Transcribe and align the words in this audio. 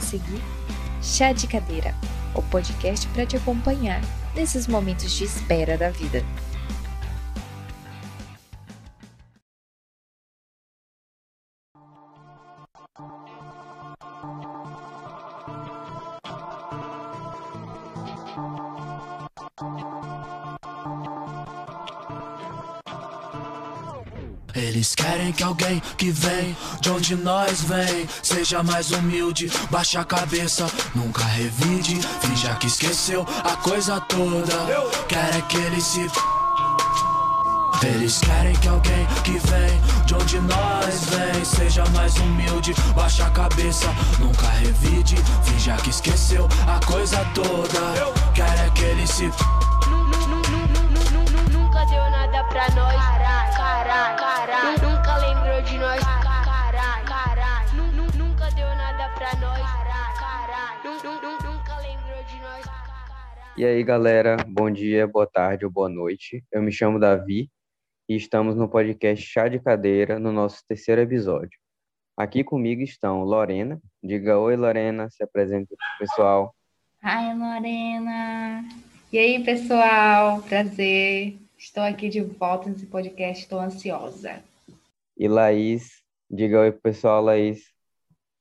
seguir 0.00 0.40
Chá 1.02 1.32
de 1.32 1.46
Cadeira, 1.46 1.94
o 2.34 2.42
podcast 2.42 3.06
para 3.08 3.24
te 3.24 3.36
acompanhar 3.36 4.00
nesses 4.34 4.66
momentos 4.66 5.12
de 5.12 5.24
espera 5.24 5.78
da 5.78 5.90
vida. 5.90 6.22
Alguém 25.50 25.82
que 25.98 26.10
vem 26.10 26.56
de 26.80 26.90
onde 26.90 27.16
nós 27.16 27.62
vem. 27.62 28.08
Seja 28.22 28.62
mais 28.62 28.90
humilde, 28.90 29.50
baixa 29.70 30.00
a 30.00 30.04
cabeça, 30.04 30.66
nunca 30.94 31.24
revide, 31.24 32.00
finja 32.20 32.54
que 32.54 32.66
esqueceu 32.66 33.26
a 33.44 33.56
coisa 33.56 34.00
toda. 34.00 34.54
Querem 35.08 35.42
que 35.42 35.56
ele 35.56 35.80
se 35.80 36.08
eles 37.82 38.18
querem 38.18 38.54
que 38.56 38.68
alguém 38.68 39.06
que 39.24 39.38
vem 39.38 39.80
de 40.04 40.14
onde 40.14 40.38
nós 40.40 41.04
vem. 41.06 41.44
Seja 41.44 41.84
mais 41.90 42.14
humilde, 42.16 42.74
baixa 42.94 43.26
a 43.26 43.30
cabeça, 43.30 43.86
nunca 44.18 44.46
revide, 44.48 45.16
finja 45.44 45.76
que 45.76 45.90
esqueceu 45.90 46.46
a 46.66 46.84
coisa 46.84 47.24
toda. 47.34 47.80
Querem 48.34 48.70
que 48.74 48.82
ele 48.82 49.06
se 49.06 49.30
Nunca 51.50 51.84
deu 51.86 52.10
nada 52.10 52.44
pra 52.44 52.68
nós, 52.70 53.19
E 63.60 63.64
aí, 63.66 63.84
galera, 63.84 64.38
bom 64.48 64.70
dia, 64.70 65.06
boa 65.06 65.26
tarde 65.26 65.66
ou 65.66 65.70
boa 65.70 65.86
noite. 65.86 66.42
Eu 66.50 66.62
me 66.62 66.72
chamo 66.72 66.98
Davi 66.98 67.50
e 68.08 68.16
estamos 68.16 68.56
no 68.56 68.66
podcast 68.66 69.22
Chá 69.22 69.48
de 69.48 69.60
Cadeira, 69.60 70.18
no 70.18 70.32
nosso 70.32 70.62
terceiro 70.66 71.02
episódio. 71.02 71.60
Aqui 72.16 72.42
comigo 72.42 72.80
estão 72.80 73.22
Lorena. 73.22 73.78
Diga 74.02 74.38
oi, 74.38 74.56
Lorena, 74.56 75.10
se 75.10 75.22
apresenta 75.22 75.76
pro 75.76 75.98
pessoal. 75.98 76.54
Ai, 77.02 77.36
Lorena! 77.36 78.64
E 79.12 79.18
aí, 79.18 79.44
pessoal? 79.44 80.40
Prazer. 80.40 81.36
Estou 81.58 81.82
aqui 81.82 82.08
de 82.08 82.22
volta 82.22 82.70
nesse 82.70 82.86
podcast, 82.86 83.42
estou 83.42 83.60
ansiosa. 83.60 84.42
E 85.18 85.28
Laís. 85.28 86.00
Diga 86.30 86.60
oi 86.60 86.72
pro 86.72 86.80
pessoal, 86.80 87.22
Laís. 87.22 87.69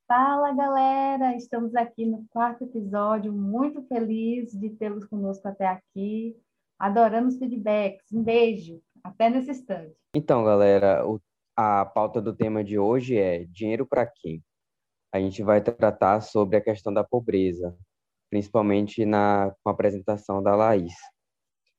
Fala, 0.09 0.51
galera! 0.53 1.35
Estamos 1.35 1.75
aqui 1.75 2.03
no 2.03 2.25
quarto 2.31 2.63
episódio, 2.63 3.31
muito 3.31 3.83
feliz 3.83 4.51
de 4.51 4.71
tê-los 4.71 5.05
conosco 5.05 5.47
até 5.47 5.67
aqui, 5.67 6.35
adorando 6.79 7.27
os 7.27 7.37
feedbacks. 7.37 8.11
Um 8.11 8.23
beijo, 8.23 8.81
até 9.03 9.29
nesse 9.29 9.51
instante. 9.51 9.95
Então, 10.15 10.43
galera, 10.43 11.07
o- 11.07 11.21
a 11.55 11.85
pauta 11.85 12.19
do 12.19 12.35
tema 12.35 12.63
de 12.63 12.79
hoje 12.79 13.19
é 13.19 13.43
dinheiro 13.45 13.85
para 13.85 14.03
quem? 14.07 14.43
A 15.13 15.19
gente 15.19 15.43
vai 15.43 15.61
tratar 15.61 16.21
sobre 16.21 16.57
a 16.57 16.61
questão 16.61 16.91
da 16.91 17.03
pobreza, 17.03 17.77
principalmente 18.31 19.05
na, 19.05 19.53
com 19.63 19.69
a 19.69 19.73
apresentação 19.73 20.41
da 20.41 20.55
Laís. 20.55 20.95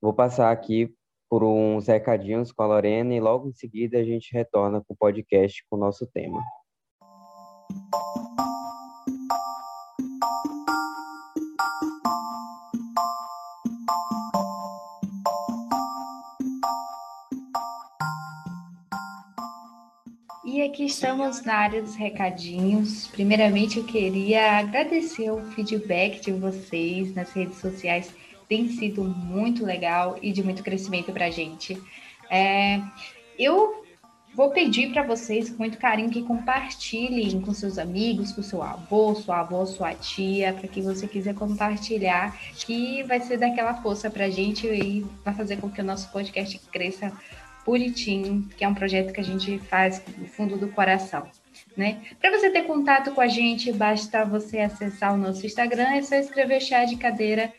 Vou 0.01 0.15
passar 0.15 0.53
aqui 0.53 0.95
por 1.29 1.43
uns 1.43 1.89
recadinhos 1.89 2.53
com 2.53 2.63
a 2.63 2.67
Lorena 2.69 3.13
e 3.13 3.19
logo 3.19 3.49
em 3.49 3.53
seguida 3.53 3.99
a 3.99 4.05
gente 4.05 4.33
retorna 4.33 4.81
com 4.87 4.95
o 4.95 4.97
podcast 4.97 5.65
com 5.69 5.75
o 5.75 5.81
nosso 5.81 6.07
tema. 6.07 6.41
Aqui 20.71 20.85
estamos 20.85 21.43
na 21.43 21.55
área 21.55 21.83
dos 21.83 21.97
recadinhos. 21.97 23.09
Primeiramente, 23.09 23.79
eu 23.79 23.85
queria 23.85 24.59
agradecer 24.61 25.29
o 25.29 25.43
feedback 25.51 26.21
de 26.21 26.31
vocês 26.31 27.13
nas 27.13 27.33
redes 27.33 27.59
sociais. 27.59 28.15
Tem 28.49 28.69
sido 28.69 29.03
muito 29.03 29.67
legal 29.67 30.17
e 30.23 30.31
de 30.31 30.45
muito 30.45 30.63
crescimento 30.63 31.13
para 31.13 31.27
a 31.27 31.31
gente. 31.31 31.77
É, 32.31 32.81
eu 33.37 33.85
vou 34.33 34.51
pedir 34.51 34.93
para 34.93 35.03
vocês, 35.03 35.51
com 35.51 35.59
muito 35.59 35.77
carinho, 35.77 36.09
que 36.09 36.23
compartilhem 36.23 37.41
com 37.41 37.53
seus 37.53 37.77
amigos, 37.77 38.31
com 38.31 38.43
seu 38.43 38.63
avô, 38.63 39.13
sua 39.17 39.41
avó, 39.41 39.67
sua 39.67 39.93
tia, 39.93 40.53
para 40.53 40.69
que 40.69 40.81
você 40.81 41.09
quiser 41.09 41.35
compartilhar, 41.35 42.39
que 42.55 43.03
vai 43.03 43.21
ser 43.21 43.39
daquela 43.39 43.75
força 43.83 44.09
para 44.09 44.27
a 44.27 44.31
gente 44.31 44.69
e 44.69 45.05
vai 45.25 45.35
fazer 45.35 45.57
com 45.57 45.69
que 45.69 45.81
o 45.81 45.85
nosso 45.85 46.13
podcast 46.13 46.61
cresça 46.71 47.13
bonitinho, 47.71 48.49
que 48.57 48.65
é 48.65 48.69
um 48.69 48.75
projeto 48.75 49.13
que 49.13 49.21
a 49.21 49.25
gente 49.25 49.59
faz 49.61 50.01
do 50.01 50.27
fundo 50.27 50.57
do 50.57 50.69
coração. 50.69 51.29
Né? 51.77 52.03
Para 52.21 52.37
você 52.37 52.51
ter 52.51 52.63
contato 52.63 53.13
com 53.13 53.21
a 53.21 53.29
gente, 53.29 53.73
basta 53.73 54.25
você 54.25 54.59
acessar 54.59 55.15
o 55.15 55.17
nosso 55.17 55.47
Instagram, 55.47 55.89
é 55.95 56.03
só 56.03 56.17
escrever 56.17 56.61
chá 56.61 56.85
de 56.85 56.97
cadeira 56.97 57.53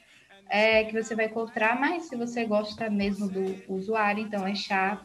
é, 0.49 0.83
que 0.83 0.91
você 0.91 1.15
vai 1.15 1.27
encontrar, 1.27 1.79
mas 1.79 2.09
se 2.09 2.17
você 2.17 2.43
gosta 2.43 2.89
mesmo 2.89 3.29
do 3.29 3.55
usuário, 3.69 4.21
então 4.21 4.45
é 4.45 4.53
chá 4.53 5.01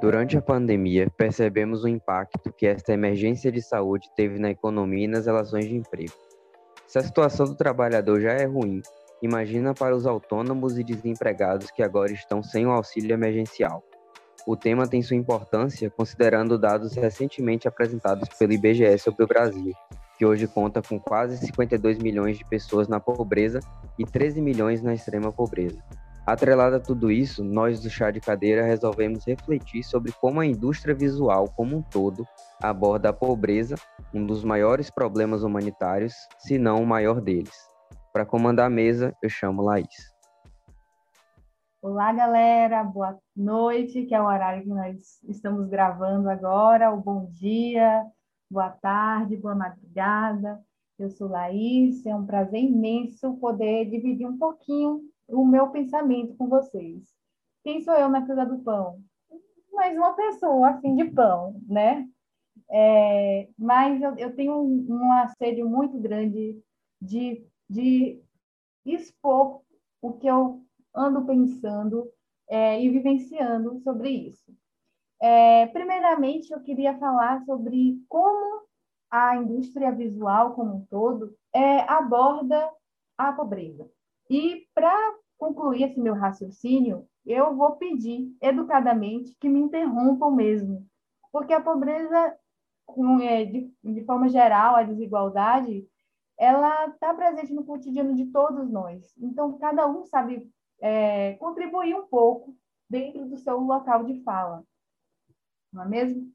Durante 0.06 0.38
a 0.38 0.42
pandemia, 0.42 1.10
percebemos 1.18 1.84
o 1.84 1.88
impacto 1.88 2.54
que 2.54 2.68
esta 2.68 2.94
emergência 2.94 3.52
de 3.52 3.60
saúde 3.60 4.08
teve 4.16 4.38
na 4.38 4.52
economia 4.52 5.06
e 5.06 5.08
nas 5.08 5.26
relações 5.26 5.66
de 5.66 5.76
emprego. 5.76 6.14
Se 6.86 7.00
a 7.00 7.02
situação 7.02 7.48
do 7.48 7.56
trabalhador 7.56 8.22
já 8.22 8.34
é 8.34 8.46
ruim, 8.46 8.84
imagina 9.20 9.74
para 9.74 9.96
os 9.96 10.06
autônomos 10.06 10.78
e 10.78 10.84
desempregados 10.84 11.72
que 11.72 11.82
agora 11.82 12.12
estão 12.12 12.44
sem 12.44 12.68
o 12.68 12.70
auxílio 12.70 13.16
emergencial. 13.16 13.84
O 14.46 14.56
tema 14.56 14.88
tem 14.88 15.02
sua 15.02 15.18
importância 15.18 15.90
considerando 15.90 16.56
dados 16.60 16.94
recentemente 16.94 17.68
apresentados 17.68 18.30
pelo 18.38 18.54
IBGE 18.54 19.00
sobre 19.00 19.24
o 19.24 19.28
Brasil, 19.28 19.74
que 20.20 20.24
hoje 20.24 20.46
conta 20.46 20.84
com 20.84 21.00
quase 21.00 21.36
52 21.38 21.98
milhões 21.98 22.38
de 22.38 22.46
pessoas 22.46 22.88
na 22.88 23.00
pobreza 23.00 23.60
e 23.98 24.06
13 24.06 24.40
milhões 24.40 24.84
na 24.84 24.94
extrema 24.94 25.32
pobreza. 25.32 25.82
Atrelado 26.25 26.78
a 26.78 26.80
tudo 26.80 27.12
isso, 27.12 27.44
nós 27.44 27.80
do 27.84 27.88
Chá 27.88 28.09
de 28.09 28.19
Cadeira 28.19 28.63
resolvemos 28.63 29.24
refletir 29.27 29.83
sobre 29.83 30.12
como 30.13 30.39
a 30.39 30.45
indústria 30.45 30.95
visual 30.95 31.48
como 31.56 31.77
um 31.77 31.83
todo 31.83 32.25
aborda 32.60 33.10
a 33.10 33.13
pobreza, 33.13 33.75
um 34.12 34.25
dos 34.25 34.44
maiores 34.44 34.89
problemas 34.89 35.44
humanitários, 35.44 36.16
se 36.39 36.57
não 36.57 36.81
o 36.81 36.88
maior 36.88 37.22
deles. 37.22 37.54
Para 38.12 38.25
comandar 38.25 38.66
a 38.66 38.72
mesa, 38.72 39.16
eu 39.22 39.30
chamo 39.30 39.62
Laís. 39.62 40.16
Olá, 41.80 42.12
galera, 42.12 42.83
boa 42.83 43.19
noite, 43.36 44.07
que 44.07 44.16
é 44.16 44.19
o 44.19 44.25
horário 44.25 44.63
que 44.63 44.69
nós 44.69 45.22
estamos 45.30 45.69
gravando 45.69 46.27
agora, 46.27 46.92
o 46.92 47.00
bom 47.00 47.27
dia, 47.30 48.04
boa 48.50 48.72
tarde, 48.72 49.38
boa 49.38 49.54
madrugada. 49.54 50.60
Eu 50.98 51.12
sou 51.12 51.27
Laís, 51.27 52.04
é 52.04 52.16
um 52.16 52.25
prazer 52.25 52.63
imenso 52.63 53.36
poder 53.36 53.86
dividir 53.92 54.25
um 54.25 54.39
pouquinho 54.39 55.01
o 55.27 55.45
meu 55.45 55.69
pensamento 55.69 56.36
com 56.36 56.48
vocês. 56.48 57.13
Quem 57.63 57.81
sou 57.81 57.94
eu 57.95 58.10
na 58.10 58.25
fila 58.25 58.45
do 58.45 58.60
pão? 58.60 59.01
Mais 59.74 59.98
uma 59.98 60.13
pessoa 60.13 60.69
afim 60.69 60.95
de 60.95 61.06
pão, 61.06 61.60
né? 61.68 62.07
É, 62.69 63.50
mas 63.57 64.01
eu, 64.01 64.16
eu 64.18 64.36
tenho 64.36 64.56
um 64.62 65.12
assédio 65.13 65.68
muito 65.68 66.00
grande 66.00 66.62
de, 67.01 67.45
de 67.69 68.22
expor 68.86 69.62
o 70.01 70.13
que 70.13 70.27
eu 70.27 70.63
ando 70.94 71.25
pensando 71.25 72.10
é, 72.48 72.81
e 72.81 72.89
vivenciando 72.89 73.80
sobre 73.81 74.10
isso. 74.10 74.56
É, 75.22 75.68
primeiramente, 75.68 76.51
eu 76.51 76.62
queria 76.62 76.98
falar 76.98 77.44
sobre 77.45 78.00
como 78.07 78.66
a 79.10 79.36
indústria 79.38 79.92
visual 79.92 80.54
como 80.56 80.75
um 80.75 80.86
todo 80.86 81.36
é, 81.54 81.80
aborda 81.89 82.69
a 83.18 83.31
pobreza. 83.31 83.89
E 84.30 84.68
para 84.74 85.16
concluir 85.38 85.83
esse 85.83 86.00
meu 86.00 86.16
raciocínio, 86.16 87.07
eu 87.25 87.56
vou 87.56 87.75
pedir 87.75 88.36
educadamente 88.42 89.36
que 89.39 89.50
me 89.50 89.60
interrompam 89.60 90.31
mesmo, 90.31 90.86
porque 91.31 91.54
a 91.54 91.62
pobreza, 91.62 92.38
é, 93.22 93.45
de, 93.45 94.06
forma 94.06 94.30
geral, 94.30 94.75
a 94.75 94.83
desigualdade, 94.83 95.88
ela 96.38 96.88
está 96.88 97.13
presente 97.13 97.54
no 97.54 97.66
cotidiano 97.66 98.16
de 98.16 98.25
todos 98.25 98.69
nós. 98.69 99.13
Então, 99.18 99.57
cada 99.57 99.88
um 99.88 100.06
sabe 100.06 100.50
é, 100.80 101.33
contribuir 101.33 101.95
um 101.95 102.07
pouco 102.07 102.56
dentro 102.89 103.25
do 103.25 103.38
seu 103.38 103.60
local 103.60 104.04
de 104.04 104.22
fala, 104.24 104.63
não 105.72 105.83
é 105.83 105.88
mesmo? 105.88 106.31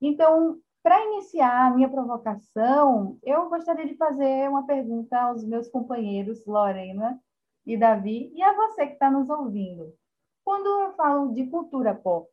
Então, 0.00 0.58
para 0.82 1.04
iniciar 1.04 1.66
a 1.66 1.74
minha 1.74 1.88
provocação, 1.88 3.18
eu 3.22 3.48
gostaria 3.48 3.86
de 3.86 3.96
fazer 3.96 4.48
uma 4.48 4.64
pergunta 4.64 5.18
aos 5.20 5.44
meus 5.44 5.68
companheiros 5.68 6.46
Lorena 6.46 7.20
e 7.68 7.76
Davi 7.76 8.32
e 8.34 8.42
a 8.42 8.54
você 8.54 8.86
que 8.86 8.94
está 8.94 9.10
nos 9.10 9.28
ouvindo. 9.28 9.94
Quando 10.42 10.66
eu 10.66 10.92
falo 10.94 11.34
de 11.34 11.46
cultura 11.46 11.94
pop, 11.94 12.26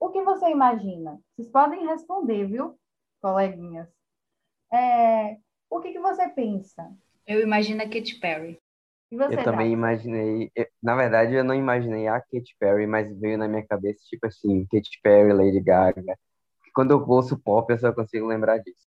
o 0.00 0.10
que 0.10 0.20
você 0.22 0.50
imagina? 0.50 1.20
Vocês 1.36 1.48
podem 1.48 1.86
responder, 1.86 2.44
viu, 2.46 2.76
coleguinhas? 3.20 3.88
É, 4.72 5.38
o 5.70 5.80
que, 5.80 5.92
que 5.92 6.00
você 6.00 6.28
pensa? 6.28 6.92
Eu 7.24 7.40
imagino 7.40 7.80
a 7.80 7.84
Katy 7.84 8.18
Perry. 8.18 8.60
Você, 9.12 9.34
eu 9.34 9.44
também 9.44 9.70
imaginei, 9.70 10.50
eu, 10.56 10.66
na 10.82 10.96
verdade 10.96 11.34
eu 11.34 11.44
não 11.44 11.54
imaginei 11.54 12.08
a 12.08 12.20
Katy 12.20 12.56
Perry, 12.58 12.86
mas 12.86 13.16
veio 13.20 13.38
na 13.38 13.46
minha 13.46 13.64
cabeça 13.64 14.00
tipo 14.08 14.26
assim, 14.26 14.66
Katy 14.66 15.00
Perry, 15.00 15.32
Lady 15.32 15.60
Gaga. 15.60 16.18
Quando 16.74 16.90
eu 16.90 17.08
ouço 17.08 17.38
pop, 17.38 17.70
eu 17.70 17.78
só 17.78 17.92
consigo 17.92 18.26
lembrar 18.26 18.58
disso. 18.58 18.88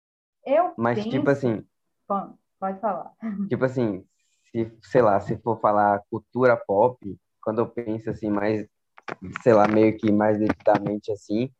Eu 0.45 0.75
Mas 0.77 0.99
penso... 0.99 1.11
tipo 1.11 1.31
assim, 1.31 1.65
Bom, 2.09 2.35
pode 2.59 2.81
falar. 2.81 3.13
Tipo 3.49 3.65
assim, 3.65 4.05
se 4.51 4.73
sei 4.83 5.03
lá, 5.03 5.21
se 5.21 5.37
for 5.39 5.61
falar 5.61 6.03
cultura 6.11 6.57
pop, 6.57 6.99
quando 7.43 7.61
eu 7.61 7.69
penso 7.69 8.11
assim, 8.11 8.31
mais, 8.31 8.67
sei 9.43 9.53
lá, 9.53 9.67
meio 9.69 9.97
que 9.97 10.11
mais 10.13 10.39
devidamente 10.39 11.13
assim, 11.13 11.51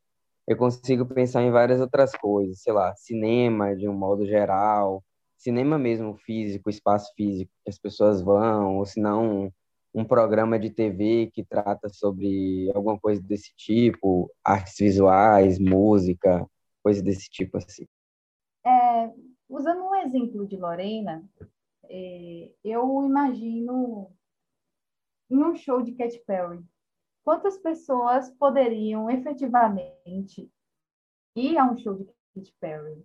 eu 0.47 0.57
consigo 0.57 1.07
pensar 1.07 1.43
em 1.43 1.51
várias 1.51 1.81
outras 1.81 2.13
coisas, 2.13 2.61
sei 2.63 2.73
lá, 2.73 2.95
cinema 2.97 3.77
de 3.77 3.89
um 3.89 3.95
modo 3.95 4.27
geral, 4.27 5.03
cinema 5.37 5.79
mesmo 5.79 6.17
físico, 6.17 6.71
espaço 6.71 7.13
físico 7.15 7.53
que 7.65 7.71
as 7.71 7.79
pessoas 7.79 8.23
vão, 8.23 8.79
ou 8.79 8.87
se 8.87 9.01
não 9.01 9.53
um 9.95 10.05
programa 10.05 10.59
de 10.59 10.71
TV 10.71 11.31
que 11.33 11.45
trata 11.45 11.89
sobre 11.89 12.71
alguma 12.75 12.99
coisa 12.99 13.23
desse 13.23 13.53
tipo, 13.57 14.31
artes 14.45 14.77
visuais, 14.79 15.59
música, 15.59 16.47
coisa 16.83 17.03
desse 17.03 17.29
tipo 17.29 17.57
assim. 17.57 17.87
É, 18.65 19.11
usando 19.49 19.83
um 19.83 19.95
exemplo 19.95 20.47
de 20.47 20.57
Lorena, 20.57 21.25
é, 21.89 22.53
eu 22.65 23.05
imagino 23.05 24.13
em 25.31 25.43
um 25.43 25.55
show 25.55 25.83
de 25.83 25.93
Katy 25.93 26.21
Perry, 26.27 26.65
quantas 27.25 27.59
pessoas 27.59 28.31
poderiam 28.31 29.11
efetivamente 29.11 30.51
ir 31.37 31.59
a 31.59 31.65
um 31.71 31.77
show 31.77 31.95
de 31.95 32.05
Katy 32.35 32.55
Perry? 32.61 33.05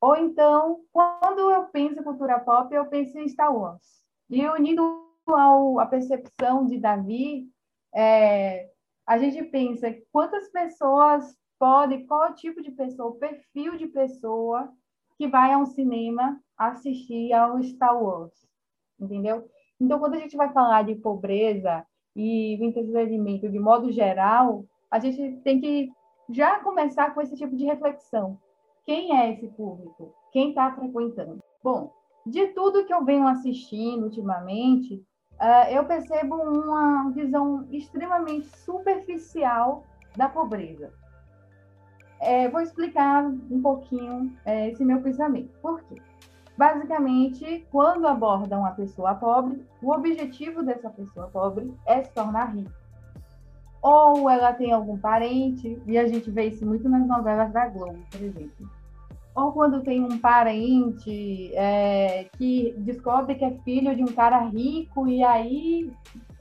Ou 0.00 0.16
então, 0.16 0.84
quando 0.92 1.50
eu 1.50 1.66
penso 1.68 2.00
em 2.00 2.04
cultura 2.04 2.38
pop, 2.40 2.72
eu 2.74 2.86
penso 2.86 3.18
em 3.18 3.28
Star 3.28 3.54
Wars. 3.54 4.04
E 4.28 4.46
unindo 4.48 4.82
ao, 5.26 5.80
a 5.80 5.86
percepção 5.86 6.66
de 6.66 6.78
Davi, 6.78 7.50
é, 7.94 8.70
a 9.06 9.18
gente 9.18 9.42
pensa 9.44 9.88
quantas 10.12 10.48
pessoas 10.50 11.36
podem, 11.58 12.06
qual 12.06 12.24
é 12.26 12.30
o 12.30 12.34
tipo 12.34 12.60
de 12.60 12.70
pessoa, 12.70 13.10
o 13.10 13.18
perfil 13.18 13.76
de 13.76 13.86
pessoa 13.86 14.72
que 15.16 15.26
vai 15.26 15.52
ao 15.52 15.64
cinema 15.64 16.40
assistir 16.56 17.32
ao 17.32 17.62
Star 17.62 18.02
Wars, 18.02 18.46
entendeu? 18.98 19.48
Então, 19.80 19.98
quando 19.98 20.14
a 20.14 20.18
gente 20.18 20.36
vai 20.36 20.52
falar 20.52 20.82
de 20.82 20.94
pobreza 20.94 21.84
e 22.14 22.54
entretenimento 22.64 23.48
de 23.48 23.58
modo 23.58 23.92
geral, 23.92 24.64
a 24.90 24.98
gente 24.98 25.36
tem 25.42 25.60
que 25.60 25.90
já 26.30 26.60
começar 26.60 27.14
com 27.14 27.20
esse 27.20 27.36
tipo 27.36 27.54
de 27.54 27.64
reflexão. 27.64 28.38
Quem 28.84 29.18
é 29.18 29.32
esse 29.32 29.48
público? 29.48 30.14
Quem 30.32 30.50
está 30.50 30.74
frequentando? 30.74 31.42
Bom, 31.62 31.92
de 32.24 32.48
tudo 32.48 32.84
que 32.84 32.94
eu 32.94 33.04
venho 33.04 33.26
assistindo 33.26 34.04
ultimamente, 34.04 34.94
uh, 35.34 35.70
eu 35.70 35.84
percebo 35.84 36.36
uma 36.36 37.10
visão 37.10 37.66
extremamente 37.70 38.46
superficial 38.58 39.84
da 40.16 40.28
pobreza. 40.28 40.92
É, 42.20 42.48
vou 42.48 42.60
explicar 42.60 43.24
um 43.24 43.60
pouquinho 43.60 44.32
é, 44.44 44.70
esse 44.70 44.84
meu 44.84 45.02
pensamento. 45.02 45.52
Por 45.60 45.82
quê? 45.82 45.96
Basicamente, 46.56 47.66
quando 47.70 48.06
abordam 48.06 48.60
uma 48.60 48.70
pessoa 48.70 49.14
pobre, 49.14 49.62
o 49.82 49.92
objetivo 49.92 50.62
dessa 50.62 50.88
pessoa 50.88 51.28
pobre 51.28 51.72
é 51.84 52.02
se 52.02 52.10
tornar 52.12 52.54
rica. 52.54 52.72
Ou 53.82 54.28
ela 54.28 54.52
tem 54.52 54.72
algum 54.72 54.96
parente, 54.96 55.80
e 55.86 55.98
a 55.98 56.06
gente 56.06 56.30
vê 56.30 56.46
isso 56.46 56.64
muito 56.64 56.88
nas 56.88 57.06
novelas 57.06 57.52
da 57.52 57.68
Globo, 57.68 57.98
por 58.10 58.22
exemplo. 58.22 58.70
Ou 59.34 59.52
quando 59.52 59.82
tem 59.82 60.02
um 60.02 60.18
parente 60.18 61.54
é, 61.54 62.24
que 62.38 62.74
descobre 62.78 63.34
que 63.34 63.44
é 63.44 63.50
filho 63.58 63.94
de 63.94 64.02
um 64.02 64.14
cara 64.14 64.38
rico 64.38 65.06
e 65.06 65.22
aí 65.22 65.92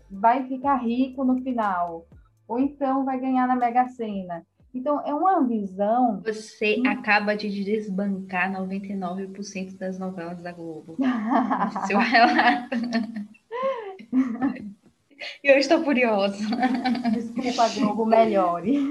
vai 0.10 0.48
ficar 0.48 0.78
rico 0.78 1.26
no 1.26 1.42
final. 1.42 2.06
Ou 2.48 2.58
então 2.58 3.04
vai 3.04 3.20
ganhar 3.20 3.48
na 3.48 3.56
Mega 3.56 3.86
Sena. 3.90 4.46
Então, 4.76 5.00
é 5.06 5.14
uma 5.14 5.42
visão. 5.48 6.22
Você 6.26 6.84
acaba 6.86 7.34
de 7.34 7.50
desbancar 7.64 8.52
99% 8.52 9.78
das 9.78 9.98
novelas 9.98 10.42
da 10.42 10.52
Globo. 10.52 10.98
seu 11.88 11.98
relato. 11.98 12.76
E 15.42 15.48
eu 15.48 15.58
estou 15.58 15.82
furiosa. 15.82 16.44
Desculpa, 17.14 17.70
Globo, 17.70 18.06
melhore. 18.06 18.90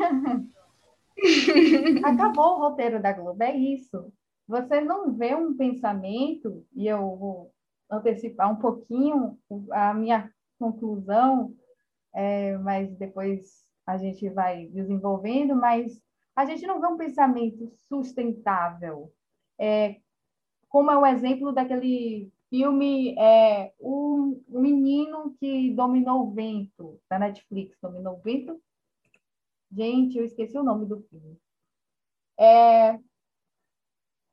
Acabou 2.03 2.57
o 2.57 2.61
roteiro 2.61 3.03
da 3.03 3.13
Globo, 3.13 3.43
é 3.43 3.55
isso. 3.55 4.11
Você 4.49 4.81
não 4.81 5.13
vê 5.13 5.35
um 5.35 5.55
pensamento, 5.55 6.65
e 6.75 6.87
eu 6.87 7.15
vou 7.15 7.53
antecipar 7.91 8.51
um 8.51 8.57
pouquinho 8.57 9.39
a 9.71 9.93
minha 9.93 10.31
conclusão, 10.59 11.55
é, 12.15 12.57
mas 12.57 12.91
depois 12.97 13.65
a 13.87 13.97
gente 13.97 14.29
vai 14.31 14.67
desenvolvendo, 14.67 15.55
mas 15.55 16.01
a 16.35 16.45
gente 16.45 16.67
não 16.67 16.81
vê 16.81 16.87
um 16.87 16.97
pensamento 16.97 17.73
sustentável. 17.89 19.13
É, 19.59 20.01
como 20.69 20.91
é 20.91 20.99
o 20.99 21.07
exemplo 21.07 21.53
daquele 21.53 22.33
filme 22.49 23.15
é, 23.19 23.73
o, 23.79 24.41
o 24.49 24.61
Menino 24.61 25.35
que 25.39 25.71
Dominou 25.75 26.27
o 26.27 26.31
Vento, 26.33 27.01
da 27.09 27.19
Netflix, 27.19 27.79
Dominou 27.81 28.15
o 28.15 28.23
Vento? 28.23 28.61
Gente, 29.71 30.19
eu 30.19 30.25
esqueci 30.25 30.57
o 30.59 30.63
nome 30.63 30.87
do 30.87 31.01
filme. 31.03 31.39
É, 32.39 32.99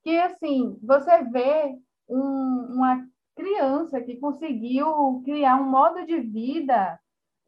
que, 0.03 0.17
assim, 0.17 0.77
você 0.81 1.24
vê 1.25 1.77
um, 2.08 2.75
uma 2.75 3.08
criança 3.36 4.01
que 4.01 4.17
conseguiu 4.17 5.22
criar 5.24 5.55
um 5.58 5.70
modo 5.70 6.05
de 6.05 6.20
vida 6.20 7.00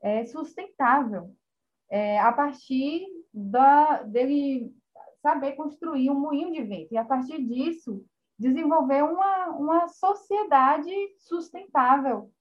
é, 0.01 0.25
sustentável 0.25 1.35
é, 1.93 2.19
a 2.19 2.31
partir 2.31 3.05
da, 3.31 4.01
dele 4.01 4.73
saber 5.21 5.51
construir 5.51 6.09
um 6.09 6.19
moinho 6.19 6.51
de 6.51 6.63
vento. 6.63 6.91
E 6.91 6.97
a 6.97 7.05
partir 7.05 7.45
disso, 7.45 8.03
desenvolver 8.37 9.03
uma, 9.03 9.49
uma 9.49 9.87
sociedade 9.87 10.91
sustentável 11.19 12.31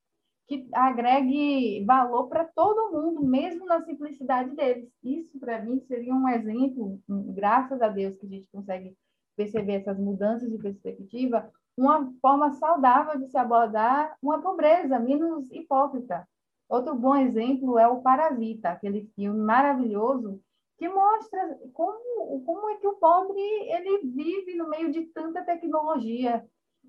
que 0.49 0.67
agregue 0.73 1.85
valor 1.85 2.29
para 2.29 2.47
todo 2.47 2.93
mundo, 2.93 3.23
mesmo 3.23 3.67
na 3.67 3.85
simplicidade 3.85 4.57
deles. 4.57 4.89
Isso, 5.05 5.39
para 5.39 5.63
mim, 5.63 5.81
seria 5.81 6.15
um 6.15 6.27
exemplo, 6.31 6.99
graças 7.07 7.83
a 7.83 7.89
Deus, 7.89 8.17
que 8.17 8.25
a 8.25 8.31
gente 8.31 8.49
consegue 8.51 8.97
perceber 9.37 9.75
essas 9.75 9.99
mudanças 9.99 10.51
de 10.51 10.57
perspectiva, 10.57 11.53
uma 11.77 12.11
forma 12.23 12.53
saudável 12.53 13.21
de 13.21 13.29
se 13.29 13.37
abordar 13.37 14.17
uma 14.23 14.41
pobreza 14.41 14.99
menos 14.99 15.51
hipócrita. 15.53 16.27
Outro 16.73 16.95
bom 16.95 17.15
exemplo 17.15 17.79
é 17.79 17.87
o 17.87 18.01
Parasita, 18.01 18.71
aquele 18.71 19.05
filme 19.15 19.39
maravilhoso 19.39 20.41
que 20.79 20.89
mostra 20.89 21.59
como, 21.75 22.43
como 22.47 22.71
é 22.71 22.77
que 22.77 22.87
o 22.87 22.95
pobre 22.95 23.39
ele 23.39 23.99
vive 24.07 24.55
no 24.55 24.71
meio 24.71 24.91
de 24.91 25.05
tanta 25.09 25.45
tecnologia, 25.45 26.43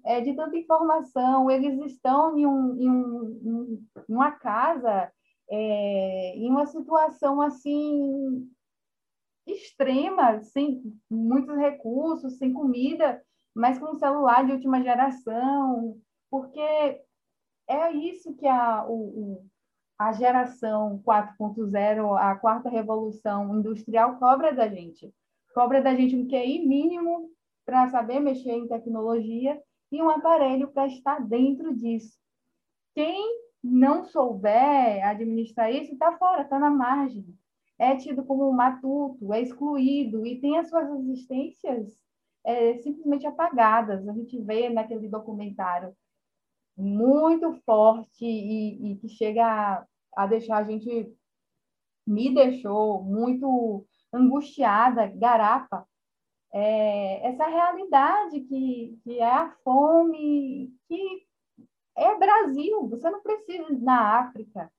é, 0.05 0.21
de 0.21 0.33
tanta 0.37 0.55
informação. 0.55 1.51
Eles 1.51 1.77
estão 1.91 2.37
em, 2.37 2.45
um, 2.45 2.77
em, 2.79 2.89
um, 2.89 3.85
uma 4.07 4.31
casa, 4.31 5.11
é, 5.51 6.37
em 6.37 6.49
uma 6.49 6.65
situação 6.65 7.41
assim 7.41 8.49
extrema, 9.45 10.41
sem 10.43 10.81
muitos 11.11 11.57
recursos, 11.57 12.37
sem 12.37 12.53
comida, 12.53 13.21
mas 13.53 13.77
com 13.77 13.91
um 13.91 13.99
celular 13.99 14.45
de 14.45 14.53
última 14.53 14.81
geração, 14.81 15.99
porque 16.31 17.01
é 17.67 17.91
isso 17.91 18.33
que 18.37 18.47
a, 18.47 18.85
o, 18.87 19.45
a 19.97 20.11
geração 20.11 21.01
4.0, 21.05 22.17
a 22.17 22.35
quarta 22.35 22.69
revolução 22.69 23.57
industrial, 23.57 24.17
cobra 24.17 24.53
da 24.53 24.67
gente. 24.67 25.13
Cobra 25.53 25.81
da 25.81 25.93
gente 25.95 26.15
um 26.15 26.27
QI 26.27 26.65
mínimo 26.65 27.29
para 27.65 27.87
saber 27.89 28.19
mexer 28.19 28.51
em 28.51 28.67
tecnologia 28.67 29.61
e 29.91 30.01
um 30.01 30.09
aparelho 30.09 30.69
para 30.69 30.87
estar 30.87 31.19
dentro 31.21 31.75
disso. 31.75 32.17
Quem 32.95 33.43
não 33.63 34.03
souber 34.03 35.07
administrar 35.07 35.71
isso 35.71 35.93
está 35.93 36.17
fora, 36.17 36.41
está 36.41 36.59
na 36.59 36.69
margem. 36.69 37.25
É 37.79 37.95
tido 37.95 38.23
como 38.23 38.51
matuto, 38.51 39.33
é 39.33 39.41
excluído 39.41 40.25
e 40.25 40.39
tem 40.39 40.57
as 40.57 40.69
suas 40.69 40.89
existências 40.99 41.97
é, 42.43 42.77
simplesmente 42.79 43.25
apagadas. 43.25 44.07
A 44.07 44.13
gente 44.13 44.39
vê 44.41 44.69
naquele 44.69 45.07
documentário 45.07 45.95
muito 46.75 47.53
forte 47.65 48.25
e, 48.25 48.91
e 48.91 48.95
que 48.97 49.07
chega 49.09 49.45
a, 49.45 49.85
a 50.15 50.27
deixar 50.27 50.57
a 50.57 50.63
gente, 50.63 51.13
me 52.05 52.33
deixou 52.33 53.03
muito 53.03 53.85
angustiada, 54.11 55.07
garapa, 55.07 55.87
é, 56.53 57.27
essa 57.27 57.47
realidade 57.47 58.41
que, 58.41 58.99
que 59.03 59.19
é 59.19 59.25
a 59.25 59.51
fome, 59.63 60.71
que 60.87 61.25
é 61.97 62.17
Brasil, 62.17 62.87
você 62.87 63.09
não 63.09 63.21
precisa 63.21 63.73
ir 63.73 63.81
na 63.81 64.19
África. 64.19 64.71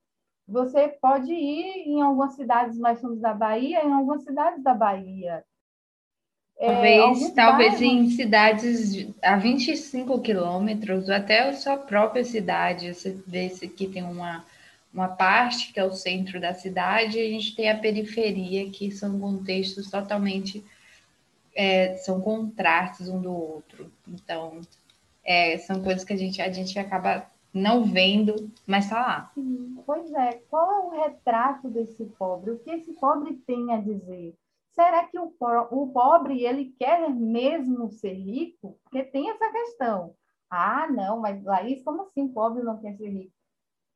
Você 0.47 0.89
pode 1.01 1.33
ir 1.33 1.89
em 1.89 2.03
algumas 2.03 2.35
cidades 2.35 2.79
mais 2.79 3.01
fundos 3.01 3.21
da 3.21 3.33
Bahia, 3.33 3.83
em 3.83 3.93
algumas 3.93 4.23
cidades 4.23 4.63
da 4.63 4.75
Bahia. 4.75 5.45
Talvez, 6.59 7.23
é, 7.23 7.31
talvez 7.35 7.73
bairros... 7.75 7.83
em 7.83 8.11
cidades 8.11 9.09
a 9.23 9.37
25 9.37 10.21
quilômetros, 10.21 11.11
até 11.11 11.49
a 11.49 11.53
sua 11.53 11.77
própria 11.77 12.25
cidade. 12.25 12.95
Você 12.95 13.17
vê 13.27 13.49
que 13.49 13.87
tem 13.87 14.03
uma, 14.03 14.45
uma 14.93 15.09
parte 15.09 15.73
que 15.73 15.81
é 15.81 15.85
o 15.85 15.93
centro 15.93 16.41
da 16.41 16.55
cidade, 16.55 17.19
e 17.19 17.27
a 17.27 17.31
gente 17.31 17.55
tem 17.57 17.71
a 17.71 17.79
periferia, 17.79 18.71
que 18.71 18.91
são 18.91 19.19
contextos 19.19 19.91
totalmente. 19.91 20.65
É, 21.57 21.97
são 21.99 22.21
contrastes 22.21 23.09
um 23.09 23.21
do 23.21 23.33
outro. 23.33 23.91
Então, 24.09 24.61
é, 25.25 25.59
são 25.59 25.83
coisas 25.83 26.05
que 26.05 26.13
a 26.13 26.17
gente, 26.17 26.41
a 26.41 26.51
gente 26.51 26.79
acaba 26.79 27.27
não 27.53 27.85
vendo, 27.85 28.51
mas 28.67 28.85
está 28.85 29.01
lá. 29.01 29.31
Sim, 29.35 29.77
pois 29.87 30.13
é. 30.13 30.41
Qual 30.51 30.73
é 30.73 30.79
o 30.87 31.05
retrato 31.05 31.69
desse 31.69 32.05
pobre? 32.05 32.51
O 32.51 32.59
que 32.59 32.71
esse 32.71 32.93
pobre 32.95 33.35
tem 33.47 33.73
a 33.73 33.77
dizer? 33.77 34.35
Será 34.75 35.07
que 35.07 35.19
o, 35.19 35.33
o 35.71 35.93
pobre 35.93 36.45
ele 36.45 36.75
quer 36.79 37.09
mesmo 37.09 37.91
ser 37.91 38.13
rico? 38.13 38.79
Porque 38.83 39.05
tem 39.05 39.31
essa 39.31 39.51
questão. 39.51 40.15
Ah, 40.51 40.89
não, 40.91 41.21
mas 41.21 41.43
Laís, 41.45 41.83
como 41.85 42.03
assim 42.03 42.29
pobre 42.29 42.63
não 42.63 42.81
quer 42.81 42.97
ser 42.97 43.09
rico? 43.09 43.33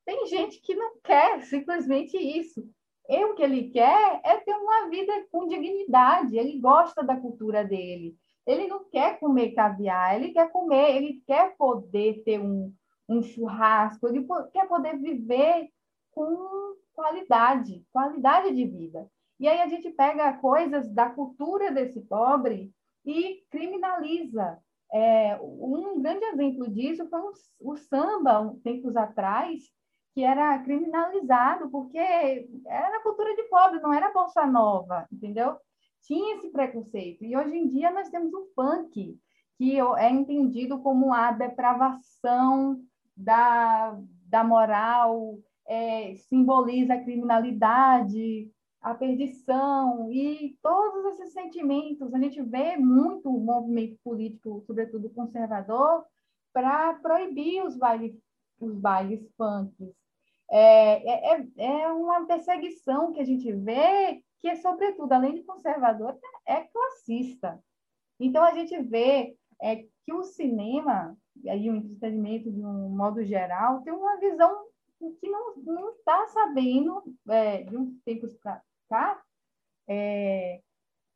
Tem 0.05 0.27
gente 0.27 0.61
que 0.61 0.75
não 0.75 0.99
quer 1.03 1.43
simplesmente 1.45 2.17
isso. 2.17 2.69
E 3.09 3.25
o 3.25 3.35
que 3.35 3.43
ele 3.43 3.71
quer 3.71 4.21
é 4.25 4.37
ter 4.39 4.55
uma 4.55 4.89
vida 4.89 5.13
com 5.33 5.49
dignidade. 5.49 6.39
Ele 6.39 6.61
gosta 6.61 7.03
da 7.03 7.17
cultura 7.17 7.65
dele. 7.65 8.17
Ele 8.47 8.67
não 8.67 8.85
quer 8.89 9.19
comer 9.19 9.53
caviar, 9.53 10.17
ele 10.17 10.33
quer 10.33 10.51
comer, 10.51 10.97
ele 10.97 11.23
quer 11.27 11.55
poder 11.57 12.23
ter 12.25 12.41
um, 12.41 12.73
um 13.07 13.21
churrasco, 13.21 14.09
ele 14.09 14.27
quer 14.53 14.67
poder 14.67 14.97
viver 14.97 15.69
com 16.13 16.75
qualidade, 16.95 17.85
qualidade 17.93 18.55
de 18.55 18.65
vida. 18.65 19.11
E 19.39 19.47
aí 19.47 19.61
a 19.61 19.69
gente 19.69 19.91
pega 19.91 20.37
coisas 20.39 20.93
da 20.93 21.11
cultura 21.11 21.71
desse 21.71 22.01
pobre 22.01 22.73
e 23.05 23.45
criminaliza. 23.51 24.59
É, 24.93 25.39
um 25.41 26.01
grande 26.01 26.25
exemplo 26.25 26.69
disso 26.71 27.09
foi 27.09 27.21
o, 27.21 27.33
o 27.73 27.77
samba, 27.77 28.55
tempos 28.65 28.97
atrás, 28.97 29.63
que 30.15 30.25
era 30.25 30.59
criminalizado 30.61 31.71
porque 31.71 31.99
era 31.99 33.03
cultura 33.03 33.37
de 33.37 33.45
pobre, 33.45 33.81
não 33.81 33.93
era 33.93 34.13
bolsa 34.13 34.47
nova, 34.47 35.07
entendeu? 35.13 35.57
Tinha 36.03 36.37
esse 36.37 36.51
preconceito. 36.51 37.25
E 37.25 37.37
hoje 37.37 37.57
em 37.57 37.69
dia 37.69 37.91
nós 37.93 38.09
temos 38.09 38.33
o 38.33 38.49
funk, 38.55 39.17
que 39.57 39.79
é 39.79 40.11
entendido 40.11 40.81
como 40.81 41.13
a 41.13 41.33
depravação 41.33 42.81
da, 43.17 43.97
da 44.27 44.43
moral, 44.43 45.39
é, 45.67 46.15
simboliza 46.29 46.95
a 46.95 47.05
criminalidade, 47.05 48.51
a 48.81 48.95
perdição 48.95 50.11
e 50.13 50.57
todos 50.63 51.05
esses 51.13 51.33
sentimentos. 51.33 52.13
A 52.15 52.19
gente 52.19 52.41
vê 52.43 52.77
muito 52.77 53.29
o 53.29 53.41
movimento 53.41 53.99
político, 54.03 54.63
sobretudo 54.67 55.11
conservador, 55.11 56.05
para 56.53 56.95
proibir 56.95 57.63
os 57.65 57.77
bailes, 57.77 58.17
os 58.61 58.75
bailes 58.75 59.29
punks. 59.37 59.93
É, 60.51 61.35
é, 61.35 61.49
é 61.59 61.93
uma 61.93 62.27
perseguição 62.27 63.13
que 63.13 63.21
a 63.21 63.25
gente 63.25 63.53
vê 63.53 64.23
que, 64.41 64.49
é, 64.49 64.57
sobretudo, 64.57 65.13
além 65.13 65.35
de 65.35 65.43
conservador, 65.43 66.19
é 66.47 66.63
classista. 66.63 67.63
Então, 68.19 68.43
a 68.43 68.55
gente 68.55 68.81
vê 68.83 69.37
é, 69.61 69.77
que 69.77 70.13
o 70.13 70.23
cinema, 70.23 71.17
e 71.43 71.71
o 71.71 71.77
entretenimento 71.77 72.51
de 72.51 72.65
um 72.65 72.89
modo 72.89 73.23
geral, 73.25 73.83
tem 73.83 73.93
uma 73.93 74.17
visão 74.19 74.67
que 75.21 75.29
não 75.29 75.91
está 75.91 76.27
sabendo, 76.29 77.03
é, 77.29 77.63
de 77.63 77.77
uns 77.77 78.01
tempos 78.05 78.35
cá, 78.89 79.21
é, 79.89 80.61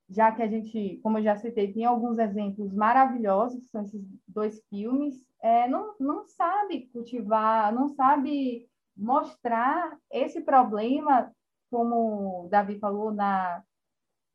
já 0.08 0.30
que 0.32 0.42
a 0.42 0.46
gente, 0.46 1.00
como 1.02 1.18
eu 1.18 1.22
já 1.22 1.36
citei, 1.36 1.72
tem 1.72 1.84
alguns 1.84 2.18
exemplos 2.18 2.72
maravilhosos, 2.72 3.68
são 3.70 3.82
esses 3.82 4.02
dois 4.28 4.62
filmes, 4.68 5.14
é, 5.40 5.66
não, 5.68 5.94
não 5.98 6.24
sabe 6.26 6.88
cultivar, 6.92 7.72
não 7.74 7.88
sabe 7.88 8.68
mostrar 8.96 9.98
esse 10.10 10.42
problema, 10.42 11.32
como 11.70 12.44
o 12.44 12.48
Davi 12.48 12.78
falou 12.78 13.12
na, 13.12 13.62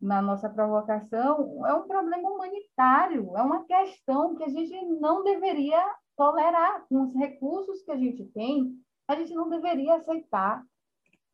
na 0.01 0.21
nossa 0.21 0.49
provocação, 0.49 1.65
é 1.65 1.73
um 1.73 1.87
problema 1.87 2.29
humanitário, 2.29 3.35
é 3.35 3.41
uma 3.41 3.63
questão 3.63 4.35
que 4.35 4.43
a 4.43 4.49
gente 4.49 4.83
não 4.99 5.23
deveria 5.23 5.83
tolerar. 6.15 6.85
Com 6.87 7.03
os 7.03 7.15
recursos 7.15 7.83
que 7.83 7.91
a 7.91 7.97
gente 7.97 8.25
tem, 8.25 8.75
a 9.07 9.15
gente 9.15 9.33
não 9.33 9.49
deveria 9.49 9.95
aceitar 9.95 10.63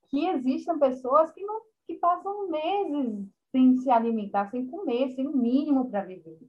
que 0.10 0.28
existam 0.28 0.78
pessoas 0.78 1.32
que 1.32 1.44
não 1.44 1.62
que 1.86 1.96
passam 1.96 2.50
meses 2.50 3.28
sem 3.52 3.78
se 3.78 3.90
alimentar, 3.90 4.50
sem 4.50 4.66
comer, 4.68 5.12
sem 5.12 5.28
o 5.28 5.38
mínimo 5.38 5.90
para 5.90 6.06
viver. 6.06 6.40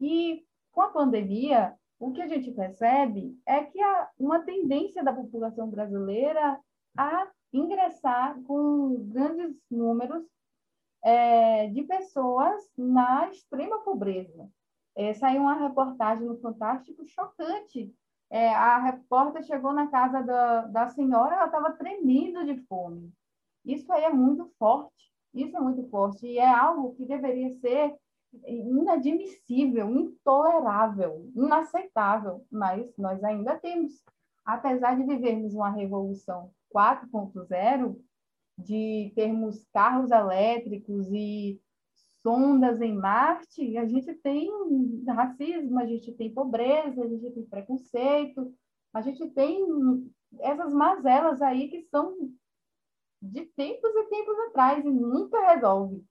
E 0.00 0.44
com 0.72 0.82
a 0.82 0.88
pandemia, 0.88 1.74
o 1.98 2.12
que 2.12 2.20
a 2.20 2.26
gente 2.26 2.50
percebe 2.50 3.38
é 3.46 3.64
que 3.64 3.80
há 3.80 4.10
uma 4.18 4.40
tendência 4.40 5.02
da 5.02 5.12
população 5.12 5.70
brasileira 5.70 6.60
a 6.96 7.28
ingressar 7.52 8.40
com 8.42 8.96
grandes 9.08 9.56
números 9.70 10.24
é, 11.02 11.68
de 11.68 11.82
pessoas 11.84 12.62
na 12.76 13.30
extrema 13.30 13.78
pobreza. 13.80 14.48
É, 14.94 15.14
saiu 15.14 15.42
uma 15.42 15.54
reportagem 15.54 16.26
no 16.26 16.38
Fantástico 16.40 17.06
chocante. 17.06 17.94
É, 18.28 18.48
a 18.48 18.78
repórter 18.78 19.44
chegou 19.44 19.72
na 19.72 19.86
casa 19.86 20.20
da, 20.22 20.62
da 20.62 20.88
senhora, 20.88 21.36
ela 21.36 21.46
estava 21.46 21.72
tremendo 21.72 22.44
de 22.44 22.60
fome. 22.66 23.12
Isso 23.66 23.92
aí 23.92 24.04
é 24.04 24.10
muito 24.10 24.50
forte, 24.58 25.12
isso 25.34 25.56
é 25.56 25.60
muito 25.60 25.88
forte, 25.90 26.26
e 26.26 26.38
é 26.38 26.48
algo 26.48 26.94
que 26.94 27.04
deveria 27.04 27.50
ser 27.50 27.94
inadmissível, 28.46 29.90
intolerável, 29.90 31.28
inaceitável, 31.34 32.44
mas 32.50 32.86
nós 32.96 33.22
ainda 33.24 33.58
temos. 33.58 33.92
Apesar 34.44 34.96
de 34.96 35.04
vivermos 35.04 35.54
uma 35.54 35.70
revolução 35.70 36.50
4.0, 36.74 37.96
de 38.58 39.12
termos 39.14 39.66
carros 39.72 40.10
elétricos 40.10 41.08
e 41.12 41.60
sondas 42.22 42.80
em 42.80 42.94
Marte, 42.94 43.76
a 43.76 43.86
gente 43.86 44.14
tem 44.14 44.50
racismo, 45.06 45.78
a 45.78 45.86
gente 45.86 46.12
tem 46.12 46.32
pobreza, 46.32 47.02
a 47.02 47.08
gente 47.08 47.30
tem 47.30 47.44
preconceito, 47.44 48.54
a 48.92 49.00
gente 49.00 49.28
tem 49.30 49.64
essas 50.40 50.72
mazelas 50.72 51.42
aí 51.42 51.68
que 51.68 51.82
são 51.90 52.16
de 53.20 53.46
tempos 53.46 53.90
e 53.94 54.04
tempos 54.04 54.38
atrás 54.48 54.84
e 54.84 54.90
nunca 54.90 55.52
resolve. 55.52 56.04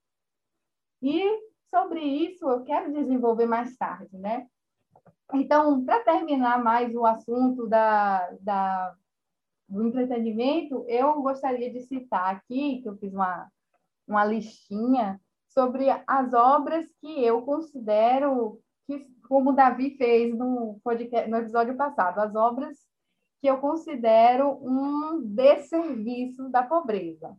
E 1.01 1.23
sobre 1.69 2.01
isso 2.01 2.49
eu 2.49 2.63
quero 2.63 2.93
desenvolver 2.93 3.45
mais 3.45 3.75
tarde, 3.77 4.17
né? 4.17 4.47
Então, 5.33 5.83
para 5.83 6.03
terminar 6.03 6.63
mais 6.63 6.95
o 6.95 7.05
assunto 7.05 7.67
da, 7.67 8.29
da, 8.41 8.95
do 9.67 9.87
entretenimento, 9.87 10.85
eu 10.87 11.21
gostaria 11.21 11.71
de 11.71 11.81
citar 11.81 12.35
aqui, 12.35 12.81
que 12.81 12.89
eu 12.89 12.97
fiz 12.97 13.13
uma, 13.13 13.49
uma 14.07 14.23
listinha 14.23 15.19
sobre 15.47 15.87
as 16.05 16.33
obras 16.33 16.85
que 16.99 17.23
eu 17.23 17.41
considero 17.41 18.59
que, 18.85 18.99
como 19.27 19.49
o 19.49 19.55
Davi 19.55 19.97
fez 19.97 20.35
no, 20.35 20.79
podcast, 20.83 21.29
no 21.29 21.37
episódio 21.37 21.75
passado, 21.75 22.19
as 22.19 22.35
obras 22.35 22.77
que 23.41 23.47
eu 23.47 23.57
considero 23.57 24.59
um 24.61 25.21
desserviço 25.21 26.49
da 26.49 26.63
pobreza. 26.63 27.35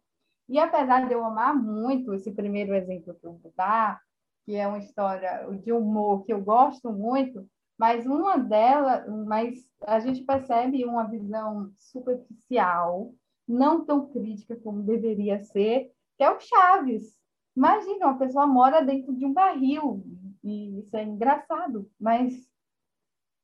E 0.48 0.58
apesar 0.58 1.06
de 1.06 1.12
eu 1.12 1.24
amar 1.24 1.56
muito 1.56 2.14
esse 2.14 2.30
primeiro 2.30 2.74
exemplo 2.74 3.14
que 3.14 3.26
eu 3.26 3.34
vou 3.34 3.52
dar, 3.56 4.00
que 4.44 4.54
é 4.54 4.66
uma 4.66 4.78
história 4.78 5.44
de 5.62 5.72
humor 5.72 6.24
que 6.24 6.32
eu 6.32 6.40
gosto 6.40 6.92
muito, 6.92 7.46
mas 7.78 8.06
uma 8.06 8.38
delas, 8.38 9.04
mas 9.26 9.58
a 9.82 9.98
gente 9.98 10.22
percebe 10.22 10.84
uma 10.84 11.04
visão 11.04 11.70
superficial, 11.78 13.12
não 13.46 13.84
tão 13.84 14.08
crítica 14.08 14.56
como 14.56 14.82
deveria 14.82 15.42
ser, 15.42 15.90
que 16.16 16.24
é 16.24 16.30
o 16.30 16.40
Chaves. 16.40 17.16
Imagina, 17.56 18.06
uma 18.06 18.18
pessoa 18.18 18.46
mora 18.46 18.84
dentro 18.84 19.14
de 19.14 19.26
um 19.26 19.32
barril, 19.32 20.04
e 20.42 20.78
isso 20.78 20.96
é 20.96 21.02
engraçado, 21.02 21.90
mas 21.98 22.34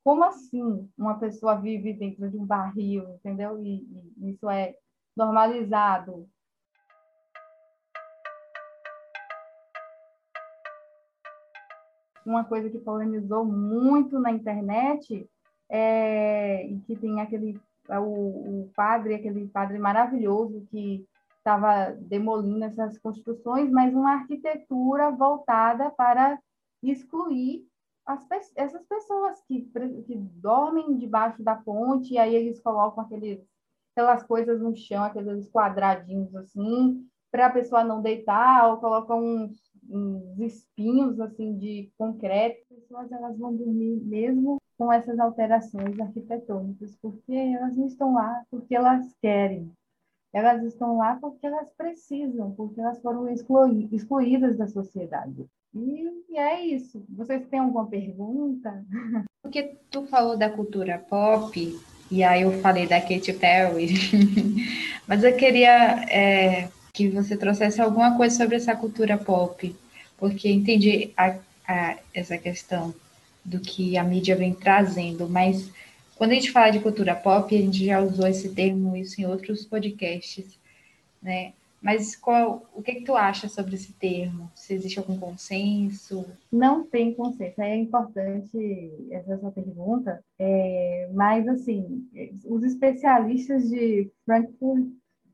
como 0.05 0.25
assim 0.25 0.89
uma 0.99 1.19
pessoa 1.19 1.55
vive 1.57 1.93
dentro 1.93 2.29
de 2.31 2.37
um 2.37 2.45
barril, 2.45 3.15
entendeu? 3.15 3.63
E, 3.63 3.87
e 4.19 4.31
isso 4.31 4.49
é 4.51 4.75
normalizado. 5.17 6.29
Uma 12.25 12.45
coisa 12.45 12.71
que 12.71 12.79
polemizou 12.79 13.45
muito 13.45 14.19
na 14.19 14.31
internet 14.31 15.29
é, 15.69 16.67
e 16.67 16.79
que 16.81 16.97
tem 16.97 17.21
aquele 17.21 17.61
o, 17.89 18.63
o 18.63 18.71
padre, 18.77 19.15
aquele 19.15 19.49
padre 19.49 19.79
maravilhoso 19.79 20.67
que 20.71 21.05
estava 21.39 21.91
demolindo 22.01 22.65
essas 22.65 22.97
construções, 22.99 23.71
mas 23.71 23.93
uma 23.93 24.13
arquitetura 24.13 25.11
voltada 25.11 25.91
para 25.91 26.39
excluir 26.83 27.67
as, 28.07 28.27
essas 28.57 28.85
pessoas 28.87 29.41
que, 29.47 29.63
que 30.07 30.17
dormem 30.17 30.99
debaixo 30.99 31.43
da 31.43 31.57
ponte, 31.57 32.15
e 32.15 32.19
aí 32.19 32.35
eles 32.35 32.61
colocam 32.61 33.05
aqueles, 33.05 33.41
aquelas 33.93 34.25
coisas 34.25 34.61
no 34.61 34.75
chão, 34.75 35.05
aqueles 35.05 35.49
quadradinhos 35.51 36.35
assim, 36.35 37.07
para 37.31 37.47
a 37.47 37.51
pessoa 37.51 37.85
não 37.85 38.03
deitar, 38.03 38.69
ou 38.69 38.79
colocam 38.79 39.19
uns, 39.25 39.73
uns 39.89 40.39
espinhos 40.41 41.19
assim 41.21 41.57
de 41.57 41.91
concreto. 41.97 42.61
As 42.71 42.81
pessoas 42.81 43.13
elas 43.13 43.39
vão 43.39 43.57
dormir 43.57 44.01
mesmo 44.05 44.61
com 44.77 44.93
essas 44.93 45.19
alterações 45.19 45.99
arquitetônicas, 46.01 46.97
porque 47.01 47.33
elas 47.33 47.77
não 47.77 47.87
estão 47.87 48.15
lá 48.15 48.43
porque 48.51 48.75
elas 48.75 49.15
querem, 49.21 49.73
elas 50.33 50.63
estão 50.65 50.97
lá 50.97 51.17
porque 51.21 51.47
elas 51.47 51.73
precisam, 51.75 52.53
porque 52.53 52.81
elas 52.81 53.01
foram 53.01 53.29
excluídas 53.29 54.59
da 54.59 54.67
sociedade. 54.67 55.47
E, 55.75 56.37
é 56.37 56.67
isso. 56.67 57.05
Vocês 57.09 57.47
têm 57.49 57.61
alguma 57.61 57.87
pergunta? 57.87 58.85
Porque 59.43 59.75
tu 59.91 60.07
falou 60.07 60.37
da 60.37 60.51
cultura 60.51 60.99
pop, 60.99 61.79
e 62.11 62.23
aí 62.23 62.43
eu 62.43 62.61
falei 62.61 62.87
da 62.87 63.01
Katy 63.01 63.33
Perry, 63.35 63.89
mas 65.07 65.25
eu 65.25 65.35
queria 65.37 66.05
é, 66.11 66.69
que 66.93 67.09
você 67.09 67.37
trouxesse 67.37 67.81
alguma 67.81 68.17
coisa 68.17 68.37
sobre 68.37 68.57
essa 68.57 68.77
cultura 68.77 69.17
pop, 69.17 69.75
porque 70.19 70.49
entendi 70.51 71.11
a, 71.17 71.37
a, 71.67 71.99
essa 72.15 72.37
questão 72.37 72.95
do 73.45 73.59
que 73.59 73.97
a 73.97 74.05
mídia 74.05 74.37
vem 74.37 74.55
trazendo, 74.55 75.29
mas 75.29 75.71
quando 76.15 76.33
a 76.33 76.35
gente 76.35 76.53
fala 76.53 76.71
de 76.71 76.81
cultura 76.81 77.17
pop, 77.17 77.55
a 77.55 77.59
gente 77.59 77.85
já 77.85 78.01
usou 78.01 78.27
esse 78.29 78.51
termo 78.51 78.97
isso 78.97 79.21
em 79.21 79.27
outros 79.27 79.65
podcasts, 79.65 80.59
né? 81.21 81.53
Mas 81.83 82.15
qual, 82.15 82.71
o 82.75 82.83
que, 82.83 82.95
que 82.95 83.05
tu 83.05 83.17
acha 83.17 83.49
sobre 83.49 83.75
esse 83.75 83.93
termo? 83.95 84.51
Se 84.55 84.73
existe 84.73 84.99
algum 84.99 85.19
consenso? 85.19 86.25
Não 86.51 86.87
tem 86.87 87.13
consenso. 87.15 87.61
É 87.61 87.77
importante 87.77 89.09
essa 89.11 89.51
pergunta, 89.51 90.25
é, 90.39 91.11
mas 91.13 91.47
assim, 91.49 92.09
os 92.45 92.63
especialistas 92.63 93.69
de 93.69 94.11
Frankfurt, 94.25 94.89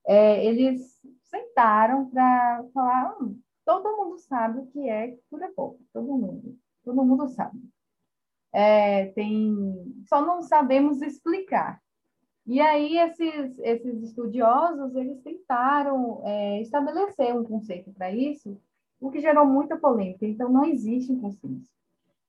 é, 0.06 0.44
eles 0.44 0.98
sentaram 1.24 2.08
para 2.08 2.64
falar, 2.72 3.14
hum, 3.20 3.38
todo 3.64 3.96
mundo 3.96 4.18
sabe 4.18 4.60
o 4.60 4.66
que 4.66 4.88
é 4.88 5.08
cultura 5.28 5.52
pop, 5.54 5.78
todo 5.92 6.06
mundo, 6.06 6.56
todo 6.82 7.04
mundo 7.04 7.28
sabe 7.28 7.60
é, 8.52 9.06
tem, 9.12 9.54
só 10.08 10.24
não 10.24 10.42
sabemos 10.42 11.02
explicar. 11.02 11.80
E 12.48 12.62
aí 12.62 12.96
esses, 12.96 13.58
esses 13.58 14.02
estudiosos 14.04 14.96
eles 14.96 15.20
tentaram 15.22 16.22
é, 16.24 16.62
estabelecer 16.62 17.36
um 17.36 17.44
conceito 17.44 17.92
para 17.92 18.10
isso, 18.10 18.58
o 18.98 19.10
que 19.10 19.20
gerou 19.20 19.44
muita 19.44 19.76
polêmica. 19.76 20.24
Então 20.24 20.48
não 20.48 20.64
existe 20.64 21.12
um 21.12 21.20
consenso. 21.20 21.70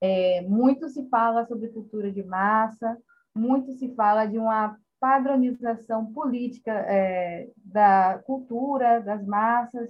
É, 0.02 0.42
muito 0.42 0.90
se 0.90 1.08
fala 1.08 1.46
sobre 1.46 1.70
cultura 1.70 2.12
de 2.12 2.22
massa, 2.22 2.98
muito 3.34 3.72
se 3.72 3.96
fala 3.96 4.26
de 4.26 4.38
uma 4.38 4.78
padronização 5.00 6.08
política 6.12 6.74
é, 6.74 7.50
da 7.56 8.20
cultura 8.26 9.00
das 9.00 9.26
massas, 9.26 9.90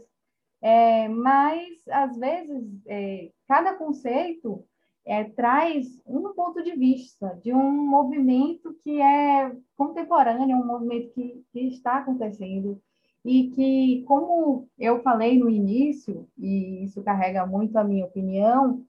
é, 0.62 1.08
mas 1.08 1.68
às 1.90 2.16
vezes 2.16 2.86
é, 2.86 3.32
cada 3.48 3.74
conceito 3.74 4.64
é, 5.06 5.24
traz 5.24 6.02
um 6.06 6.34
ponto 6.34 6.62
de 6.64 6.76
vista 6.76 7.40
de 7.44 7.54
um 7.54 7.72
movimento 7.72 8.74
que 8.84 9.02
é 9.02 9.56
contemporâneo, 9.76 10.58
um 10.58 10.66
movimento 10.66 11.12
que, 11.14 11.44
que 11.52 11.60
está 11.68 11.98
acontecendo 11.98 12.82
e 13.24 13.50
que, 13.50 14.04
como 14.08 14.68
eu 14.78 15.02
falei 15.02 15.38
no 15.38 15.50
início, 15.50 16.28
e 16.38 16.84
isso 16.84 17.04
carrega 17.04 17.46
muito 17.46 17.78
a 17.78 17.84
minha 17.84 18.06
opinião, 18.06 18.86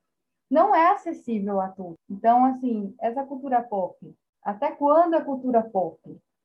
não 0.49 0.75
é 0.75 0.93
acessível 0.93 1.61
a 1.61 1.69
todos. 1.69 1.99
Então, 2.09 2.45
assim, 2.45 2.95
essa 3.01 3.25
cultura 3.25 3.63
pop, 3.63 3.97
até 4.43 4.71
quando 4.73 5.15
a 5.15 5.25
cultura 5.25 5.63
pop? 5.63 5.99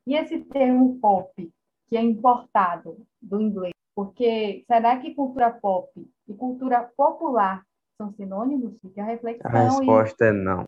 E 0.05 0.15
esse 0.15 0.39
termo 0.39 0.99
pop, 0.99 1.51
que 1.87 1.97
é 1.97 2.01
importado 2.01 3.05
do 3.21 3.41
inglês, 3.41 3.73
porque 3.95 4.63
será 4.67 4.99
que 4.99 5.15
cultura 5.15 5.51
pop 5.51 5.89
e 6.27 6.33
cultura 6.33 6.83
popular 6.95 7.63
são 7.97 8.13
sinônimos? 8.13 8.73
Fica 8.81 9.01
a 9.01 9.05
reflexão. 9.05 9.51
A 9.51 9.63
resposta 9.63 10.25
e... 10.25 10.27
é 10.27 10.31
não. 10.31 10.67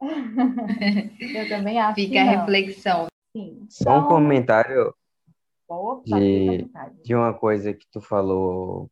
Eu 1.20 1.48
também 1.48 1.78
acho 1.80 1.94
Fica 1.94 2.20
a 2.20 2.24
reflexão. 2.24 3.06
Sim. 3.36 3.66
Só 3.68 3.98
um 3.98 4.08
comentário 4.08 4.94
Opa, 5.68 6.18
de, 6.18 6.68
de 7.02 7.14
uma 7.14 7.34
coisa 7.34 7.72
que 7.72 7.86
tu 7.90 8.00
falou 8.00 8.90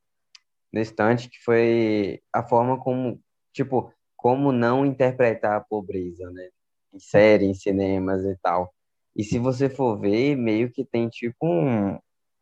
no 0.73 0.81
instante, 0.81 1.29
que 1.29 1.39
foi 1.43 2.21
a 2.33 2.43
forma 2.43 2.79
como, 2.79 3.21
tipo, 3.53 3.93
como 4.17 4.53
não 4.53 4.87
interpretar 4.87 5.57
a 5.57 5.61
pobreza, 5.61 6.31
né? 6.31 6.49
Em 6.93 6.99
série, 6.99 7.47
em 7.47 7.55
cinemas 7.55 8.25
e 8.25 8.37
tal. 8.43 8.73
E 9.15 9.23
se 9.23 9.39
você 9.39 9.69
for 9.69 9.99
ver, 9.99 10.37
meio 10.37 10.71
que 10.71 10.85
tem 10.85 11.09
tipo 11.09 11.47
um, 11.47 11.99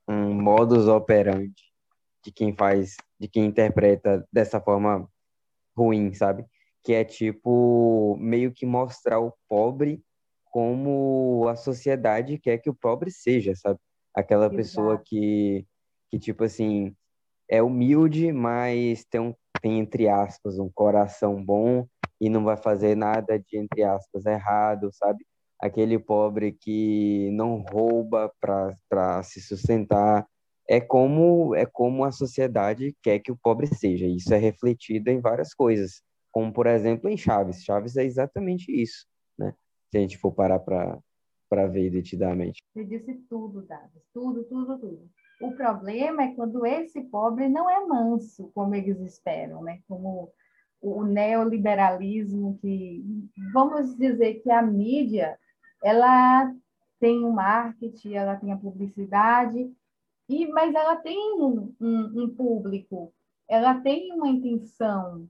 um 0.08 0.34
modus 0.34 0.86
operandi 0.86 1.70
de 2.22 2.30
quem 2.30 2.54
faz, 2.54 2.96
de 3.18 3.26
quem 3.28 3.46
interpreta 3.46 4.26
dessa 4.32 4.60
forma 4.60 5.08
ruim, 5.80 6.12
sabe? 6.12 6.44
Que 6.84 6.92
é 6.94 7.04
tipo 7.04 8.16
meio 8.20 8.52
que 8.52 8.66
mostrar 8.66 9.20
o 9.20 9.32
pobre 9.48 10.02
como 10.44 11.46
a 11.48 11.56
sociedade 11.56 12.38
quer 12.38 12.58
que 12.58 12.70
o 12.70 12.74
pobre 12.74 13.10
seja, 13.10 13.54
sabe? 13.54 13.78
Aquela 14.14 14.46
Exato. 14.46 14.56
pessoa 14.56 15.02
que, 15.04 15.66
que 16.10 16.18
tipo 16.18 16.44
assim, 16.44 16.94
é 17.48 17.62
humilde, 17.62 18.32
mas 18.32 19.04
tem 19.04 19.20
um 19.20 19.34
tem 19.62 19.78
entre 19.78 20.08
aspas 20.08 20.58
um 20.58 20.70
coração 20.70 21.44
bom 21.44 21.86
e 22.20 22.30
não 22.30 22.44
vai 22.44 22.56
fazer 22.56 22.96
nada 22.96 23.38
de 23.38 23.58
entre 23.58 23.82
aspas 23.82 24.24
errado, 24.26 24.90
sabe? 24.92 25.24
Aquele 25.60 25.98
pobre 25.98 26.52
que 26.52 27.30
não 27.32 27.58
rouba 27.58 28.32
para 28.40 29.22
se 29.22 29.40
sustentar, 29.40 30.26
é 30.70 30.80
como 30.80 31.52
é 31.56 31.66
como 31.66 32.04
a 32.04 32.12
sociedade 32.12 32.96
quer 33.02 33.18
que 33.18 33.32
o 33.32 33.36
pobre 33.36 33.66
seja. 33.66 34.06
Isso 34.06 34.32
é 34.32 34.36
refletido 34.36 35.10
em 35.10 35.18
várias 35.18 35.52
coisas, 35.52 36.00
como 36.30 36.52
por 36.52 36.68
exemplo 36.68 37.10
em 37.10 37.16
Chaves. 37.16 37.64
Chaves 37.64 37.96
é 37.96 38.04
exatamente 38.04 38.70
isso, 38.70 39.04
né? 39.36 39.52
Se 39.90 39.98
a 39.98 40.00
gente 40.00 40.16
for 40.16 40.30
parar 40.30 40.60
para 40.60 41.66
ver 41.66 41.90
detidamente. 41.90 42.62
Você 42.72 42.84
disse 42.84 43.14
tudo, 43.28 43.62
Dados, 43.62 44.00
tudo, 44.14 44.44
tudo, 44.44 44.78
tudo. 44.78 45.10
O 45.42 45.50
problema 45.56 46.22
é 46.22 46.34
quando 46.34 46.64
esse 46.64 47.00
pobre 47.02 47.48
não 47.48 47.68
é 47.68 47.84
manso, 47.84 48.52
como 48.54 48.72
eles 48.72 49.00
esperam, 49.00 49.64
né? 49.64 49.80
Como 49.88 50.30
o 50.80 51.02
neoliberalismo 51.02 52.56
que 52.62 53.04
vamos 53.52 53.96
dizer 53.96 54.34
que 54.34 54.50
a 54.52 54.62
mídia 54.62 55.36
ela 55.82 56.54
tem 57.00 57.24
o 57.24 57.32
marketing, 57.32 58.12
ela 58.12 58.36
tem 58.36 58.52
a 58.52 58.56
publicidade 58.56 59.68
e, 60.30 60.46
mas 60.46 60.72
ela 60.74 60.96
tem 60.96 61.34
um, 61.40 61.74
um, 61.80 62.22
um 62.22 62.34
público, 62.34 63.12
ela 63.48 63.80
tem 63.80 64.12
uma 64.12 64.28
intenção. 64.28 65.26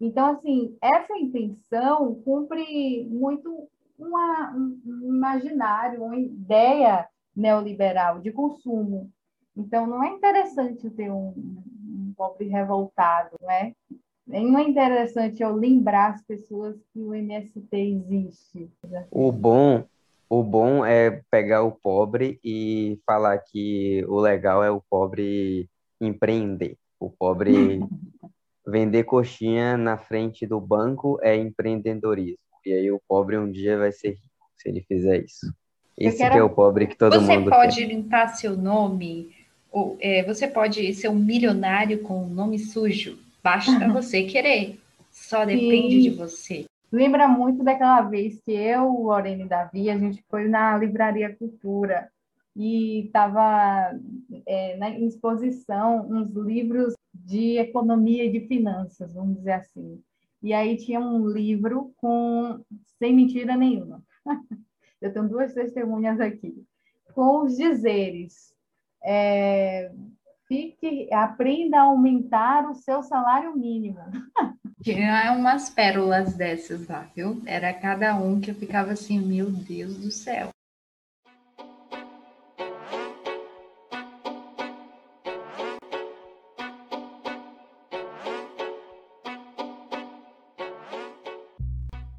Então, 0.00 0.36
assim, 0.36 0.76
essa 0.80 1.16
intenção 1.18 2.14
cumpre 2.24 3.04
muito 3.10 3.68
uma, 3.98 4.54
um 4.54 5.14
imaginário, 5.16 6.04
uma 6.04 6.16
ideia 6.16 7.08
neoliberal 7.34 8.20
de 8.20 8.30
consumo. 8.30 9.10
Então, 9.56 9.86
não 9.86 10.04
é 10.04 10.10
interessante 10.10 10.88
ter 10.90 11.10
um, 11.10 11.34
um 11.36 12.14
pobre 12.16 12.46
revoltado, 12.46 13.36
né? 13.42 13.74
Não 14.26 14.58
é 14.58 14.62
interessante 14.62 15.42
eu 15.42 15.54
lembrar 15.54 16.14
as 16.14 16.22
pessoas 16.22 16.76
que 16.92 17.00
o 17.00 17.14
MST 17.14 17.76
existe. 17.76 18.70
O 19.10 19.32
bom 19.32 19.84
o 20.28 20.42
bom 20.42 20.84
é 20.84 21.22
pegar 21.30 21.62
o 21.62 21.72
pobre 21.72 22.40
e 22.44 22.98
falar 23.06 23.38
que 23.38 24.04
o 24.08 24.18
legal 24.18 24.62
é 24.62 24.70
o 24.70 24.82
pobre 24.90 25.68
empreender. 26.00 26.76
O 26.98 27.10
pobre 27.10 27.80
vender 28.66 29.04
coxinha 29.04 29.76
na 29.76 29.96
frente 29.96 30.46
do 30.46 30.60
banco 30.60 31.18
é 31.22 31.36
empreendedorismo. 31.36 32.38
E 32.64 32.72
aí 32.72 32.90
o 32.90 33.00
pobre 33.08 33.38
um 33.38 33.50
dia 33.50 33.78
vai 33.78 33.92
ser 33.92 34.10
rico 34.10 34.50
se 34.56 34.68
ele 34.68 34.82
fizer 34.82 35.24
isso. 35.24 35.46
Esse 35.96 36.18
quero... 36.18 36.38
é 36.38 36.42
o 36.42 36.50
pobre 36.50 36.86
que 36.86 36.96
todo 36.96 37.20
você 37.20 37.38
mundo 37.38 37.44
Você 37.44 37.56
pode 37.56 37.84
limpar 37.84 38.28
seu 38.28 38.56
nome, 38.56 39.34
ou, 39.70 39.96
é, 40.00 40.22
você 40.24 40.46
pode 40.48 40.92
ser 40.94 41.08
um 41.08 41.14
milionário 41.14 42.00
com 42.00 42.24
um 42.24 42.28
nome 42.28 42.58
sujo. 42.58 43.18
Basta 43.42 43.88
você 43.88 44.24
querer. 44.24 44.78
Só 45.10 45.44
depende 45.44 46.02
de 46.02 46.10
você. 46.10 46.65
Lembra 46.90 47.26
muito 47.26 47.64
daquela 47.64 48.02
vez 48.02 48.40
que 48.40 48.52
eu, 48.52 48.84
o 48.84 49.04
Lorena 49.04 49.42
e 49.42 49.48
Davi, 49.48 49.90
a 49.90 49.98
gente 49.98 50.24
foi 50.28 50.48
na 50.48 50.76
Livraria 50.78 51.34
Cultura 51.36 52.10
e 52.54 53.06
estava 53.06 53.92
é, 54.46 54.76
na 54.76 54.90
exposição 54.90 56.08
uns 56.08 56.30
livros 56.30 56.94
de 57.12 57.58
economia 57.58 58.24
e 58.24 58.32
de 58.32 58.46
finanças, 58.46 59.12
vamos 59.12 59.36
dizer 59.36 59.52
assim. 59.52 60.02
E 60.42 60.52
aí 60.52 60.76
tinha 60.76 61.00
um 61.00 61.26
livro 61.28 61.92
com, 61.96 62.64
sem 62.98 63.14
mentira 63.14 63.56
nenhuma, 63.56 64.02
eu 65.00 65.12
tenho 65.12 65.28
duas 65.28 65.52
testemunhas 65.52 66.20
aqui, 66.20 66.64
com 67.14 67.44
os 67.44 67.56
dizeres. 67.56 68.54
É, 69.04 69.92
fique, 70.46 71.12
aprenda 71.12 71.78
a 71.78 71.84
aumentar 71.84 72.70
o 72.70 72.74
seu 72.74 73.02
salário 73.02 73.56
mínimo. 73.56 73.98
Tinha 74.82 75.32
umas 75.32 75.70
pérolas 75.70 76.34
dessas 76.34 76.86
lá, 76.86 77.08
viu? 77.14 77.42
Era 77.46 77.72
cada 77.72 78.14
um 78.14 78.40
que 78.40 78.50
eu 78.50 78.54
ficava 78.54 78.92
assim, 78.92 79.18
meu 79.18 79.50
Deus 79.50 79.96
do 79.96 80.10
céu. 80.10 80.50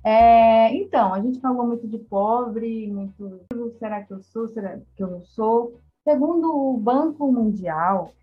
É, 0.03 0.73
então, 0.73 1.13
a 1.13 1.21
gente 1.21 1.39
falou 1.39 1.67
muito 1.67 1.87
de 1.87 1.99
pobre, 1.99 2.87
muito 2.87 3.47
será 3.77 4.03
que 4.03 4.13
eu 4.13 4.21
sou, 4.23 4.47
será 4.47 4.79
que 4.95 5.03
eu 5.03 5.07
não 5.07 5.21
sou? 5.25 5.79
Segundo 6.03 6.49
o 6.55 6.77
Banco 6.77 7.31
Mundial, 7.31 8.13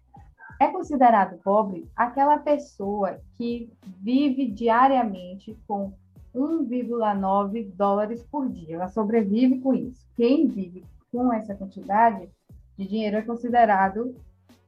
é 0.61 0.69
considerado 0.69 1.39
pobre 1.43 1.89
aquela 1.97 2.39
pessoa 2.39 3.21
que 3.37 3.71
vive 4.01 4.47
diariamente 4.47 5.57
com 5.67 5.93
1,9 6.35 7.71
dólares 7.75 8.25
por 8.25 8.49
dia. 8.49 8.77
Ela 8.77 8.89
sobrevive 8.89 9.61
com 9.61 9.75
isso. 9.75 10.07
Quem 10.17 10.47
vive 10.47 10.85
com 11.13 11.33
essa 11.33 11.55
quantidade 11.55 12.29
de 12.77 12.87
dinheiro 12.87 13.17
é 13.17 13.23
considerado 13.23 14.15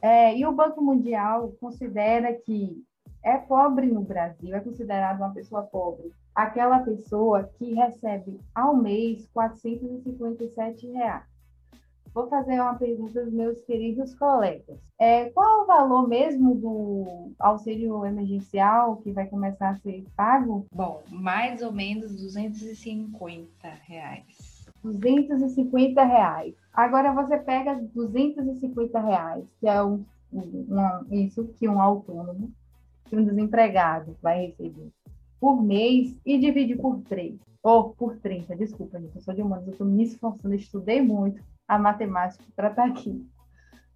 É, 0.00 0.36
e 0.36 0.44
o 0.44 0.52
Banco 0.52 0.82
Mundial 0.82 1.54
considera 1.60 2.34
que 2.34 2.82
é 3.24 3.38
pobre 3.38 3.86
no 3.86 4.02
Brasil, 4.02 4.54
é 4.54 4.60
considerado 4.60 5.18
uma 5.18 5.32
pessoa 5.32 5.62
pobre 5.62 6.12
aquela 6.34 6.80
pessoa 6.80 7.44
que 7.58 7.72
recebe 7.74 8.40
ao 8.54 8.76
mês 8.76 9.26
457 9.32 10.88
reais. 10.88 11.22
Vou 12.12 12.28
fazer 12.28 12.60
uma 12.60 12.74
pergunta 12.74 13.20
aos 13.20 13.32
meus 13.32 13.60
queridos 13.62 14.14
colegas. 14.14 14.78
É, 15.00 15.30
qual 15.30 15.62
o 15.62 15.66
valor 15.66 16.08
mesmo 16.08 16.54
do 16.54 17.32
auxílio 17.40 18.04
emergencial 18.04 18.98
que 18.98 19.10
vai 19.10 19.26
começar 19.26 19.70
a 19.70 19.74
ser 19.76 20.04
pago? 20.16 20.64
Bom, 20.72 21.02
mais 21.10 21.60
ou 21.60 21.72
menos 21.72 22.14
250 22.14 23.48
reais. 23.82 24.64
250 24.84 26.04
reais. 26.04 26.54
Agora 26.72 27.12
você 27.12 27.36
pega 27.38 27.74
250 27.74 29.00
reais, 29.00 29.44
que 29.58 29.66
é 29.66 29.82
um, 29.82 30.04
um, 30.32 31.06
isso 31.10 31.48
que 31.58 31.68
um 31.68 31.80
autônomo 31.80 32.52
um 33.14 33.24
desempregado 33.24 34.16
vai 34.22 34.46
receber 34.46 34.90
por 35.40 35.62
mês 35.62 36.16
e 36.24 36.38
divide 36.38 36.76
por 36.76 37.02
3. 37.02 37.38
Ou 37.62 37.90
por 37.90 38.16
30, 38.18 38.56
desculpa, 38.56 39.00
gente, 39.00 39.16
eu 39.16 39.22
sou 39.22 39.34
de 39.34 39.42
humanos, 39.42 39.66
eu 39.66 39.72
estou 39.72 39.86
me 39.86 40.04
esforçando, 40.04 40.54
estudei 40.54 41.00
muito 41.00 41.42
a 41.66 41.78
matemática 41.78 42.44
para 42.54 42.68
estar 42.68 42.86
aqui. 42.86 43.26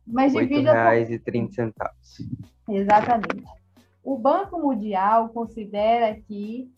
Mas 0.07 0.33
divide 0.33 0.62
reais 0.62 1.11
e 1.11 1.18
30 1.18 1.52
centavos. 1.52 2.18
Exatamente. 2.68 3.44
O 4.02 4.16
Banco 4.16 4.59
Mundial 4.59 5.28
considera 5.31 6.18
que 6.20 6.70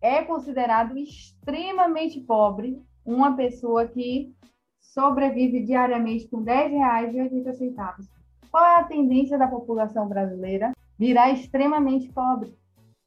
é 0.00 0.22
considerado 0.22 0.98
extremamente 0.98 2.20
pobre 2.20 2.82
uma 3.04 3.36
pessoa 3.36 3.86
que 3.86 4.34
sobrevive 4.80 5.64
diariamente 5.64 6.28
com 6.28 6.38
R$ 6.38 6.68
10,80. 6.68 8.08
Qual 8.50 8.64
é 8.64 8.80
a 8.80 8.84
tendência 8.84 9.38
da 9.38 9.48
população 9.48 10.08
brasileira? 10.08 10.72
Virar 10.98 11.32
extremamente 11.32 12.12
pobre. 12.12 12.56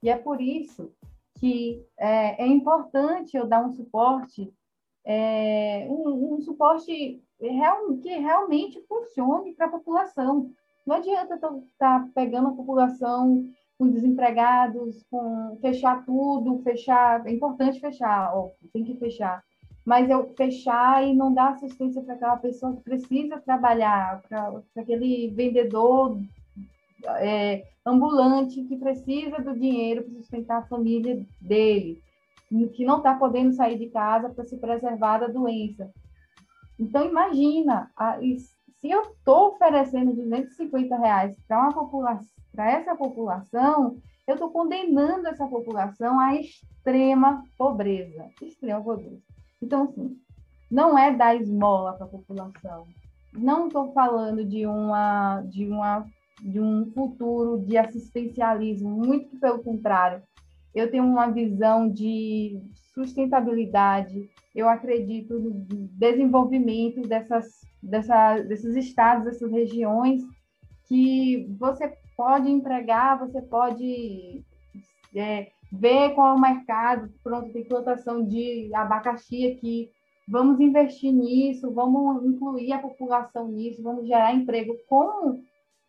E 0.01 0.09
é 0.09 0.17
por 0.17 0.41
isso 0.41 0.91
que 1.39 1.85
é, 1.97 2.43
é 2.43 2.47
importante 2.47 3.37
eu 3.37 3.45
dar 3.45 3.65
um 3.65 3.71
suporte, 3.71 4.51
é, 5.05 5.87
um, 5.89 6.33
um, 6.33 6.41
suporte 6.41 7.21
real, 7.39 7.95
que 7.97 8.09
realmente 8.09 8.81
funcione 8.87 9.53
para 9.53 9.67
a 9.67 9.71
população. 9.71 10.51
Não 10.85 10.95
adianta 10.95 11.35
estar 11.35 11.51
tá 11.77 12.09
pegando 12.13 12.49
a 12.49 12.53
população 12.53 13.47
com 13.77 13.89
desempregados, 13.89 15.03
com 15.11 15.57
fechar 15.61 16.03
tudo, 16.05 16.61
fechar. 16.63 17.25
É 17.27 17.31
importante 17.31 17.79
fechar, 17.79 18.35
ó, 18.35 18.49
tem 18.73 18.83
que 18.83 18.95
fechar. 18.95 19.43
Mas 19.85 20.09
eu 20.09 20.33
fechar 20.35 21.05
e 21.07 21.15
não 21.15 21.33
dar 21.33 21.53
assistência 21.53 22.01
para 22.01 22.15
aquela 22.15 22.37
pessoa 22.37 22.75
que 22.75 22.81
precisa 22.81 23.39
trabalhar, 23.39 24.21
para 24.27 24.61
aquele 24.75 25.29
vendedor 25.29 26.19
é, 27.05 27.63
ambulante 27.85 28.63
que 28.63 28.77
precisa 28.77 29.39
do 29.39 29.53
dinheiro 29.53 30.03
para 30.03 30.13
sustentar 30.13 30.57
a 30.59 30.67
família 30.67 31.25
dele, 31.39 32.01
que 32.73 32.85
não 32.85 32.97
está 32.97 33.15
podendo 33.15 33.53
sair 33.53 33.77
de 33.77 33.89
casa 33.89 34.29
para 34.29 34.45
se 34.45 34.57
preservar 34.57 35.19
da 35.19 35.27
doença. 35.27 35.91
Então, 36.79 37.05
imagina, 37.05 37.91
a, 37.97 38.19
se 38.19 38.89
eu 38.89 39.01
estou 39.01 39.49
oferecendo 39.49 40.13
250 40.13 40.97
reais 40.97 41.35
para 41.47 41.59
uma 41.59 41.73
população, 41.73 42.27
para 42.53 42.71
essa 42.71 42.95
população, 42.95 43.97
eu 44.27 44.33
estou 44.33 44.49
condenando 44.49 45.27
essa 45.27 45.47
população 45.47 46.19
à 46.19 46.35
extrema 46.35 47.43
pobreza, 47.57 48.25
extrema 48.41 48.81
pobreza. 48.83 49.21
Então, 49.61 49.83
assim, 49.83 50.17
não 50.69 50.97
é 50.97 51.11
dar 51.11 51.35
esmola 51.35 51.93
para 51.93 52.05
a 52.05 52.09
população. 52.09 52.87
Não 53.33 53.67
estou 53.67 53.91
falando 53.93 54.43
de 54.43 54.65
uma, 54.65 55.41
de 55.41 55.65
uma 55.67 56.05
de 56.41 56.59
um 56.59 56.91
futuro 56.91 57.59
de 57.65 57.77
assistencialismo, 57.77 58.89
muito 58.89 59.39
pelo 59.39 59.59
contrário. 59.59 60.21
Eu 60.73 60.89
tenho 60.91 61.03
uma 61.03 61.27
visão 61.31 61.89
de 61.89 62.61
sustentabilidade, 62.93 64.29
eu 64.55 64.67
acredito 64.67 65.39
no 65.39 65.51
desenvolvimento 65.91 67.01
dessas, 67.01 67.61
dessa, 67.81 68.39
desses 68.41 68.75
estados, 68.75 69.25
dessas 69.25 69.51
regiões, 69.51 70.21
que 70.87 71.47
você 71.59 71.93
pode 72.15 72.49
empregar, 72.49 73.19
você 73.19 73.41
pode 73.41 74.43
é, 75.15 75.47
ver 75.71 76.13
qual 76.15 76.33
é 76.33 76.37
o 76.37 76.41
mercado, 76.41 77.11
pronto, 77.23 77.51
tem 77.51 77.63
plantação 77.63 78.23
de 78.23 78.73
abacaxi 78.73 79.47
aqui, 79.51 79.91
vamos 80.27 80.59
investir 80.59 81.11
nisso, 81.11 81.71
vamos 81.71 82.25
incluir 82.25 82.71
a 82.73 82.79
população 82.79 83.47
nisso, 83.47 83.81
vamos 83.83 84.07
gerar 84.07 84.33
emprego. 84.33 84.75
Como 84.87 85.43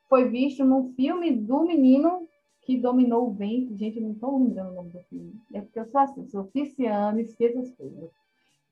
foi 0.08 0.28
visto 0.28 0.64
no 0.64 0.92
filme 0.94 1.30
do 1.32 1.64
menino 1.64 2.26
que 2.62 2.76
dominou 2.76 3.28
o 3.28 3.32
vento. 3.32 3.76
Gente, 3.76 3.96
eu 3.98 4.02
não 4.02 4.12
estou 4.12 4.38
lembrando 4.38 4.70
o 4.70 4.74
nome 4.74 4.90
do 4.90 5.00
filme. 5.04 5.34
É 5.54 5.60
porque 5.60 5.80
eu 5.80 5.86
sou 5.86 6.00
assim, 6.00 6.28
sou 6.28 6.42
oficiando, 6.42 7.20
esqueço 7.20 7.58
as 7.58 7.70
coisas. 7.72 8.10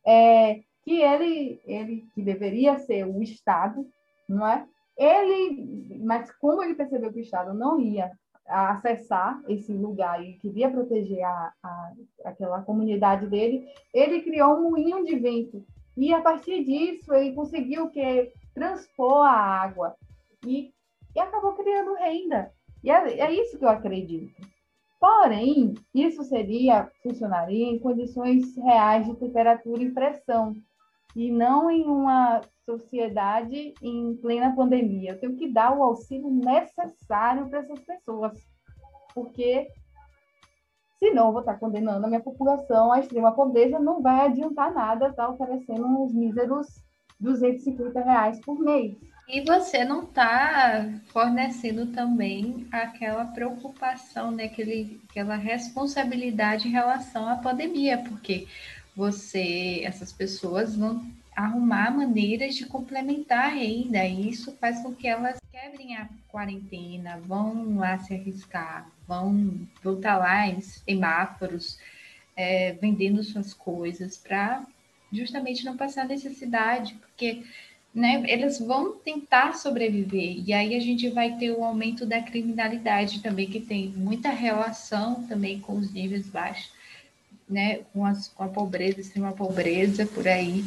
É, 0.05 0.63
que 0.85 1.03
ele, 1.03 1.61
ele 1.65 2.07
que 2.15 2.23
deveria 2.23 2.79
ser 2.79 3.05
o 3.05 3.23
Estado, 3.23 3.87
não 4.29 4.47
é? 4.47 4.67
Ele, 4.97 6.01
mas 6.03 6.31
como 6.37 6.63
ele 6.63 6.75
percebeu 6.75 7.13
que 7.13 7.19
o 7.19 7.23
Estado 7.23 7.53
não 7.53 7.81
ia 7.81 8.11
acessar 8.47 9.43
esse 9.49 9.73
lugar 9.73 10.25
e 10.25 10.35
queria 10.35 10.71
proteger 10.71 11.25
a, 11.25 11.53
a, 11.63 11.93
aquela 12.25 12.63
comunidade 12.63 13.27
dele, 13.27 13.67
ele 13.93 14.23
criou 14.23 14.55
um 14.55 14.71
moinho 14.71 15.05
de 15.05 15.17
vento. 15.17 15.65
E 15.97 16.13
a 16.13 16.21
partir 16.21 16.65
disso, 16.65 17.13
ele 17.13 17.35
conseguiu 17.35 17.91
que 17.91 18.33
transpor 18.55 19.27
a 19.27 19.33
água 19.33 19.97
e, 20.47 20.73
e 21.17 21.21
acabou 21.21 21.55
criando 21.55 21.95
renda. 21.95 22.53
E 22.85 22.91
é, 22.91 23.21
é 23.21 23.33
isso 23.33 23.59
que 23.59 23.65
eu 23.65 23.71
acredito. 23.71 24.35
Porém, 25.01 25.75
isso 25.95 26.23
seria 26.25 26.91
funcionaria 27.03 27.67
em 27.67 27.79
condições 27.79 28.55
reais 28.57 29.07
de 29.07 29.17
temperatura 29.17 29.83
e 29.83 29.93
pressão 29.93 30.55
e 31.15 31.31
não 31.31 31.71
em 31.71 31.85
uma 31.87 32.43
sociedade 32.67 33.73
em 33.83 34.15
plena 34.17 34.55
pandemia. 34.55 35.13
Eu 35.13 35.21
tenho 35.21 35.37
que 35.37 35.51
dar 35.51 35.77
o 35.77 35.83
auxílio 35.83 36.31
necessário 36.31 37.49
para 37.49 37.61
essas 37.61 37.81
pessoas, 37.81 38.33
porque 39.15 39.69
senão 40.99 41.29
eu 41.29 41.33
vou 41.33 41.41
estar 41.41 41.59
condenando 41.59 42.05
a 42.05 42.09
minha 42.09 42.23
população 42.23 42.93
à 42.93 43.01
extrema 43.01 43.33
pobreza, 43.33 43.79
não 43.79 44.03
vai 44.03 44.27
adiantar 44.27 44.73
nada 44.73 45.09
estar 45.09 45.29
oferecendo 45.31 45.87
uns 45.87 46.13
míseros 46.13 46.67
250 47.19 48.01
reais 48.01 48.41
por 48.41 48.59
mês. 48.59 48.95
E 49.29 49.41
você 49.41 49.85
não 49.85 50.05
está 50.05 50.89
fornecendo 51.09 51.87
também 51.87 52.67
aquela 52.71 53.25
preocupação, 53.25 54.31
né, 54.31 54.45
aquele, 54.45 55.01
aquela 55.11 55.35
responsabilidade 55.35 56.69
em 56.69 56.71
relação 56.71 57.29
à 57.29 57.37
pandemia, 57.37 57.99
porque 57.99 58.47
você, 58.95 59.83
essas 59.85 60.13
pessoas 60.13 60.77
vão 60.77 61.05
arrumar 61.35 61.91
maneiras 61.91 62.55
de 62.55 62.67
complementar 62.67 63.47
a 63.47 63.55
renda, 63.55 64.05
e 64.07 64.31
isso 64.31 64.57
faz 64.61 64.81
com 64.81 64.95
que 64.95 65.09
elas 65.09 65.39
quebrem 65.53 65.97
a 65.97 66.09
quarentena, 66.29 67.19
vão 67.19 67.79
lá 67.79 67.99
se 67.99 68.15
arriscar, 68.15 68.89
vão 69.09 69.67
voltar 69.83 70.19
lá 70.19 70.47
em 70.47 70.61
semáforos, 70.61 71.79
é, 72.37 72.73
vendendo 72.75 73.23
suas 73.25 73.53
coisas 73.53 74.17
para 74.17 74.65
justamente 75.13 75.65
não 75.65 75.77
passar 75.77 76.07
necessidade, 76.07 76.95
porque 76.95 77.43
né, 77.97 78.23
eles 78.29 78.61
vão 78.61 78.93
tentar 78.93 79.55
sobreviver, 79.55 80.43
e 80.47 80.53
aí 80.53 80.77
a 80.77 80.81
gente 80.81 81.09
vai 81.09 81.37
ter 81.37 81.51
o 81.51 81.65
aumento 81.65 82.07
da 82.07 82.23
criminalidade 82.23 83.21
também, 83.21 83.49
que 83.49 83.59
tem 83.59 83.89
muita 83.97 84.29
relação 84.31 85.25
também 85.25 85.59
com 85.59 85.77
os 85.77 85.93
níveis 85.93 86.29
baixos 86.29 86.77
né, 87.49 87.81
com, 87.93 88.05
as, 88.05 88.29
com 88.29 88.43
a 88.43 88.49
pobreza, 88.49 89.01
extrema 89.01 89.33
pobreza 89.33 90.07
por 90.07 90.27
aí. 90.27 90.65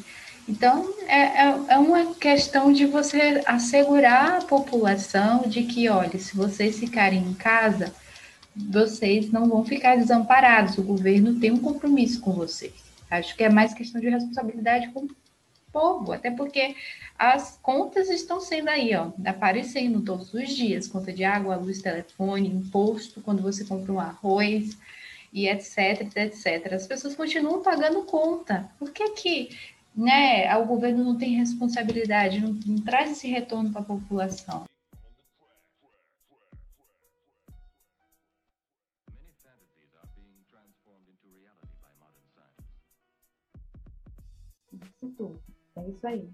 Então, 0.47 0.93
é, 1.07 1.47
é, 1.47 1.59
é 1.69 1.77
uma 1.77 2.15
questão 2.15 2.73
de 2.73 2.85
você 2.85 3.43
assegurar 3.45 4.37
a 4.37 4.45
população 4.45 5.43
de 5.47 5.63
que, 5.63 5.89
olha, 5.89 6.17
se 6.17 6.35
vocês 6.35 6.79
ficarem 6.79 7.19
em 7.19 7.33
casa, 7.33 7.93
vocês 8.55 9.31
não 9.31 9.47
vão 9.47 9.63
ficar 9.63 9.97
desamparados, 9.97 10.77
o 10.77 10.83
governo 10.83 11.39
tem 11.39 11.51
um 11.51 11.59
compromisso 11.59 12.19
com 12.19 12.31
vocês. 12.31 12.73
Acho 13.11 13.35
que 13.35 13.43
é 13.43 13.49
mais 13.49 13.73
questão 13.73 14.01
de 14.01 14.09
responsabilidade 14.09 14.89
com 14.89 15.07
povo, 15.71 16.11
até 16.11 16.31
porque 16.31 16.75
as 17.17 17.57
contas 17.61 18.09
estão 18.09 18.39
sendo 18.39 18.69
aí, 18.69 18.95
ó, 18.95 19.11
aparecendo 19.25 20.01
todos 20.01 20.33
os 20.33 20.49
dias, 20.49 20.87
conta 20.87 21.11
de 21.11 21.23
água, 21.23 21.55
luz, 21.55 21.81
telefone, 21.81 22.47
imposto, 22.47 23.21
quando 23.21 23.41
você 23.41 23.65
compra 23.65 23.91
um 23.91 23.99
arroz, 23.99 24.77
e 25.31 25.47
etc, 25.47 26.01
etc. 26.15 26.73
As 26.73 26.87
pessoas 26.87 27.15
continuam 27.15 27.61
pagando 27.61 28.03
conta. 28.03 28.69
Por 28.77 28.91
que 28.91 29.09
que 29.11 29.57
né, 29.95 30.55
o 30.57 30.65
governo 30.65 31.03
não 31.03 31.17
tem 31.17 31.35
responsabilidade, 31.35 32.39
não, 32.39 32.53
não 32.65 32.81
traz 32.81 33.11
esse 33.11 33.27
retorno 33.27 33.71
para 33.71 33.81
a 33.81 33.85
população? 33.85 34.65
Isso 44.71 45.13
tudo. 45.17 45.38
É 45.79 45.89
isso 45.89 46.07
aí. 46.07 46.29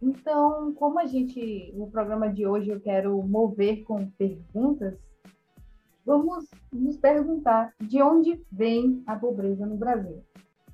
Então, 0.00 0.72
como 0.74 0.98
a 0.98 1.06
gente, 1.06 1.72
no 1.74 1.90
programa 1.90 2.28
de 2.28 2.46
hoje 2.46 2.70
eu 2.70 2.80
quero 2.80 3.22
mover 3.22 3.82
com 3.84 4.10
perguntas, 4.10 4.98
vamos 6.04 6.48
nos 6.72 6.96
perguntar 6.96 7.74
de 7.80 8.02
onde 8.02 8.40
vem 8.52 9.02
a 9.06 9.16
pobreza 9.16 9.66
no 9.66 9.76
Brasil. 9.76 10.22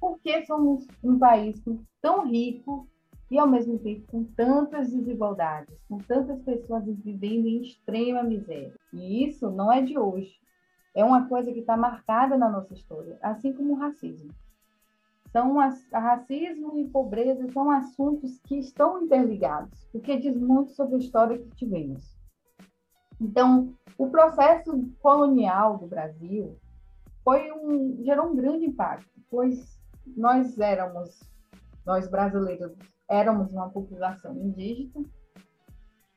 Por 0.01 0.19
que 0.19 0.45
somos 0.45 0.87
um 1.03 1.19
país 1.19 1.63
tão 2.01 2.27
rico 2.27 2.89
e, 3.31 3.39
ao 3.39 3.49
mesmo 3.49 3.79
tempo, 3.79 4.07
com 4.11 4.25
tantas 4.25 4.91
desigualdades, 4.91 5.79
com 5.89 5.99
tantas 5.99 6.43
pessoas 6.43 6.85
vivendo 6.85 7.47
em 7.47 7.63
extrema 7.63 8.23
miséria? 8.23 8.75
E 8.93 9.25
isso 9.25 9.51
não 9.51 9.73
é 9.73 9.81
de 9.81 9.97
hoje. 9.97 10.35
É 10.95 11.05
uma 11.05 11.29
coisa 11.29 11.53
que 11.53 11.61
está 11.61 11.77
marcada 11.77 12.37
na 12.37 12.51
nossa 12.51 12.75
história, 12.75 13.17
assim 13.23 13.53
como 13.53 13.73
o 13.73 13.77
racismo. 13.77 14.31
São 15.33 15.59
as, 15.59 15.83
racismo 15.91 16.79
e 16.79 16.87
pobreza 16.89 17.51
são 17.53 17.71
assuntos 17.71 18.39
que 18.47 18.59
estão 18.59 19.03
interligados, 19.03 19.89
porque 19.91 20.19
diz 20.19 20.37
muito 20.37 20.73
sobre 20.73 20.97
a 20.97 20.99
história 20.99 21.39
que 21.39 21.49
tivemos. 21.57 22.15
Então, 23.19 23.73
o 23.97 24.11
processo 24.11 24.87
colonial 25.01 25.79
do 25.79 25.87
Brasil 25.87 26.59
foi 27.25 27.51
um, 27.51 28.03
gerou 28.05 28.31
um 28.31 28.37
grande 28.37 28.67
impacto, 28.67 29.09
pois 29.31 29.81
nós 30.07 30.59
éramos, 30.59 31.21
nós 31.87 32.09
brasileiros 32.09 32.73
éramos 33.09 33.53
uma 33.53 33.71
população 33.71 34.37
indígena 34.37 35.05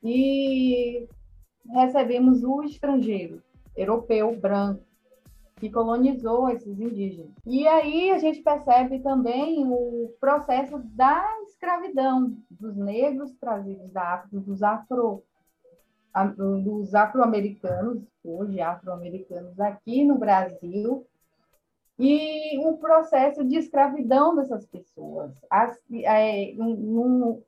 e 0.04 1.08
recebemos 1.68 2.44
o 2.44 2.64
estrangeiro, 2.64 3.42
europeu, 3.76 4.36
branco, 4.40 4.84
que 5.58 5.70
colonizou 5.70 6.50
esses 6.50 6.80
indígenas. 6.80 7.32
E 7.46 7.68
aí 7.68 8.12
a 8.12 8.18
gente 8.18 8.42
percebe 8.42 9.00
também 9.00 9.66
o 9.66 10.14
processo 10.20 10.80
da 10.96 11.24
escravidão 11.48 12.36
dos 12.50 12.76
negros 12.76 13.34
trazidos 13.40 13.92
da 13.92 14.16
África, 14.16 14.40
dos 14.40 14.62
afro 14.62 15.24
dos 16.64 16.96
afro-americanos, 16.96 18.02
hoje 18.24 18.62
afro-americanos 18.62 19.60
aqui 19.60 20.06
no 20.06 20.18
Brasil, 20.18 21.06
e 22.00 22.58
o 22.66 22.78
processo 22.78 23.44
de 23.44 23.58
escravidão 23.58 24.34
dessas 24.34 24.66
pessoas, 24.66 25.34
as, 25.50 25.78
é, 25.92 26.54
num, 26.54 27.42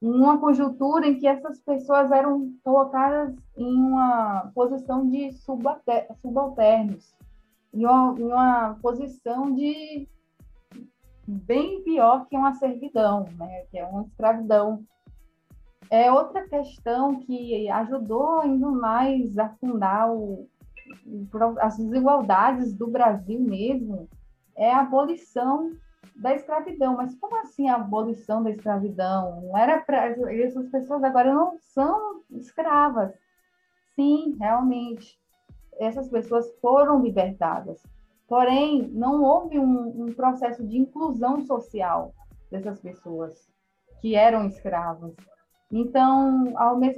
numa 0.00 0.38
conjuntura 0.38 1.06
em 1.06 1.18
que 1.18 1.26
essas 1.26 1.60
pessoas 1.60 2.10
eram 2.10 2.52
colocadas 2.64 3.32
em 3.56 3.76
uma 3.76 4.50
posição 4.54 5.08
de 5.08 5.32
subalternos, 5.32 7.14
em 7.72 7.84
uma, 7.84 8.14
em 8.18 8.24
uma 8.24 8.78
posição 8.82 9.54
de 9.54 10.08
bem 11.26 11.82
pior 11.82 12.26
que 12.26 12.36
uma 12.36 12.54
servidão, 12.54 13.24
né? 13.38 13.64
que 13.70 13.78
é 13.78 13.86
uma 13.86 14.02
escravidão 14.02 14.84
é 15.90 16.10
outra 16.10 16.48
questão 16.48 17.18
que 17.20 17.68
ajudou 17.68 18.40
ainda 18.40 18.68
mais 18.68 19.36
a 19.36 19.48
fundar 19.48 20.08
o, 20.08 20.48
as 21.60 21.76
desigualdades 21.76 22.72
do 22.72 22.86
Brasil 22.86 23.40
mesmo 23.40 24.08
é 24.56 24.72
a 24.72 24.80
abolição 24.80 25.72
da 26.14 26.34
escravidão. 26.34 26.96
Mas 26.96 27.14
como 27.16 27.36
assim 27.40 27.68
a 27.68 27.74
abolição 27.74 28.42
da 28.42 28.50
escravidão? 28.50 29.42
Não 29.42 29.58
era 29.58 29.80
para 29.80 30.06
essas 30.32 30.68
pessoas 30.68 31.02
agora 31.02 31.34
não 31.34 31.58
são 31.58 32.22
escravas. 32.30 33.12
Sim, 33.96 34.36
realmente, 34.38 35.19
essas 35.80 36.08
pessoas 36.08 36.52
foram 36.60 37.02
libertadas. 37.02 37.82
Porém, 38.28 38.88
não 38.92 39.24
houve 39.24 39.58
um, 39.58 40.04
um 40.04 40.12
processo 40.12 40.64
de 40.64 40.78
inclusão 40.78 41.40
social 41.40 42.14
dessas 42.50 42.78
pessoas 42.78 43.48
que 44.00 44.14
eram 44.14 44.46
escravas. 44.46 45.14
Então, 45.72 46.52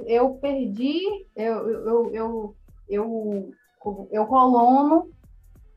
eu 0.05 0.35
perdi, 0.35 1.01
eu, 1.35 1.69
eu, 1.69 2.13
eu, 2.13 2.55
eu, 2.89 3.51
eu 4.11 4.25
colono, 4.27 5.11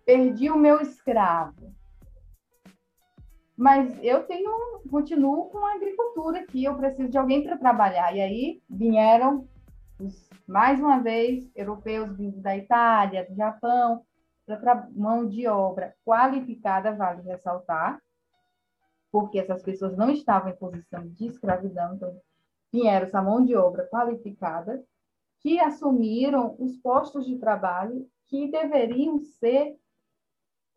perdi 0.05 0.51
o 0.51 0.59
meu 0.59 0.81
escravo. 0.81 1.75
Mas 3.57 3.99
eu 4.03 4.25
tenho, 4.25 4.51
continuo 4.91 5.47
com 5.47 5.65
a 5.65 5.75
agricultura 5.75 6.41
aqui, 6.41 6.65
eu 6.65 6.75
preciso 6.75 7.09
de 7.09 7.17
alguém 7.17 7.43
para 7.43 7.57
trabalhar. 7.57 8.15
E 8.15 8.21
aí 8.21 8.63
vieram, 8.69 9.49
mais 10.47 10.79
uma 10.79 11.01
vez, 11.01 11.51
europeus 11.55 12.17
vindos 12.17 12.41
da 12.43 12.57
Itália, 12.57 13.25
do 13.25 13.35
Japão, 13.35 14.05
para 14.47 14.89
mão 14.93 15.27
de 15.27 15.47
obra 15.47 15.95
qualificada, 16.05 16.95
vale 16.95 17.23
ressaltar, 17.23 18.01
porque 19.11 19.39
essas 19.39 19.63
pessoas 19.63 19.97
não 19.97 20.11
estavam 20.11 20.51
em 20.51 20.57
posição 20.57 21.07
de 21.09 21.27
escravidão, 21.27 21.95
então 21.95 22.21
vieram 22.73 23.07
essa 23.07 23.23
mão 23.23 23.45
de 23.45 23.57
obra 23.57 23.89
qualificada 23.89 24.85
que 25.41 25.59
assumiram 25.59 26.55
os 26.59 26.77
postos 26.77 27.27
de 27.27 27.39
trabalho 27.39 28.09
que 28.27 28.51
deveriam 28.51 29.19
ser 29.19 29.77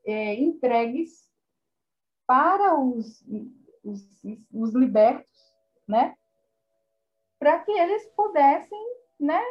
é, 0.05 0.35
entregues 0.35 1.29
para 2.25 2.79
os 2.79 3.23
os, 3.83 4.01
os 4.51 4.73
libertos, 4.73 5.53
né? 5.87 6.15
Para 7.37 7.59
que 7.59 7.71
eles 7.71 8.05
pudessem, 8.15 8.95
né? 9.19 9.41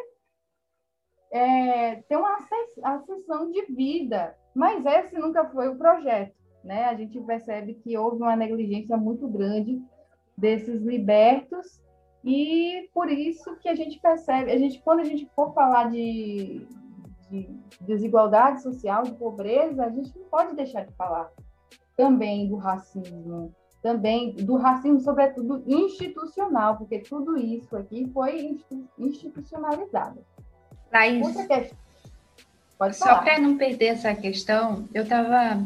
É, 1.31 1.97
ter 2.03 2.17
uma 2.17 2.39
ascensão 2.83 3.51
de 3.51 3.67
vida. 3.67 4.37
Mas 4.55 4.85
esse 4.87 5.19
nunca 5.19 5.45
foi 5.51 5.69
o 5.69 5.77
projeto, 5.77 6.35
né? 6.65 6.87
A 6.87 6.95
gente 6.95 7.21
percebe 7.21 7.75
que 7.75 7.97
houve 7.97 8.17
uma 8.17 8.35
negligência 8.35 8.97
muito 8.97 9.29
grande 9.29 9.81
desses 10.37 10.81
libertos 10.83 11.81
e 12.25 12.89
por 12.93 13.11
isso 13.11 13.57
que 13.57 13.69
a 13.69 13.75
gente 13.75 14.01
percebe, 14.01 14.51
a 14.51 14.59
gente 14.59 14.81
quando 14.83 15.01
a 15.01 15.05
gente 15.05 15.29
for 15.35 15.53
falar 15.53 15.91
de, 15.91 16.67
de 17.31 17.49
desigualdade 17.81 18.63
social, 18.63 19.03
de 19.03 19.15
pobreza, 19.15 19.85
a 19.85 19.91
gente 19.91 20.17
não 20.19 20.27
pode 20.27 20.55
deixar 20.55 20.85
de 20.85 20.93
falar 20.95 21.31
também 21.97 22.49
do 22.49 22.57
racismo, 22.57 23.55
também 23.83 24.33
do 24.33 24.57
racismo, 24.57 25.01
sobretudo 25.01 25.62
institucional, 25.67 26.77
porque 26.77 26.99
tudo 26.99 27.37
isso 27.37 27.77
aqui 27.77 28.11
foi 28.12 28.59
institucionalizado. 28.99 30.25
Laís, 30.93 31.27
Pode 32.79 32.97
só 32.97 33.19
para 33.19 33.41
não 33.41 33.57
perder 33.57 33.87
essa 33.87 34.14
questão, 34.14 34.88
eu 34.95 35.03
estava. 35.03 35.61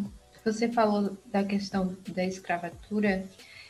Você 0.44 0.68
falou 0.72 1.16
da 1.26 1.44
questão 1.44 1.96
da 2.08 2.24
escravatura, 2.24 3.24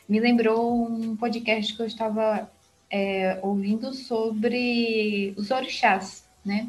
me 0.08 0.20
lembrou 0.20 0.86
um 0.86 1.16
podcast 1.16 1.74
que 1.74 1.82
eu 1.82 1.86
estava 1.86 2.50
é, 2.88 3.38
ouvindo 3.42 3.92
sobre 3.92 5.34
os 5.36 5.50
orixás, 5.50 6.26
né? 6.44 6.68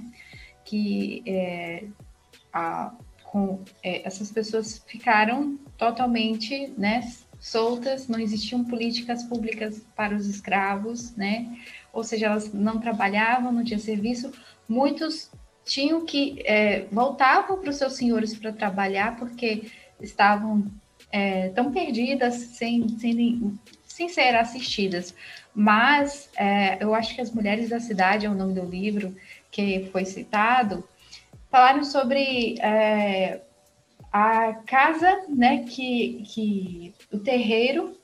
Que 0.65 1.23
é, 1.27 1.83
a, 2.51 2.91
com, 3.25 3.59
é, 3.83 4.05
essas 4.05 4.31
pessoas 4.31 4.83
ficaram 4.88 5.57
totalmente 5.77 6.73
né, 6.77 7.01
soltas, 7.43 8.08
não 8.08 8.17
existiam 8.17 8.63
políticas 8.63 9.21
públicas 9.23 9.86
para 9.97 10.15
os 10.15 10.27
escravos, 10.27 11.13
né? 11.17 11.58
Ou 11.91 12.01
seja, 12.01 12.27
elas 12.27 12.53
não 12.53 12.79
trabalhavam, 12.79 13.51
não 13.51 13.65
tinha 13.65 13.77
serviço. 13.77 14.32
Muitos 14.67 15.29
tinham 15.65 16.06
que 16.06 16.41
é, 16.45 16.86
voltavam 16.89 17.60
para 17.60 17.69
os 17.69 17.75
seus 17.75 17.93
senhores 17.93 18.34
para 18.34 18.53
trabalhar 18.53 19.17
porque 19.17 19.63
estavam 20.01 20.71
é, 21.12 21.49
tão 21.49 21.69
perdidas 21.69 22.36
sem, 22.36 22.88
sem, 22.97 23.60
sem 23.86 24.08
ser 24.08 24.36
assistidas. 24.36 25.13
Mas 25.53 26.29
é, 26.38 26.82
eu 26.82 26.95
acho 26.95 27.13
que 27.13 27.19
as 27.19 27.29
mulheres 27.29 27.69
da 27.69 27.79
cidade 27.82 28.25
é 28.25 28.29
o 28.29 28.34
nome 28.34 28.53
do 28.53 28.65
livro 28.65 29.13
que 29.51 29.89
foi 29.91 30.06
citado 30.06 30.88
falaram 31.51 31.84
sobre 31.84 32.56
é, 32.62 33.41
a 34.13 34.54
casa, 34.67 35.23
né, 35.28 35.63
que, 35.63 36.21
que 36.28 36.93
o 37.12 37.17
terreiro, 37.17 37.97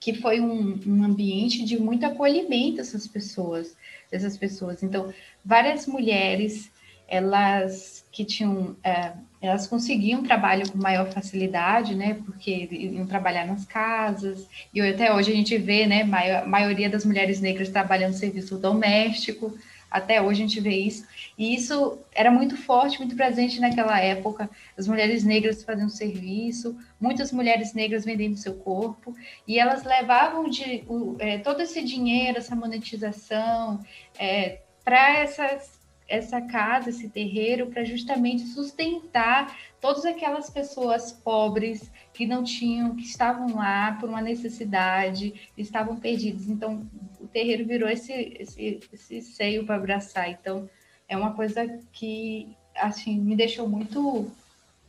que 0.00 0.14
foi 0.14 0.40
um, 0.40 0.80
um 0.86 1.04
ambiente 1.04 1.66
de 1.66 1.78
muito 1.78 2.06
acolhimento 2.06 2.80
essas 2.80 3.06
pessoas, 3.06 3.76
dessas 4.10 4.38
pessoas. 4.38 4.82
Então, 4.82 5.12
várias 5.44 5.86
mulheres, 5.86 6.70
elas 7.06 8.06
que 8.10 8.24
tinham, 8.24 8.74
é, 8.82 9.12
elas 9.42 9.66
conseguiam 9.66 10.22
trabalho 10.22 10.70
com 10.72 10.78
maior 10.78 11.12
facilidade, 11.12 11.94
né, 11.94 12.14
porque 12.24 12.66
iam 12.70 13.06
trabalhar 13.06 13.46
nas 13.46 13.66
casas, 13.66 14.48
e 14.72 14.80
até 14.80 15.14
hoje 15.14 15.30
a 15.30 15.34
gente 15.34 15.58
vê, 15.58 15.84
né, 15.86 16.02
a 16.02 16.46
maioria 16.46 16.88
das 16.88 17.04
mulheres 17.04 17.38
negras 17.38 17.68
trabalhando 17.68 18.14
serviço 18.14 18.56
doméstico, 18.56 19.54
até 19.90 20.20
hoje 20.20 20.42
a 20.42 20.46
gente 20.46 20.60
vê 20.60 20.76
isso. 20.76 21.06
E 21.36 21.54
isso 21.54 21.98
era 22.12 22.30
muito 22.30 22.56
forte, 22.56 22.98
muito 22.98 23.16
presente 23.16 23.60
naquela 23.60 23.98
época. 24.00 24.50
As 24.76 24.86
mulheres 24.86 25.24
negras 25.24 25.62
fazendo 25.62 25.90
serviço, 25.90 26.76
muitas 27.00 27.32
mulheres 27.32 27.72
negras 27.74 28.04
vendendo 28.04 28.36
seu 28.36 28.54
corpo, 28.54 29.14
e 29.46 29.58
elas 29.58 29.84
levavam 29.84 30.48
de, 30.48 30.84
o, 30.88 31.16
é, 31.18 31.38
todo 31.38 31.62
esse 31.62 31.82
dinheiro, 31.82 32.38
essa 32.38 32.54
monetização, 32.54 33.82
é, 34.18 34.60
para 34.84 35.18
essas 35.18 35.77
essa 36.08 36.40
casa, 36.40 36.88
esse 36.88 37.08
terreiro, 37.08 37.66
para 37.66 37.84
justamente 37.84 38.42
sustentar 38.44 39.56
todas 39.80 40.04
aquelas 40.06 40.48
pessoas 40.48 41.12
pobres 41.12 41.90
que 42.14 42.26
não 42.26 42.42
tinham, 42.42 42.96
que 42.96 43.02
estavam 43.02 43.54
lá 43.54 43.92
por 44.00 44.08
uma 44.08 44.22
necessidade, 44.22 45.34
estavam 45.56 45.96
perdidos. 45.96 46.48
Então, 46.48 46.88
o 47.20 47.26
terreiro 47.28 47.66
virou 47.66 47.88
esse, 47.88 48.12
esse, 48.40 48.80
esse 48.92 49.20
seio 49.20 49.66
para 49.66 49.76
abraçar. 49.76 50.30
Então, 50.30 50.68
é 51.08 51.16
uma 51.16 51.34
coisa 51.34 51.78
que, 51.92 52.48
assim, 52.74 53.18
me 53.20 53.36
deixou 53.36 53.68
muito, 53.68 54.30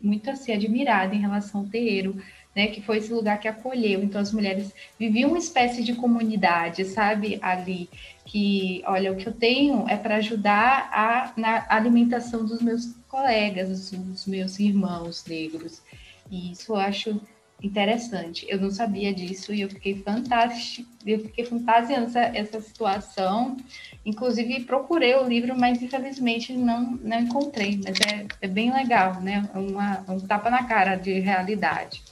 muito, 0.02 0.30
assim, 0.30 0.54
admirada 0.54 1.14
em 1.14 1.22
relação 1.22 1.62
ao 1.62 1.68
terreiro, 1.68 2.22
né, 2.56 2.68
que 2.68 2.82
foi 2.82 2.98
esse 2.98 3.14
lugar 3.14 3.40
que 3.40 3.48
acolheu. 3.48 4.02
Então, 4.02 4.20
as 4.20 4.34
mulheres 4.34 4.74
viviam 4.98 5.30
uma 5.30 5.38
espécie 5.38 5.84
de 5.84 5.94
comunidade, 5.94 6.84
sabe, 6.86 7.38
ali, 7.42 7.90
que, 8.30 8.84
olha, 8.86 9.12
o 9.12 9.16
que 9.16 9.28
eu 9.28 9.34
tenho 9.34 9.90
é 9.90 9.98
para 9.98 10.18
ajudar 10.18 10.88
a, 10.94 11.34
na 11.36 11.66
alimentação 11.68 12.46
dos 12.46 12.62
meus 12.62 12.94
colegas, 13.08 13.90
dos 13.92 14.28
meus 14.28 14.60
irmãos 14.60 15.26
negros. 15.26 15.82
E 16.30 16.52
isso 16.52 16.74
eu 16.74 16.76
acho 16.76 17.20
interessante. 17.62 18.46
Eu 18.48 18.62
não 18.62 18.70
sabia 18.70 19.12
disso 19.12 19.52
e 19.52 19.62
eu 19.62 19.70
fiquei 19.70 19.96
fantástica, 20.04 20.88
eu 21.04 21.20
fiquei 21.22 21.44
fantasiando 21.44 22.06
essa, 22.06 22.20
essa 22.20 22.62
situação. 22.62 23.58
Inclusive 24.06 24.64
procurei 24.64 25.16
o 25.16 25.28
livro, 25.28 25.58
mas 25.58 25.82
infelizmente 25.82 26.54
não, 26.54 27.00
não 27.02 27.22
encontrei. 27.22 27.82
Mas 27.84 28.00
é, 28.02 28.28
é 28.42 28.48
bem 28.48 28.72
legal, 28.72 29.20
né? 29.22 29.50
Uma, 29.56 30.06
um 30.08 30.20
tapa 30.20 30.52
na 30.52 30.66
cara 30.66 30.96
de 30.96 31.20
realidade 31.20 32.04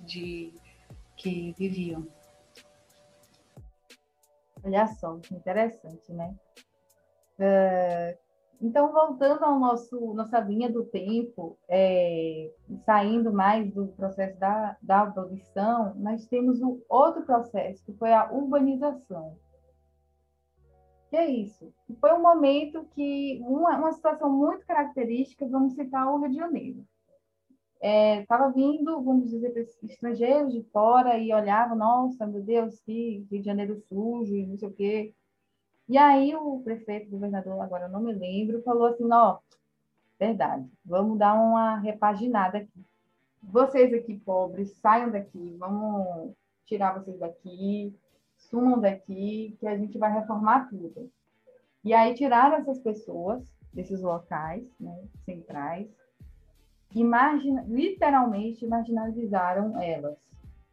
de 0.00 0.54
que 1.18 1.54
viviam. 1.58 2.06
Olha 4.62 4.86
só, 4.86 5.18
interessante, 5.32 6.12
né? 6.12 6.34
Uh, 7.38 8.18
então, 8.60 8.92
voltando 8.92 9.42
ao 9.42 9.58
nosso 9.58 10.12
nossa 10.12 10.38
linha 10.40 10.70
do 10.70 10.84
tempo, 10.84 11.58
é, 11.66 12.52
saindo 12.84 13.32
mais 13.32 13.72
do 13.72 13.88
processo 13.88 14.38
da, 14.38 14.76
da 14.82 15.00
abolição, 15.00 15.94
nós 15.96 16.26
temos 16.26 16.60
um 16.60 16.78
outro 16.86 17.22
processo, 17.22 17.82
que 17.84 17.94
foi 17.94 18.12
a 18.12 18.30
urbanização. 18.30 19.38
Que 21.08 21.16
é 21.16 21.30
isso? 21.30 21.72
Foi 22.00 22.12
um 22.12 22.20
momento 22.20 22.84
que, 22.94 23.40
uma, 23.42 23.78
uma 23.78 23.92
situação 23.92 24.30
muito 24.30 24.66
característica, 24.66 25.48
vamos 25.48 25.72
citar 25.74 26.06
o 26.06 26.18
Rio 26.18 26.30
de 26.30 26.36
Janeiro 26.36 26.86
estava 27.80 28.50
é, 28.50 28.52
vindo, 28.52 29.02
vamos 29.02 29.30
dizer, 29.30 29.56
estrangeiros 29.82 30.52
de 30.52 30.62
fora 30.64 31.18
e 31.18 31.32
olhavam, 31.32 31.76
nossa, 31.76 32.26
meu 32.26 32.42
Deus, 32.42 32.78
que 32.80 33.26
Rio 33.30 33.40
de 33.40 33.46
Janeiro 33.46 33.80
sujo 33.88 34.34
e 34.34 34.46
não 34.46 34.58
sei 34.58 34.68
o 34.68 34.72
quê. 34.72 35.14
E 35.88 35.96
aí 35.96 36.34
o 36.36 36.60
prefeito, 36.62 37.10
governador, 37.10 37.60
agora 37.60 37.88
não 37.88 38.00
me 38.00 38.12
lembro, 38.12 38.62
falou 38.62 38.86
assim, 38.86 39.10
ó, 39.10 39.38
verdade, 40.18 40.68
vamos 40.84 41.18
dar 41.18 41.34
uma 41.34 41.78
repaginada 41.78 42.58
aqui. 42.58 42.84
Vocês 43.42 43.92
aqui 43.94 44.18
pobres, 44.18 44.76
saiam 44.76 45.10
daqui, 45.10 45.56
vamos 45.58 46.34
tirar 46.66 46.92
vocês 46.92 47.18
daqui, 47.18 47.96
sumam 48.36 48.78
daqui, 48.78 49.56
que 49.58 49.66
a 49.66 49.76
gente 49.76 49.96
vai 49.98 50.12
reformar 50.12 50.68
tudo. 50.68 51.10
E 51.82 51.94
aí 51.94 52.14
tiraram 52.14 52.56
essas 52.58 52.78
pessoas 52.78 53.42
desses 53.72 54.02
locais 54.02 54.62
né, 54.78 55.04
centrais, 55.24 55.88
literalmente 56.94 58.66
marginalizaram 58.66 59.80
elas, 59.80 60.16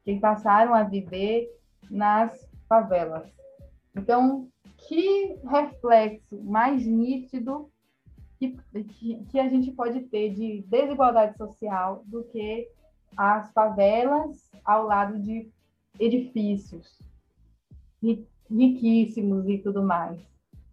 que 0.03 0.19
passaram 0.19 0.73
a 0.73 0.84
viver 0.84 1.49
nas 1.89 2.49
favelas. 2.67 3.27
Então, 3.95 4.47
que 4.77 5.36
reflexo 5.49 6.41
mais 6.43 6.86
nítido 6.86 7.70
que, 8.39 8.57
que, 8.72 9.24
que 9.26 9.39
a 9.39 9.47
gente 9.47 9.72
pode 9.72 10.01
ter 10.01 10.34
de 10.34 10.63
desigualdade 10.68 11.36
social 11.38 12.03
do 12.05 12.24
que 12.26 12.68
as 13.15 13.51
favelas 13.51 14.49
ao 14.63 14.86
lado 14.86 15.20
de 15.20 15.49
edifícios 15.99 16.99
riquíssimos 18.49 19.47
e 19.47 19.57
tudo 19.57 19.84
mais. 19.84 20.20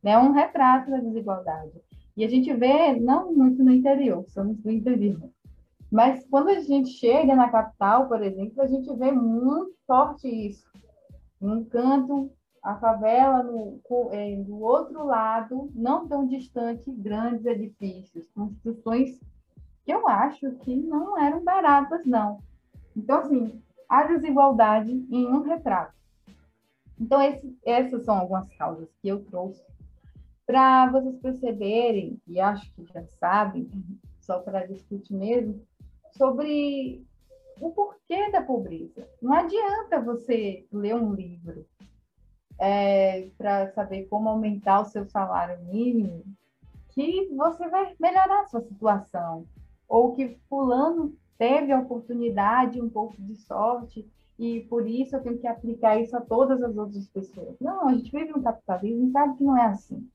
É 0.03 0.19
um 0.19 0.33
retrato 0.33 0.91
da 0.91 0.99
desigualdade. 0.99 1.81
E 2.17 2.25
a 2.25 2.29
gente 2.29 2.53
vê, 2.55 2.95
não 3.01 3.35
muito 3.35 3.65
no 3.65 3.73
interior, 3.73 4.25
somos 4.29 4.59
do 4.59 4.71
interior, 4.71 5.31
mas 5.95 6.27
quando 6.29 6.49
a 6.49 6.59
gente 6.59 6.91
chega 6.91 7.37
na 7.37 7.49
capital, 7.49 8.09
por 8.09 8.21
exemplo, 8.21 8.61
a 8.61 8.67
gente 8.67 8.93
vê 8.97 9.13
muito 9.13 9.77
forte 9.87 10.27
isso. 10.27 10.67
Um 11.41 11.65
canto, 11.65 12.33
a 12.61 12.75
favela, 12.75 13.45
no, 13.45 13.81
é, 14.11 14.35
do 14.43 14.61
outro 14.61 15.05
lado, 15.07 15.71
não 15.73 16.09
tão 16.09 16.27
distante, 16.27 16.91
grandes 16.91 17.47
edifícios, 17.47 18.29
construções 18.35 19.21
que 19.85 19.93
eu 19.93 20.09
acho 20.09 20.51
que 20.57 20.75
não 20.75 21.17
eram 21.17 21.45
baratas, 21.45 22.05
não. 22.05 22.39
Então, 22.97 23.21
assim, 23.21 23.63
a 23.89 24.03
desigualdade 24.03 24.91
em 24.91 25.27
um 25.29 25.43
retrato. 25.43 25.95
Então, 26.99 27.23
esse, 27.23 27.57
essas 27.65 28.05
são 28.05 28.19
algumas 28.19 28.49
causas 28.57 28.89
que 29.01 29.07
eu 29.07 29.25
trouxe 29.27 29.63
para 30.45 30.91
vocês 30.91 31.17
perceberem, 31.21 32.21
e 32.27 32.41
acho 32.41 32.69
que 32.75 32.85
já 32.85 33.05
sabem, 33.21 33.71
só 34.19 34.41
para 34.41 34.67
discutir 34.67 35.15
mesmo, 35.15 35.65
sobre 36.17 37.05
o 37.61 37.71
porquê 37.71 38.31
da 38.31 38.43
pobreza. 38.43 39.09
Não 39.21 39.33
adianta 39.33 40.01
você 40.01 40.67
ler 40.73 40.95
um 40.95 41.13
livro 41.15 41.67
é, 42.59 43.29
para 43.37 43.73
saber 43.73 44.05
como 44.05 44.29
aumentar 44.29 44.81
o 44.81 44.87
seu 44.87 45.05
salário 45.07 45.63
mínimo, 45.65 46.25
que 46.91 47.29
você 47.35 47.69
vai 47.69 47.95
melhorar 47.99 48.43
a 48.43 48.47
sua 48.47 48.63
situação. 48.63 49.47
Ou 49.89 50.15
que 50.15 50.39
fulano 50.49 51.15
teve 51.37 51.73
a 51.73 51.81
oportunidade, 51.81 52.81
um 52.81 52.89
pouco 52.89 53.21
de 53.21 53.37
sorte, 53.37 54.09
e 54.39 54.61
por 54.63 54.89
isso 54.89 55.15
eu 55.15 55.23
tenho 55.23 55.39
que 55.39 55.47
aplicar 55.47 56.01
isso 56.01 56.17
a 56.17 56.21
todas 56.21 56.63
as 56.63 56.77
outras 56.77 57.07
pessoas. 57.09 57.57
Não, 57.61 57.89
a 57.89 57.95
gente 57.95 58.11
vive 58.11 58.33
no 58.33 58.43
capitalismo 58.43 59.07
e 59.07 59.11
sabe 59.11 59.37
que 59.37 59.45
não 59.45 59.57
é 59.57 59.67
assim. 59.67 60.09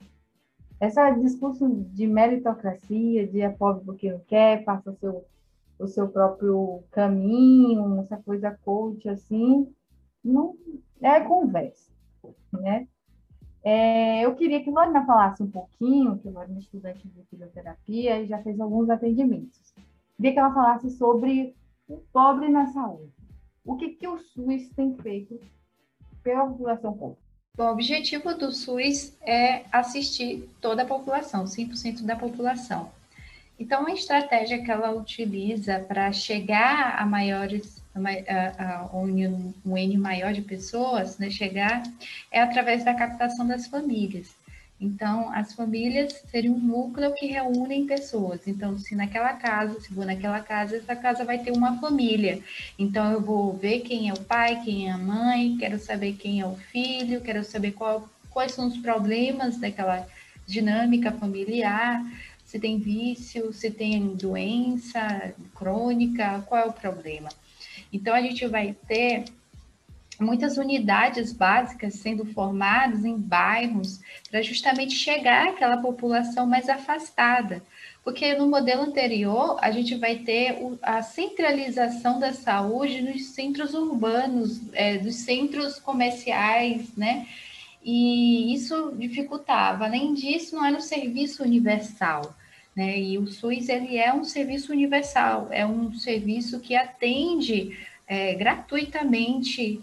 Essa 0.80 1.10
discurso 1.12 1.68
de 1.70 2.08
meritocracia, 2.08 3.28
de 3.28 3.42
é 3.42 3.50
pobre 3.50 3.84
porque 3.84 4.12
não 4.12 4.20
quer, 4.20 4.64
passa 4.64 4.94
seu, 4.94 5.26
o 5.80 5.88
seu 5.88 6.10
próprio 6.10 6.84
caminho, 6.92 8.02
essa 8.02 8.18
coisa 8.18 8.52
coach 8.64 9.08
assim, 9.08 9.74
não 10.24 10.56
é 11.02 11.22
conversa, 11.22 11.90
né? 12.52 12.88
É, 13.64 14.22
eu 14.26 14.36
queria 14.36 14.64
que 14.64 14.70
Lorena 14.70 15.06
falasse 15.06 15.44
um 15.44 15.50
pouquinho, 15.50 16.18
que 16.20 16.30
Lorena 16.30 16.58
é 16.58 16.60
estudante 16.60 17.08
de 17.08 17.24
fisioterapia 17.24 18.22
e 18.22 18.28
já 18.28 18.42
fez 18.42 18.60
alguns 18.60 18.90
atendimentos. 18.90 19.74
Queria 20.16 20.34
que 20.34 20.40
ela 20.40 20.54
falasse 20.54 20.90
sobre 20.92 21.56
o 21.88 21.98
pobre 22.12 22.50
na 22.50 22.68
saúde. 22.68 23.12
O 23.66 23.76
que, 23.76 23.90
que 23.90 24.08
o 24.08 24.18
SUS 24.18 24.70
tem 24.76 24.96
feito 24.98 25.40
pela 26.24 26.48
população 26.48 26.94
pobre? 26.94 27.18
O 27.58 27.64
objetivo 27.64 28.34
do 28.36 28.52
SUS 28.52 29.18
é 29.22 29.66
assistir 29.72 30.50
toda 30.62 30.84
a 30.84 30.86
população, 30.86 31.44
100% 31.44 32.04
da 32.04 32.16
população. 32.16 32.90
Então, 33.60 33.86
a 33.86 33.92
estratégia 33.92 34.64
que 34.64 34.72
ela 34.72 34.92
utiliza 34.92 35.80
para 35.80 36.12
chegar 36.14 36.96
a 36.98 37.06
maiores, 37.06 37.84
a, 37.94 38.64
a, 38.64 38.96
um, 38.96 39.54
um 39.66 39.78
N 39.78 39.98
maior 39.98 40.32
de 40.32 40.42
pessoas, 40.42 41.18
né, 41.18 41.30
chegar, 41.30 41.84
é 42.32 42.42
através 42.42 42.86
da 42.86 42.94
captação 42.94 43.46
das 43.46 43.68
famílias. 43.68 44.34
Então, 44.80 45.30
as 45.34 45.54
famílias 45.54 46.14
seriam 46.32 46.56
um 46.56 46.60
núcleo 46.60 47.14
que 47.14 47.26
reúnem 47.26 47.86
pessoas. 47.86 48.48
Então, 48.48 48.78
se 48.78 48.96
naquela 48.96 49.34
casa, 49.34 49.78
se 49.82 49.94
vou 49.94 50.06
naquela 50.06 50.40
casa, 50.40 50.78
essa 50.78 50.96
casa 50.96 51.26
vai 51.26 51.40
ter 51.40 51.52
uma 51.52 51.78
família. 51.82 52.40
Então, 52.78 53.12
eu 53.12 53.20
vou 53.20 53.52
ver 53.52 53.82
quem 53.82 54.08
é 54.08 54.14
o 54.14 54.20
pai, 54.22 54.62
quem 54.64 54.88
é 54.88 54.92
a 54.92 54.98
mãe, 54.98 55.58
quero 55.58 55.78
saber 55.78 56.14
quem 56.14 56.40
é 56.40 56.46
o 56.46 56.56
filho, 56.56 57.20
quero 57.20 57.44
saber 57.44 57.74
qual, 57.74 58.08
quais 58.30 58.54
são 58.54 58.68
os 58.68 58.78
problemas 58.78 59.58
daquela 59.58 60.08
dinâmica 60.48 61.12
familiar, 61.12 62.02
se 62.50 62.60
tem 62.60 62.80
vício, 62.80 63.54
se 63.54 63.70
tem 63.70 64.16
doença 64.16 65.36
crônica, 65.54 66.44
qual 66.48 66.60
é 66.60 66.66
o 66.66 66.74
problema. 66.74 67.30
Então, 67.94 68.12
a 68.12 68.22
gente 68.24 68.48
vai 68.48 68.76
ter 68.88 69.26
muitas 70.20 70.58
unidades 70.58 71.32
básicas 71.32 71.94
sendo 71.94 72.26
formadas 72.26 73.06
em 73.06 73.16
bairros 73.16 74.02
para 74.32 74.42
justamente 74.42 74.96
chegar 74.96 75.50
àquela 75.50 75.78
população 75.78 76.48
mais 76.48 76.68
afastada. 76.68 77.62
Porque 78.04 78.34
no 78.34 78.50
modelo 78.50 78.82
anterior, 78.82 79.60
a 79.62 79.70
gente 79.70 79.94
vai 79.94 80.16
ter 80.16 80.58
a 80.82 81.04
centralização 81.04 82.20
da 82.20 82.34
saúde 82.34 83.04
nos 83.04 83.28
centros 83.28 83.76
urbanos, 83.76 84.60
é, 84.74 84.98
dos 84.98 85.18
centros 85.18 85.78
comerciais, 85.78 86.96
né? 86.98 87.28
E 87.84 88.52
isso 88.56 88.92
dificultava. 88.98 89.86
Além 89.86 90.16
disso, 90.16 90.56
não 90.56 90.66
era 90.66 90.76
um 90.76 90.82
serviço 90.82 91.44
universal. 91.44 92.39
Né? 92.80 92.98
E 92.98 93.18
o 93.18 93.28
SUS 93.28 93.68
ele 93.68 93.98
é 93.98 94.14
um 94.14 94.24
serviço 94.24 94.72
universal, 94.72 95.50
é 95.52 95.66
um 95.66 95.94
serviço 95.94 96.62
que 96.62 96.78
atende 96.78 97.78
é, 98.08 98.34
gratuitamente 98.36 99.82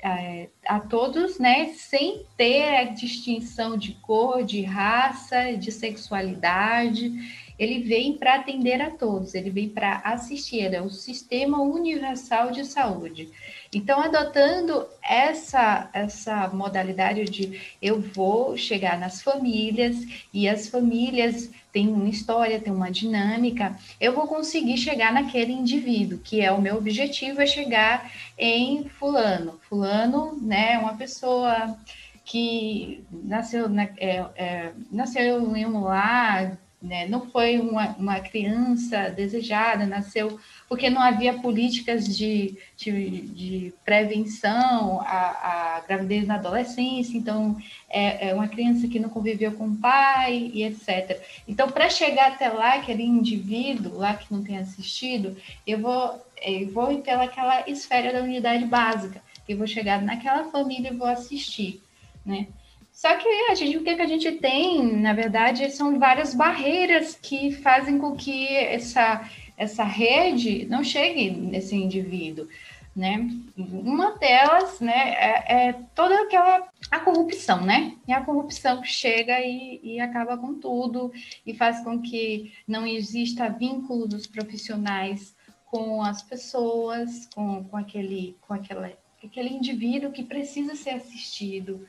é, 0.00 0.48
a 0.64 0.78
todos, 0.78 1.40
né, 1.40 1.72
sem 1.74 2.24
ter 2.36 2.76
a 2.76 2.84
distinção 2.84 3.76
de 3.76 3.94
cor, 3.94 4.44
de 4.44 4.62
raça, 4.62 5.56
de 5.56 5.72
sexualidade. 5.72 7.12
Ele 7.58 7.80
vem 7.80 8.16
para 8.16 8.34
atender 8.34 8.80
a 8.80 8.90
todos, 8.90 9.34
ele 9.34 9.50
vem 9.50 9.68
para 9.68 10.00
assistir, 10.04 10.74
é 10.74 10.80
o 10.80 10.90
sistema 10.90 11.60
universal 11.60 12.50
de 12.50 12.64
saúde. 12.64 13.30
Então, 13.74 14.00
adotando 14.00 14.86
essa, 15.02 15.90
essa 15.92 16.48
modalidade 16.48 17.24
de 17.24 17.60
eu 17.80 18.00
vou 18.00 18.56
chegar 18.56 18.98
nas 18.98 19.22
famílias 19.22 19.96
e 20.32 20.48
as 20.48 20.68
famílias 20.68 21.50
têm 21.72 21.88
uma 21.88 22.08
história, 22.08 22.60
têm 22.60 22.72
uma 22.72 22.90
dinâmica, 22.90 23.76
eu 24.00 24.14
vou 24.14 24.26
conseguir 24.26 24.78
chegar 24.78 25.12
naquele 25.12 25.52
indivíduo, 25.52 26.18
que 26.18 26.40
é 26.40 26.50
o 26.50 26.60
meu 26.60 26.76
objetivo, 26.76 27.42
é 27.42 27.46
chegar 27.46 28.10
em 28.38 28.88
fulano. 28.88 29.60
Fulano, 29.68 30.38
né, 30.40 30.78
uma 30.78 30.96
pessoa 30.96 31.76
que 32.24 33.04
nasceu, 33.10 33.68
na, 33.68 33.84
é, 33.98 34.24
é, 34.36 34.72
nasceu 34.90 35.56
em 35.56 35.66
um 35.66 35.80
lar 35.80 36.58
né? 36.80 37.06
Não 37.08 37.30
foi 37.30 37.58
uma, 37.58 37.88
uma 37.96 38.20
criança 38.20 39.08
desejada, 39.08 39.86
nasceu 39.86 40.38
porque 40.68 40.90
não 40.90 41.00
havia 41.00 41.34
políticas 41.34 42.04
de, 42.16 42.56
de, 42.76 43.20
de 43.20 43.74
prevenção 43.84 45.00
à, 45.00 45.76
à, 45.76 45.80
gravidez 45.86 46.26
na 46.26 46.34
adolescência, 46.34 47.16
então 47.16 47.56
é, 47.88 48.28
é, 48.28 48.34
uma 48.34 48.48
criança 48.48 48.88
que 48.88 48.98
não 48.98 49.08
conviveu 49.08 49.52
com 49.52 49.68
o 49.68 49.76
pai 49.76 50.50
e 50.52 50.64
etc. 50.64 51.20
Então, 51.48 51.70
para 51.70 51.88
chegar 51.88 52.32
até 52.32 52.48
lá, 52.48 52.74
aquele 52.74 53.04
indivíduo 53.04 53.98
lá 53.98 54.14
que 54.14 54.32
não 54.32 54.42
tem 54.42 54.58
assistido, 54.58 55.36
eu 55.66 55.78
vou, 55.78 56.20
eu 56.42 56.70
vou 56.72 56.98
pelaquela 57.00 57.68
esfera 57.68 58.12
da 58.12 58.22
unidade 58.22 58.64
básica, 58.66 59.22
eu 59.48 59.56
vou 59.56 59.66
chegar 59.66 60.02
naquela 60.02 60.50
família 60.50 60.90
e 60.90 60.96
vou 60.96 61.06
assistir, 61.06 61.80
né? 62.24 62.48
Só 62.96 63.14
que 63.18 63.28
a 63.50 63.54
gente, 63.54 63.76
o 63.76 63.84
que, 63.84 63.94
que 63.94 64.00
a 64.00 64.06
gente 64.06 64.32
tem, 64.32 64.82
na 64.96 65.12
verdade, 65.12 65.70
são 65.70 65.98
várias 65.98 66.34
barreiras 66.34 67.14
que 67.14 67.52
fazem 67.52 67.98
com 67.98 68.16
que 68.16 68.48
essa, 68.56 69.28
essa 69.54 69.84
rede 69.84 70.64
não 70.64 70.82
chegue 70.82 71.30
nesse 71.30 71.76
indivíduo. 71.76 72.48
Né? 72.96 73.28
Uma 73.54 74.12
delas 74.12 74.80
né, 74.80 75.10
é, 75.18 75.68
é, 75.68 75.72
toda 75.94 76.22
aquela 76.22 76.66
a 76.90 76.98
corrupção, 76.98 77.60
né? 77.60 77.94
E 78.08 78.12
a 78.14 78.24
corrupção 78.24 78.82
chega 78.82 79.38
e, 79.42 79.78
e, 79.82 80.00
acaba 80.00 80.38
com 80.38 80.54
tudo 80.54 81.12
e 81.44 81.52
faz 81.52 81.84
com 81.84 82.00
que 82.00 82.54
não 82.66 82.86
exista 82.86 83.50
vínculo 83.50 84.08
dos 84.08 84.26
profissionais 84.26 85.36
com 85.66 86.02
as 86.02 86.22
pessoas, 86.22 87.28
com, 87.34 87.62
com, 87.64 87.76
aquele, 87.76 88.38
com 88.40 88.54
aquela, 88.54 88.90
aquele 89.22 89.50
indivíduo 89.50 90.12
que 90.12 90.22
precisa 90.22 90.74
ser 90.74 90.90
assistido, 90.90 91.86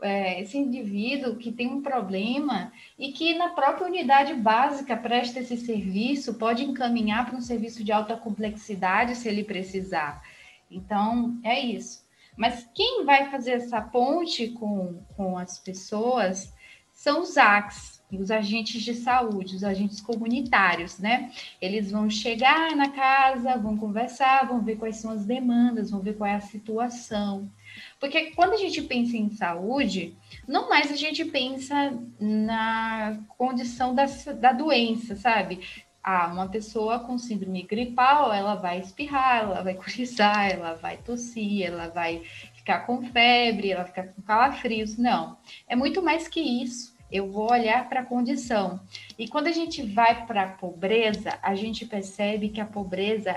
é, 0.00 0.40
esse 0.40 0.56
indivíduo 0.56 1.36
que 1.36 1.50
tem 1.50 1.68
um 1.68 1.82
problema 1.82 2.72
e 2.98 3.12
que 3.12 3.34
na 3.34 3.50
própria 3.50 3.86
unidade 3.86 4.34
básica 4.34 4.96
presta 4.96 5.40
esse 5.40 5.56
serviço, 5.56 6.34
pode 6.34 6.64
encaminhar 6.64 7.26
para 7.26 7.36
um 7.36 7.40
serviço 7.40 7.82
de 7.82 7.92
alta 7.92 8.16
complexidade 8.16 9.16
se 9.16 9.28
ele 9.28 9.44
precisar. 9.44 10.22
Então, 10.70 11.38
é 11.42 11.58
isso. 11.58 12.06
Mas 12.36 12.68
quem 12.72 13.04
vai 13.04 13.30
fazer 13.30 13.52
essa 13.52 13.80
ponte 13.80 14.48
com, 14.48 15.02
com 15.16 15.36
as 15.36 15.58
pessoas 15.58 16.52
são 16.92 17.22
os 17.22 17.36
ACs, 17.36 17.97
os 18.16 18.30
agentes 18.30 18.82
de 18.82 18.94
saúde, 18.94 19.56
os 19.56 19.64
agentes 19.64 20.00
comunitários, 20.00 20.98
né? 20.98 21.30
Eles 21.60 21.90
vão 21.90 22.08
chegar 22.08 22.74
na 22.74 22.88
casa, 22.88 23.58
vão 23.58 23.76
conversar, 23.76 24.46
vão 24.46 24.62
ver 24.62 24.76
quais 24.76 24.96
são 24.96 25.10
as 25.10 25.24
demandas, 25.24 25.90
vão 25.90 26.00
ver 26.00 26.16
qual 26.16 26.28
é 26.28 26.34
a 26.34 26.40
situação. 26.40 27.50
Porque 28.00 28.30
quando 28.32 28.54
a 28.54 28.56
gente 28.56 28.80
pensa 28.82 29.16
em 29.16 29.30
saúde, 29.30 30.16
não 30.46 30.68
mais 30.68 30.90
a 30.90 30.96
gente 30.96 31.24
pensa 31.24 31.98
na 32.18 33.18
condição 33.36 33.94
da, 33.94 34.06
da 34.40 34.52
doença, 34.52 35.14
sabe? 35.16 35.60
Ah, 36.02 36.28
uma 36.32 36.48
pessoa 36.48 37.00
com 37.00 37.18
síndrome 37.18 37.62
gripal, 37.64 38.32
ela 38.32 38.54
vai 38.54 38.80
espirrar, 38.80 39.42
ela 39.42 39.62
vai 39.62 39.74
cochichar, 39.74 40.50
ela 40.50 40.74
vai 40.74 40.96
tossir, 40.96 41.66
ela 41.66 41.88
vai 41.88 42.22
ficar 42.54 42.86
com 42.86 43.02
febre, 43.02 43.72
ela 43.72 43.82
vai 43.82 43.90
ficar 43.90 44.08
com 44.14 44.22
calafrios. 44.22 44.96
Não, 44.96 45.36
é 45.68 45.76
muito 45.76 46.00
mais 46.00 46.26
que 46.26 46.40
isso. 46.40 46.96
Eu 47.10 47.30
vou 47.30 47.50
olhar 47.50 47.88
para 47.88 48.00
a 48.00 48.06
condição. 48.06 48.80
E 49.18 49.26
quando 49.26 49.46
a 49.46 49.52
gente 49.52 49.82
vai 49.82 50.26
para 50.26 50.42
a 50.42 50.48
pobreza, 50.48 51.38
a 51.42 51.54
gente 51.54 51.86
percebe 51.86 52.50
que 52.50 52.60
a 52.60 52.66
pobreza 52.66 53.36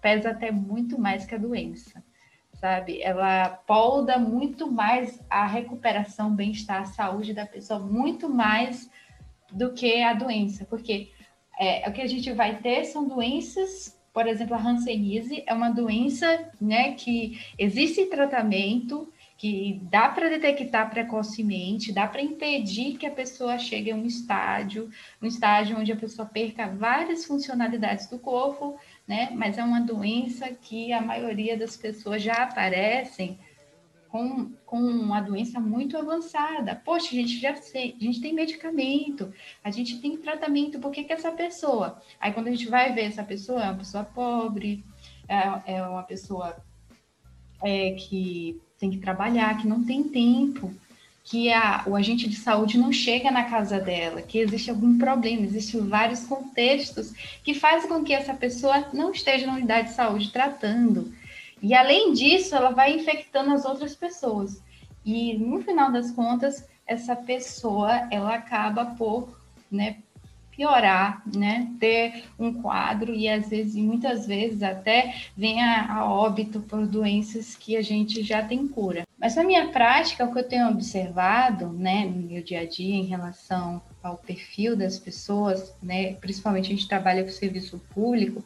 pesa 0.00 0.30
até 0.30 0.50
muito 0.50 1.00
mais 1.00 1.26
que 1.26 1.34
a 1.34 1.38
doença 1.38 2.02
sabe? 2.60 3.00
Ela 3.00 3.48
polda 3.48 4.18
muito 4.18 4.70
mais 4.70 5.20
a 5.30 5.46
recuperação, 5.46 6.34
bem-estar, 6.34 6.82
a 6.82 6.86
saúde 6.86 7.32
da 7.32 7.46
pessoa, 7.46 7.78
muito 7.78 8.28
mais 8.28 8.90
do 9.52 9.72
que 9.72 10.02
a 10.02 10.12
doença, 10.12 10.64
porque 10.64 11.10
é, 11.58 11.88
o 11.88 11.92
que 11.92 12.02
a 12.02 12.06
gente 12.06 12.32
vai 12.32 12.58
ter 12.58 12.84
são 12.84 13.06
doenças, 13.06 13.98
por 14.12 14.26
exemplo, 14.26 14.54
a 14.54 14.60
Hanseníase 14.60 15.44
é 15.46 15.54
uma 15.54 15.70
doença, 15.70 16.50
né, 16.60 16.92
que 16.92 17.40
existe 17.56 18.06
tratamento, 18.06 19.10
que 19.38 19.80
dá 19.84 20.08
para 20.08 20.28
detectar 20.28 20.90
precocemente, 20.90 21.92
dá 21.92 22.08
para 22.08 22.20
impedir 22.20 22.98
que 22.98 23.06
a 23.06 23.10
pessoa 23.10 23.56
chegue 23.56 23.92
a 23.92 23.94
um 23.94 24.04
estágio, 24.04 24.90
um 25.22 25.26
estágio 25.26 25.78
onde 25.78 25.92
a 25.92 25.96
pessoa 25.96 26.26
perca 26.26 26.66
várias 26.66 27.24
funcionalidades 27.24 28.08
do 28.08 28.18
corpo, 28.18 28.76
né? 29.06 29.30
Mas 29.32 29.56
é 29.56 29.62
uma 29.62 29.80
doença 29.80 30.48
que 30.48 30.92
a 30.92 31.00
maioria 31.00 31.56
das 31.56 31.76
pessoas 31.76 32.20
já 32.20 32.34
aparecem 32.34 33.38
com, 34.08 34.50
com 34.66 34.80
uma 34.80 35.20
doença 35.20 35.60
muito 35.60 35.96
avançada. 35.96 36.74
Poxa, 36.84 37.10
a 37.12 37.14
gente 37.14 37.38
já 37.38 37.54
sei, 37.54 37.94
a 38.00 38.02
gente 38.02 38.20
tem 38.20 38.34
medicamento, 38.34 39.32
a 39.62 39.70
gente 39.70 40.00
tem 40.00 40.16
tratamento, 40.16 40.80
por 40.80 40.90
que, 40.90 41.04
que 41.04 41.12
essa 41.12 41.30
pessoa? 41.30 42.02
Aí 42.18 42.32
quando 42.32 42.48
a 42.48 42.50
gente 42.50 42.68
vai 42.68 42.92
ver 42.92 43.02
essa 43.02 43.22
pessoa, 43.22 43.62
é 43.62 43.66
uma 43.66 43.78
pessoa 43.78 44.02
pobre, 44.02 44.84
é, 45.28 45.76
é 45.76 45.82
uma 45.86 46.02
pessoa 46.02 46.56
é, 47.62 47.92
que 47.92 48.60
tem 48.78 48.90
que 48.90 48.98
trabalhar, 48.98 49.58
que 49.58 49.66
não 49.66 49.84
tem 49.84 50.02
tempo, 50.02 50.72
que 51.24 51.52
a, 51.52 51.84
o 51.86 51.94
agente 51.94 52.28
de 52.28 52.36
saúde 52.36 52.78
não 52.78 52.90
chega 52.90 53.30
na 53.30 53.44
casa 53.44 53.78
dela, 53.78 54.22
que 54.22 54.38
existe 54.38 54.70
algum 54.70 54.96
problema, 54.96 55.44
existem 55.44 55.80
vários 55.86 56.20
contextos 56.24 57.12
que 57.44 57.52
fazem 57.52 57.88
com 57.88 58.02
que 58.02 58.14
essa 58.14 58.32
pessoa 58.32 58.88
não 58.94 59.12
esteja 59.12 59.46
na 59.46 59.54
unidade 59.54 59.88
de 59.88 59.94
saúde 59.94 60.30
tratando. 60.30 61.12
E 61.60 61.74
além 61.74 62.12
disso, 62.12 62.54
ela 62.54 62.70
vai 62.70 62.94
infectando 62.94 63.52
as 63.52 63.64
outras 63.64 63.94
pessoas. 63.94 64.62
E 65.04 65.34
no 65.34 65.60
final 65.60 65.92
das 65.92 66.10
contas, 66.10 66.64
essa 66.86 67.14
pessoa 67.14 68.08
ela 68.10 68.34
acaba 68.34 68.86
por 68.86 69.28
né, 69.70 69.98
piorar, 70.58 71.22
né, 71.32 71.70
ter 71.78 72.24
um 72.36 72.52
quadro 72.52 73.14
e 73.14 73.28
às 73.28 73.48
vezes, 73.48 73.76
muitas 73.76 74.26
vezes 74.26 74.60
até 74.60 75.14
vem 75.36 75.62
a, 75.62 75.94
a 75.94 76.12
óbito 76.12 76.58
por 76.58 76.84
doenças 76.84 77.54
que 77.54 77.76
a 77.76 77.82
gente 77.82 78.24
já 78.24 78.42
tem 78.42 78.66
cura. 78.66 79.06
Mas 79.16 79.36
na 79.36 79.44
minha 79.44 79.68
prática, 79.68 80.24
o 80.24 80.32
que 80.32 80.40
eu 80.40 80.48
tenho 80.48 80.68
observado, 80.68 81.72
né, 81.72 82.04
no 82.06 82.26
meu 82.28 82.42
dia 82.42 82.62
a 82.62 82.66
dia 82.66 82.96
em 82.96 83.04
relação 83.04 83.80
ao 84.02 84.16
perfil 84.16 84.76
das 84.76 84.98
pessoas, 84.98 85.72
né, 85.80 86.14
principalmente 86.14 86.66
a 86.66 86.74
gente 86.74 86.88
trabalha 86.88 87.22
com 87.22 87.30
serviço 87.30 87.80
público, 87.94 88.42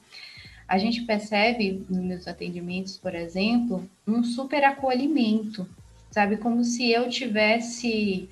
a 0.69 0.77
gente 0.77 1.03
percebe 1.03 1.83
nos 1.89 2.05
meus 2.05 2.29
atendimentos, 2.29 2.99
por 2.99 3.15
exemplo, 3.15 3.89
um 4.07 4.23
super 4.23 4.63
acolhimento, 4.65 5.67
sabe? 6.11 6.37
Como 6.37 6.63
se 6.63 6.91
eu 6.91 7.09
tivesse 7.09 8.29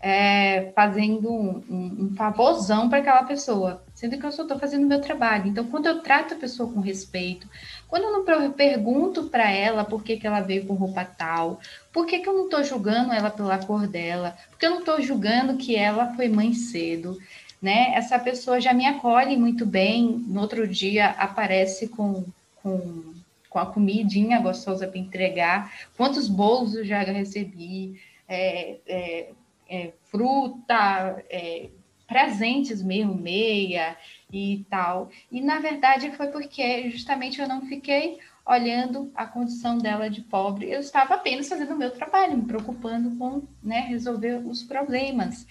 é, 0.00 0.72
fazendo 0.74 1.30
um, 1.30 1.62
um, 1.68 2.04
um 2.04 2.14
favorzão 2.16 2.88
para 2.88 2.98
aquela 2.98 3.22
pessoa, 3.24 3.84
sendo 3.94 4.18
que 4.18 4.24
eu 4.24 4.32
só 4.32 4.42
estou 4.42 4.58
fazendo 4.58 4.84
o 4.84 4.88
meu 4.88 5.00
trabalho. 5.00 5.48
Então, 5.48 5.66
quando 5.66 5.86
eu 5.86 6.00
trato 6.00 6.34
a 6.34 6.38
pessoa 6.38 6.72
com 6.72 6.80
respeito, 6.80 7.46
quando 7.86 8.04
eu 8.04 8.12
não 8.12 8.52
pergunto 8.52 9.24
para 9.24 9.50
ela 9.50 9.84
por 9.84 10.02
que, 10.02 10.16
que 10.16 10.26
ela 10.26 10.40
veio 10.40 10.64
com 10.64 10.74
roupa 10.74 11.04
tal, 11.04 11.60
por 11.92 12.06
que, 12.06 12.20
que 12.20 12.28
eu 12.28 12.32
não 12.32 12.44
estou 12.44 12.64
julgando 12.64 13.12
ela 13.12 13.30
pela 13.30 13.58
cor 13.58 13.86
dela, 13.86 14.36
porque 14.48 14.64
eu 14.64 14.70
não 14.70 14.78
estou 14.78 15.02
julgando 15.02 15.58
que 15.58 15.76
ela 15.76 16.14
foi 16.14 16.28
mãe 16.28 16.54
cedo, 16.54 17.18
né? 17.60 17.92
Essa 17.94 18.18
pessoa 18.18 18.58
já 18.58 18.72
me 18.72 18.86
acolhe 18.86 19.36
muito 19.36 19.66
bem, 19.66 20.24
no 20.26 20.40
outro 20.40 20.66
dia 20.66 21.10
aparece 21.10 21.88
com, 21.88 22.24
com, 22.62 23.12
com 23.50 23.58
a 23.58 23.66
comidinha 23.66 24.40
gostosa 24.40 24.86
para 24.88 24.98
entregar, 24.98 25.70
quantos 25.94 26.26
bolos 26.26 26.74
eu 26.74 26.86
já 26.86 27.02
recebi, 27.02 28.00
é, 28.26 28.76
é, 28.86 29.30
é, 29.70 29.92
fruta, 30.10 31.24
é, 31.30 31.70
presentes 32.06 32.82
mesmo, 32.82 33.14
meia 33.14 33.96
e 34.32 34.66
tal. 34.68 35.10
E 35.30 35.40
na 35.40 35.60
verdade 35.60 36.10
foi 36.10 36.26
porque 36.26 36.90
justamente 36.90 37.40
eu 37.40 37.48
não 37.48 37.62
fiquei 37.66 38.18
olhando 38.44 39.12
a 39.14 39.26
condição 39.26 39.78
dela 39.78 40.10
de 40.10 40.22
pobre, 40.22 40.68
eu 40.68 40.80
estava 40.80 41.14
apenas 41.14 41.48
fazendo 41.48 41.72
o 41.72 41.78
meu 41.78 41.92
trabalho, 41.92 42.36
me 42.36 42.44
preocupando 42.44 43.16
com 43.16 43.42
né, 43.62 43.80
resolver 43.80 44.44
os 44.44 44.64
problemas. 44.64 45.46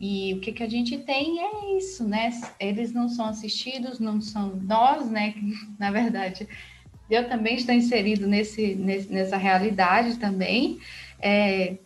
E 0.00 0.32
o 0.34 0.40
que, 0.40 0.52
que 0.52 0.62
a 0.62 0.68
gente 0.68 0.96
tem 0.98 1.40
é 1.40 1.76
isso, 1.76 2.04
né? 2.04 2.30
Eles 2.58 2.92
não 2.92 3.08
são 3.08 3.26
assistidos, 3.26 3.98
não 3.98 4.20
são 4.20 4.56
nós, 4.56 5.10
né? 5.10 5.34
Na 5.78 5.90
verdade, 5.90 6.48
eu 7.10 7.28
também 7.28 7.56
estou 7.56 7.74
inserido 7.74 8.26
nesse, 8.26 8.76
nesse 8.76 9.12
nessa 9.12 9.36
realidade 9.36 10.16
também. 10.18 10.78
É, 11.20 11.76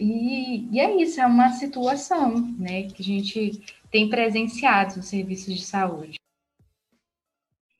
e, 0.00 0.68
e, 0.72 0.80
é 0.80 0.96
isso, 0.96 1.20
é 1.20 1.26
uma 1.26 1.50
situação 1.50 2.40
né, 2.58 2.84
que 2.84 3.02
a 3.02 3.04
gente 3.04 3.62
tem 3.90 4.08
presenciado 4.08 4.96
nos 4.96 5.06
serviços 5.06 5.54
de 5.54 5.64
saúde. 5.64 6.18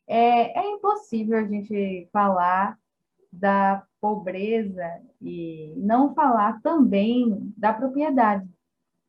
É, 0.06 0.58
é 0.58 0.70
impossível 0.72 1.38
a 1.38 1.44
gente 1.44 2.08
falar 2.12 2.78
da 3.32 3.86
pobreza 4.00 5.00
e 5.22 5.72
não 5.76 6.14
falar 6.14 6.60
também 6.62 7.52
da 7.56 7.72
propriedade. 7.72 8.48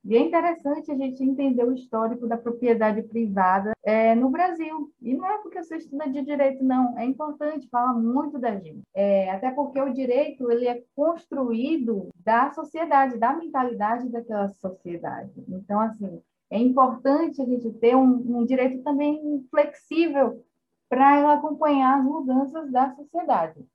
E 0.03 0.15
é 0.15 0.19
interessante 0.19 0.91
a 0.91 0.95
gente 0.95 1.23
entender 1.23 1.63
o 1.63 1.73
histórico 1.73 2.27
da 2.27 2.35
propriedade 2.35 3.03
privada 3.03 3.73
é, 3.83 4.15
no 4.15 4.29
Brasil. 4.29 4.91
E 4.99 5.13
não 5.13 5.25
é 5.25 5.37
porque 5.37 5.61
você 5.61 5.77
estuda 5.77 6.09
de 6.09 6.23
direito, 6.23 6.63
não. 6.63 6.97
É 6.97 7.05
importante, 7.05 7.69
fala 7.69 7.93
muito 7.93 8.39
da 8.39 8.57
gente. 8.57 8.81
É, 8.95 9.29
até 9.29 9.51
porque 9.51 9.79
o 9.79 9.93
direito 9.93 10.49
ele 10.51 10.67
é 10.67 10.83
construído 10.95 12.09
da 12.15 12.51
sociedade, 12.51 13.19
da 13.19 13.33
mentalidade 13.33 14.09
daquela 14.09 14.47
sociedade. 14.49 15.31
Então, 15.47 15.79
assim, 15.79 16.21
é 16.49 16.57
importante 16.57 17.41
a 17.41 17.45
gente 17.45 17.71
ter 17.73 17.95
um, 17.95 18.39
um 18.39 18.45
direito 18.45 18.81
também 18.83 19.45
flexível 19.51 20.43
para 20.89 21.33
acompanhar 21.33 21.99
as 21.99 22.03
mudanças 22.03 22.71
da 22.71 22.89
sociedade. 22.95 23.65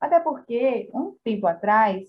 Até 0.00 0.20
porque, 0.20 0.90
um 0.92 1.14
tempo 1.24 1.46
atrás, 1.46 2.06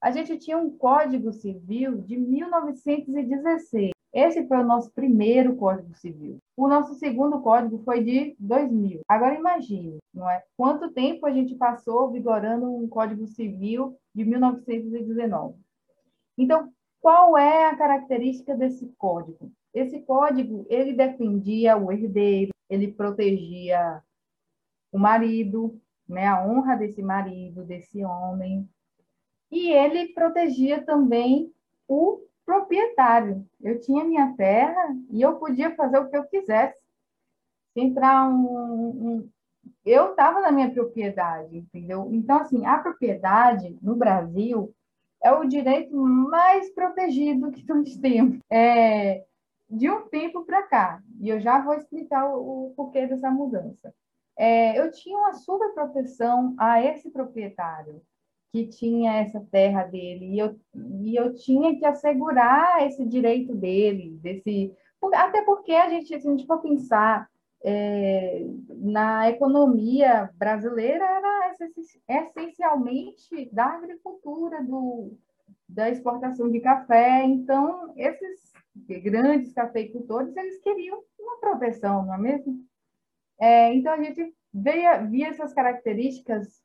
a 0.00 0.10
gente 0.10 0.38
tinha 0.38 0.56
um 0.56 0.70
Código 0.70 1.32
Civil 1.32 1.98
de 1.98 2.16
1916. 2.16 3.90
Esse 4.12 4.46
foi 4.48 4.58
o 4.58 4.64
nosso 4.64 4.90
primeiro 4.92 5.54
Código 5.56 5.94
Civil. 5.94 6.38
O 6.56 6.66
nosso 6.66 6.94
segundo 6.94 7.40
código 7.40 7.78
foi 7.84 8.02
de 8.02 8.34
2000. 8.38 9.02
Agora 9.06 9.34
imagine, 9.34 9.98
não 10.12 10.28
é? 10.28 10.42
Quanto 10.56 10.90
tempo 10.90 11.26
a 11.26 11.30
gente 11.30 11.54
passou 11.54 12.10
vigorando 12.10 12.74
um 12.74 12.88
Código 12.88 13.26
Civil 13.28 13.96
de 14.14 14.24
1919? 14.24 15.54
Então, 16.36 16.72
qual 17.00 17.38
é 17.38 17.66
a 17.66 17.76
característica 17.76 18.56
desse 18.56 18.86
código? 18.98 19.52
Esse 19.72 20.00
código, 20.00 20.66
ele 20.68 20.92
defendia 20.92 21.76
o 21.76 21.92
herdeiro, 21.92 22.50
ele 22.68 22.92
protegia 22.92 24.02
o 24.90 24.98
marido, 24.98 25.80
né, 26.08 26.26
a 26.26 26.44
honra 26.44 26.74
desse 26.74 27.00
marido, 27.00 27.64
desse 27.64 28.04
homem, 28.04 28.68
e 29.50 29.70
ele 29.70 30.12
protegia 30.12 30.82
também 30.82 31.52
o 31.88 32.20
proprietário. 32.44 33.46
Eu 33.60 33.80
tinha 33.80 34.04
minha 34.04 34.34
terra 34.36 34.96
e 35.10 35.20
eu 35.20 35.36
podia 35.36 35.74
fazer 35.74 35.98
o 35.98 36.08
que 36.08 36.16
eu 36.16 36.24
quisesse. 36.24 36.78
Se 37.72 37.80
entrar 37.80 38.28
um, 38.28 38.88
um 38.88 39.28
eu 39.84 40.10
estava 40.10 40.40
na 40.40 40.50
minha 40.50 40.70
propriedade, 40.70 41.58
entendeu? 41.58 42.08
Então, 42.12 42.38
assim, 42.38 42.64
a 42.66 42.78
propriedade 42.78 43.78
no 43.82 43.94
Brasil 43.94 44.74
é 45.22 45.32
o 45.32 45.44
direito 45.44 45.94
mais 45.96 46.70
protegido 46.70 47.50
que 47.50 47.66
nós 47.68 47.96
temos. 47.98 48.38
É, 48.50 49.24
de 49.68 49.88
um 49.88 50.08
tempo 50.08 50.44
para 50.44 50.62
cá, 50.64 51.00
e 51.20 51.28
eu 51.28 51.38
já 51.38 51.60
vou 51.60 51.74
explicar 51.74 52.26
o, 52.26 52.66
o 52.66 52.74
porquê 52.74 53.06
dessa 53.06 53.30
mudança. 53.30 53.94
É, 54.36 54.78
eu 54.78 54.90
tinha 54.90 55.16
uma 55.16 55.32
super 55.34 55.72
proteção 55.74 56.54
a 56.58 56.82
esse 56.82 57.10
proprietário 57.10 58.02
que 58.52 58.66
tinha 58.66 59.20
essa 59.20 59.40
terra 59.50 59.84
dele 59.84 60.34
e 60.34 60.38
eu, 60.38 60.58
e 61.02 61.16
eu 61.16 61.34
tinha 61.34 61.78
que 61.78 61.84
assegurar 61.84 62.86
esse 62.86 63.04
direito 63.06 63.54
dele, 63.54 64.18
desse 64.20 64.74
até 65.14 65.42
porque 65.42 65.72
a 65.72 65.88
gente, 65.88 66.08
se 66.08 66.14
a 66.14 66.30
gente 66.30 66.46
for 66.46 66.60
pensar 66.60 67.28
é, 67.62 68.44
na 68.68 69.30
economia 69.30 70.30
brasileira, 70.34 71.04
era 71.04 71.56
essencialmente 72.08 73.48
da 73.52 73.66
agricultura, 73.66 74.62
do, 74.62 75.16
da 75.68 75.90
exportação 75.90 76.50
de 76.50 76.60
café. 76.60 77.24
Então, 77.24 77.92
esses 77.96 78.52
grandes 79.02 79.52
cafeicultores, 79.52 80.36
eles 80.36 80.60
queriam 80.60 81.02
uma 81.18 81.38
proteção, 81.38 82.06
não 82.06 82.14
é 82.14 82.18
mesmo? 82.18 82.64
É, 83.38 83.74
então, 83.74 83.92
a 83.92 84.02
gente 84.02 84.34
via, 84.52 84.98
via 84.98 85.28
essas 85.28 85.52
características 85.52 86.62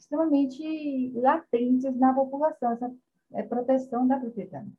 extremamente 0.00 1.12
latentes 1.14 1.94
na 1.96 2.12
população, 2.14 2.72
essa 2.72 2.92
é, 3.34 3.42
proteção 3.42 4.06
da 4.08 4.18
propriedade. 4.18 4.72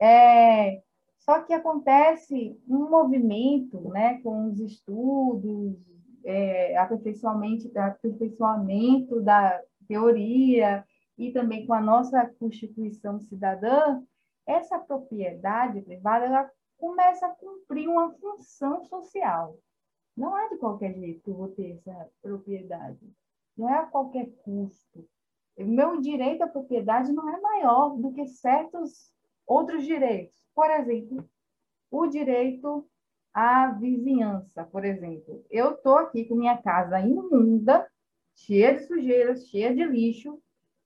É, 0.00 0.82
só 1.18 1.42
que 1.42 1.52
acontece 1.52 2.60
um 2.68 2.90
movimento 2.90 3.80
né, 3.88 4.20
com 4.22 4.50
os 4.50 4.60
estudos, 4.60 5.76
é, 6.24 6.76
aperfeiçoamento, 6.76 7.70
aperfeiçoamento 7.78 9.20
da 9.20 9.62
teoria 9.86 10.84
e 11.16 11.32
também 11.32 11.66
com 11.66 11.72
a 11.72 11.80
nossa 11.80 12.26
Constituição 12.38 13.20
Cidadã, 13.20 14.02
essa 14.46 14.78
propriedade 14.78 15.80
privada 15.82 16.26
ela 16.26 16.50
começa 16.76 17.26
a 17.26 17.30
cumprir 17.30 17.88
uma 17.88 18.12
função 18.12 18.84
social. 18.84 19.56
Não 20.16 20.36
é 20.38 20.48
de 20.48 20.56
qualquer 20.56 20.94
jeito 20.94 21.22
que 21.22 21.30
eu 21.30 21.34
vou 21.34 21.48
ter 21.48 21.72
essa 21.72 22.08
propriedade 22.22 22.98
não 23.58 23.68
é 23.68 23.78
a 23.78 23.86
qualquer 23.86 24.30
custo. 24.44 25.06
O 25.56 25.64
meu 25.64 26.00
direito 26.00 26.42
à 26.42 26.46
propriedade 26.46 27.12
não 27.12 27.28
é 27.28 27.40
maior 27.40 27.96
do 27.96 28.12
que 28.12 28.26
certos 28.26 29.12
outros 29.46 29.84
direitos. 29.84 30.38
Por 30.54 30.70
exemplo, 30.70 31.28
o 31.90 32.06
direito 32.06 32.88
a 33.34 33.72
vizinhança, 33.72 34.64
por 34.64 34.84
exemplo. 34.84 35.44
Eu 35.50 35.72
estou 35.72 35.96
aqui 35.96 36.24
com 36.24 36.34
minha 36.34 36.60
casa 36.60 37.00
imunda, 37.00 37.86
cheia 38.34 38.74
de 38.74 38.86
sujeira, 38.86 39.36
cheia 39.36 39.74
de 39.74 39.84
lixo, 39.84 40.40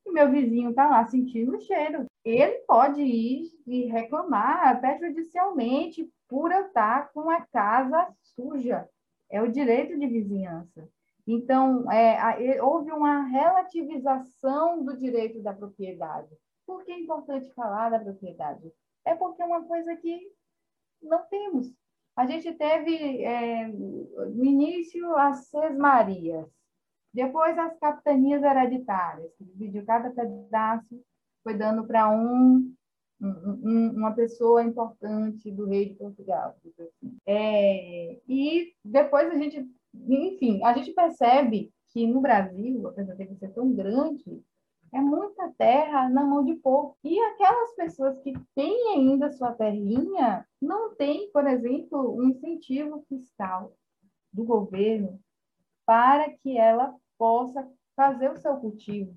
e 0.05 0.13
meu 0.13 0.31
vizinho 0.31 0.71
está 0.71 0.89
lá 0.89 1.07
sentindo 1.07 1.57
o 1.57 1.61
cheiro. 1.61 2.07
Ele 2.25 2.59
pode 2.67 3.01
ir 3.01 3.51
e 3.67 3.87
reclamar 3.87 4.69
até 4.69 4.99
judicialmente 4.99 6.11
por 6.29 6.51
eu 6.53 6.67
estar 6.67 7.13
com 7.13 7.31
a 7.31 7.41
casa 7.47 8.09
suja. 8.23 8.89
É 9.31 9.41
o 9.41 9.51
direito 9.51 9.99
de 9.99 10.07
vizinhança. 10.07 10.89
Então, 11.27 11.91
é, 11.91 12.63
houve 12.63 12.91
uma 12.91 13.23
relativização 13.27 14.85
do 14.85 14.97
direito 14.97 15.41
da 15.43 15.53
propriedade. 15.53 16.29
Por 16.67 16.85
que 16.85 16.93
é 16.93 17.01
importante 17.01 17.53
falar 17.55 17.91
da 17.91 18.01
propriedade? 18.01 18.73
É 19.05 19.15
porque 19.15 19.43
é 19.43 19.47
uma 19.47 19.65
coisa 19.65 19.95
que 19.97 20.21
não 21.03 21.23
temos. 21.27 21.73
A 22.17 22.27
gente 22.27 22.53
teve, 22.55 23.23
é, 23.23 23.69
no 23.69 24.45
início, 24.45 25.15
as 25.17 25.51
Marias, 25.79 26.47
depois 27.13 27.57
as 27.59 27.79
capitanias 27.79 28.43
hereditárias, 28.43 29.33
que 29.37 29.45
dividiu 29.45 29.85
cada 29.85 30.11
pedaço, 30.11 31.03
foi 31.43 31.55
dando 31.55 31.87
para 31.87 32.09
um, 32.11 32.75
um, 33.21 33.91
uma 33.97 34.13
pessoa 34.13 34.63
importante 34.63 35.51
do 35.51 35.67
rei 35.67 35.91
de 35.91 35.95
Portugal. 35.95 36.57
É, 37.27 38.21
e 38.29 38.75
depois 38.85 39.31
a 39.31 39.37
gente, 39.37 39.69
enfim, 39.95 40.63
a 40.65 40.73
gente 40.75 40.93
percebe 40.93 41.73
que 41.91 42.07
no 42.07 42.21
Brasil, 42.21 42.87
apesar 42.89 43.15
de 43.15 43.37
ser 43.37 43.53
tão 43.53 43.73
grande, 43.73 44.43
é 44.93 45.01
muita 45.01 45.53
terra 45.57 46.09
na 46.09 46.23
mão 46.23 46.45
de 46.45 46.55
pouco. 46.55 46.97
E 47.03 47.19
aquelas 47.19 47.75
pessoas 47.75 48.19
que 48.21 48.33
têm 48.55 48.95
ainda 48.95 49.33
sua 49.33 49.53
terrinha 49.53 50.47
não 50.61 50.95
têm, 50.95 51.31
por 51.33 51.47
exemplo, 51.47 52.15
um 52.17 52.25
incentivo 52.29 53.05
fiscal 53.09 53.73
do 54.33 54.45
governo 54.45 55.19
para 55.87 56.31
que 56.31 56.57
ela 56.57 56.95
possa 57.19 57.67
fazer 57.97 58.31
o 58.31 58.37
seu 58.37 58.57
cultivo, 58.57 59.15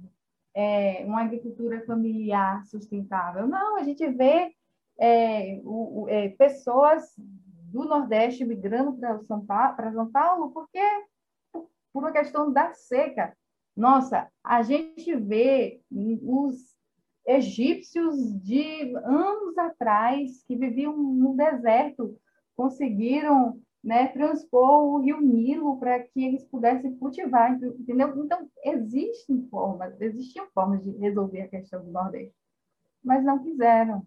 é, 0.53 1.03
uma 1.05 1.23
agricultura 1.23 1.86
familiar 1.86 2.65
sustentável. 2.65 3.47
Não, 3.47 3.78
a 3.78 3.84
gente 3.84 4.05
vê 4.07 4.53
é, 4.99 5.61
o, 5.63 6.05
é, 6.09 6.30
pessoas 6.30 7.13
do 7.76 7.84
Nordeste 7.84 8.45
migrando 8.45 8.93
para 8.93 9.21
São, 9.26 9.45
Paulo, 9.45 9.76
São 9.93 10.09
Paulo 10.09 10.51
porque 10.51 10.80
por 11.51 12.03
uma 12.03 12.11
questão 12.11 12.51
da 12.51 12.73
seca. 12.73 13.36
Nossa, 13.76 14.30
a 14.41 14.61
gente 14.61 15.13
vê 15.15 15.82
os 15.91 16.73
egípcios 17.28 18.15
de 18.41 18.95
anos 18.95 19.57
atrás 19.57 20.41
que 20.47 20.55
viviam 20.55 20.95
no 20.95 21.36
deserto 21.36 22.17
conseguiram 22.55 23.59
né, 23.84 24.07
transpor 24.07 24.84
o 24.86 24.99
rio 24.99 25.19
Nilo 25.19 25.78
para 25.78 25.99
que 25.99 26.23
eles 26.23 26.45
pudessem 26.45 26.95
cultivar, 26.95 27.53
entendeu? 27.53 28.17
Então, 28.23 28.49
existem 28.63 29.45
formas, 29.49 29.99
existiam 29.99 30.47
formas 30.53 30.82
de 30.84 30.91
resolver 30.91 31.41
a 31.41 31.49
questão 31.49 31.84
do 31.84 31.91
Nordeste, 31.91 32.34
mas 33.03 33.23
não 33.23 33.43
quiseram. 33.43 34.05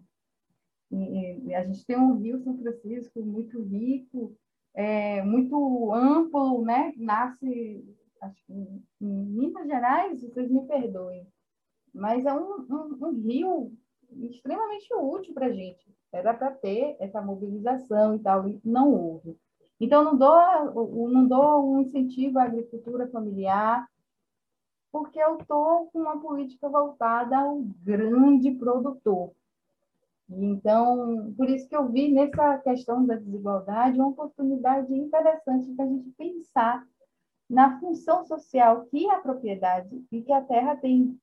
E, 0.91 1.53
a 1.53 1.65
gente 1.65 1.85
tem 1.85 1.97
um 1.97 2.15
rio 2.15 2.39
São 2.39 2.57
Francisco 2.57 3.21
muito 3.21 3.61
rico, 3.61 4.35
é, 4.73 5.21
muito 5.23 5.93
amplo, 5.93 6.63
né? 6.63 6.93
Nasce 6.97 7.83
acho 8.21 8.45
que 8.45 8.53
em 8.53 8.83
Minas 9.01 9.67
Gerais, 9.67 10.21
vocês 10.21 10.49
me 10.49 10.65
perdoem, 10.65 11.25
mas 11.93 12.25
é 12.25 12.33
um, 12.33 12.65
um, 12.69 12.97
um 13.01 13.21
rio 13.21 13.71
extremamente 14.23 14.93
útil 14.93 15.33
para 15.33 15.47
a 15.47 15.51
gente. 15.51 15.95
Era 16.11 16.33
para 16.33 16.51
ter 16.51 16.97
essa 16.99 17.21
mobilização 17.21 18.15
e 18.15 18.19
tal, 18.19 18.47
e 18.47 18.59
não 18.63 18.91
houve. 18.91 19.37
Então, 19.79 20.03
não 20.03 20.17
dou, 20.17 21.09
não 21.09 21.27
dou 21.27 21.71
um 21.71 21.81
incentivo 21.81 22.39
à 22.39 22.43
agricultura 22.43 23.07
familiar, 23.07 23.87
porque 24.91 25.19
eu 25.19 25.37
estou 25.37 25.87
com 25.91 25.99
uma 25.99 26.19
política 26.19 26.67
voltada 26.67 27.37
ao 27.37 27.61
grande 27.83 28.51
produtor. 28.51 29.31
Então, 30.29 31.33
por 31.35 31.49
isso 31.49 31.67
que 31.67 31.75
eu 31.75 31.89
vi 31.89 32.11
nessa 32.11 32.59
questão 32.59 33.05
da 33.05 33.15
desigualdade 33.15 33.99
uma 33.99 34.09
oportunidade 34.09 34.93
interessante 34.93 35.73
para 35.73 35.85
a 35.85 35.87
gente 35.87 36.11
pensar 36.11 36.85
na 37.49 37.79
função 37.79 38.23
social 38.25 38.85
que 38.85 39.09
a 39.09 39.19
propriedade 39.19 39.89
e 40.11 40.21
que 40.21 40.31
a 40.31 40.41
terra 40.41 40.75
tem. 40.75 41.17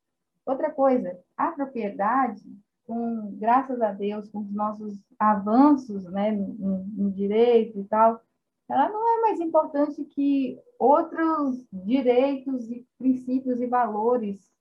Outra 0.44 0.70
coisa, 0.70 1.18
a 1.36 1.52
propriedade, 1.52 2.42
com, 2.84 3.32
graças 3.36 3.80
a 3.80 3.92
Deus, 3.92 4.28
com 4.28 4.40
os 4.40 4.52
nossos 4.52 5.00
avanços 5.18 6.04
né, 6.04 6.32
no, 6.32 6.84
no 6.84 7.10
direito 7.10 7.80
e 7.80 7.84
tal, 7.84 8.20
ela 8.68 8.88
não 8.88 9.18
é 9.18 9.20
mais 9.22 9.40
importante 9.40 10.04
que 10.04 10.58
outros 10.78 11.64
direitos 11.72 12.68
e 12.70 12.86
princípios 12.98 13.60
e 13.60 13.66
valores 13.66 14.55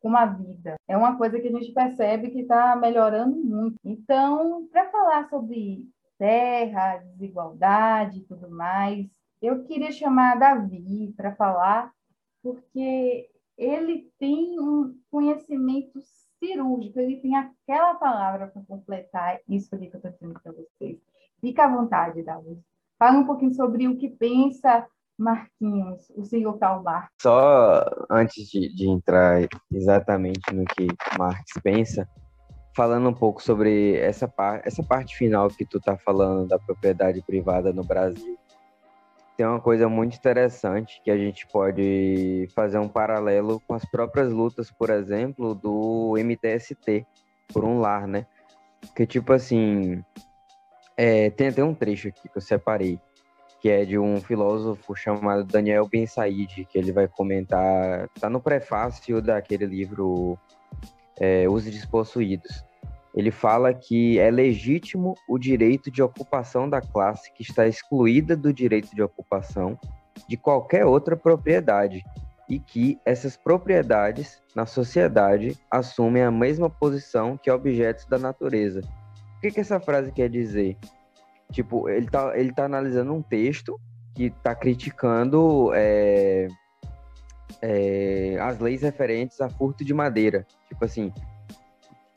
como 0.00 0.16
a 0.16 0.26
vida. 0.26 0.76
É 0.86 0.96
uma 0.96 1.16
coisa 1.16 1.40
que 1.40 1.48
a 1.48 1.50
gente 1.50 1.72
percebe 1.72 2.30
que 2.30 2.40
está 2.40 2.76
melhorando 2.76 3.36
muito. 3.36 3.76
Então, 3.84 4.66
para 4.70 4.90
falar 4.90 5.28
sobre 5.28 5.86
terra, 6.18 6.98
desigualdade 6.98 8.18
e 8.18 8.24
tudo 8.24 8.48
mais, 8.48 9.06
eu 9.42 9.64
queria 9.64 9.92
chamar 9.92 10.38
Davi 10.38 11.12
para 11.16 11.34
falar, 11.34 11.92
porque 12.42 13.28
ele 13.56 14.10
tem 14.18 14.58
um 14.58 14.98
conhecimento 15.10 16.00
cirúrgico, 16.38 17.00
ele 17.00 17.16
tem 17.20 17.36
aquela 17.36 17.94
palavra 17.94 18.48
para 18.48 18.62
completar 18.62 19.40
isso 19.48 19.74
ali 19.74 19.88
que 19.88 19.96
eu 19.96 19.98
estou 19.98 20.12
dizendo 20.12 20.40
para 20.40 20.52
vocês. 20.52 20.98
Fica 21.40 21.64
à 21.64 21.68
vontade, 21.68 22.22
Davi. 22.22 22.58
Fala 22.98 23.18
um 23.18 23.26
pouquinho 23.26 23.54
sobre 23.54 23.86
o 23.88 23.96
que 23.96 24.08
pensa 24.08 24.86
Marquinhos, 25.18 26.10
o 26.16 26.24
senhor 26.24 26.58
Karl 26.58 26.82
Marx. 26.82 27.08
Só 27.20 27.84
antes 28.10 28.48
de, 28.50 28.74
de 28.74 28.88
entrar 28.88 29.46
exatamente 29.72 30.52
no 30.52 30.64
que 30.64 30.86
Marx 31.18 31.44
pensa, 31.62 32.08
falando 32.74 33.08
um 33.08 33.14
pouco 33.14 33.42
sobre 33.42 33.96
essa, 33.96 34.28
par 34.28 34.60
essa 34.64 34.82
parte 34.82 35.16
final 35.16 35.48
que 35.48 35.64
tu 35.64 35.80
tá 35.80 35.96
falando 35.96 36.46
da 36.46 36.58
propriedade 36.58 37.22
privada 37.22 37.72
no 37.72 37.82
Brasil 37.82 38.38
tem 39.36 39.44
uma 39.44 39.60
coisa 39.60 39.88
muito 39.88 40.16
interessante 40.16 41.00
que 41.04 41.10
a 41.10 41.16
gente 41.16 41.46
pode 41.48 42.48
fazer 42.54 42.78
um 42.78 42.88
paralelo 42.88 43.60
com 43.66 43.74
as 43.74 43.84
próprias 43.84 44.32
lutas, 44.32 44.70
por 44.70 44.88
exemplo, 44.88 45.54
do 45.54 46.14
MTST, 46.16 47.06
por 47.52 47.62
um 47.62 47.78
lar, 47.78 48.06
né? 48.08 48.26
Que 48.94 49.06
tipo 49.06 49.32
assim, 49.34 50.02
é, 50.96 51.28
tem 51.30 51.48
até 51.48 51.62
um 51.62 51.74
trecho 51.74 52.08
aqui 52.08 52.28
que 52.28 52.38
eu 52.38 52.40
separei, 52.40 52.98
que 53.60 53.68
é 53.68 53.84
de 53.84 53.98
um 53.98 54.20
filósofo 54.20 54.94
chamado 54.94 55.44
Daniel 55.44 55.88
Ben 55.88 56.06
Said, 56.06 56.66
que 56.66 56.78
ele 56.78 56.92
vai 56.92 57.08
comentar, 57.08 58.08
tá 58.20 58.28
no 58.28 58.40
prefácio 58.40 59.20
daquele 59.22 59.66
livro 59.66 60.38
é, 61.18 61.48
Os 61.48 61.64
Despossuídos 61.64 62.64
ele 63.16 63.30
fala 63.30 63.72
que 63.72 64.18
é 64.18 64.30
legítimo 64.30 65.14
o 65.26 65.38
direito 65.38 65.90
de 65.90 66.02
ocupação 66.02 66.68
da 66.68 66.82
classe 66.82 67.32
que 67.32 67.42
está 67.42 67.66
excluída 67.66 68.36
do 68.36 68.52
direito 68.52 68.94
de 68.94 69.02
ocupação 69.02 69.78
de 70.28 70.36
qualquer 70.36 70.84
outra 70.84 71.16
propriedade 71.16 72.04
e 72.46 72.60
que 72.60 73.00
essas 73.06 73.34
propriedades 73.34 74.42
na 74.54 74.66
sociedade 74.66 75.58
assumem 75.70 76.22
a 76.22 76.30
mesma 76.30 76.68
posição 76.68 77.38
que 77.38 77.50
objetos 77.50 78.04
da 78.04 78.18
natureza. 78.18 78.82
O 79.38 79.40
que, 79.40 79.50
que 79.50 79.60
essa 79.60 79.80
frase 79.80 80.12
quer 80.12 80.28
dizer? 80.28 80.76
Tipo, 81.52 81.88
ele 81.88 82.06
está 82.06 82.38
ele 82.38 82.52
tá 82.52 82.64
analisando 82.64 83.12
um 83.12 83.22
texto 83.22 83.80
que 84.14 84.24
está 84.24 84.54
criticando 84.54 85.70
é, 85.74 86.48
é, 87.62 88.38
as 88.40 88.58
leis 88.58 88.82
referentes 88.82 89.40
a 89.40 89.48
furto 89.48 89.84
de 89.84 89.94
madeira. 89.94 90.46
Tipo 90.68 90.84
assim, 90.84 91.12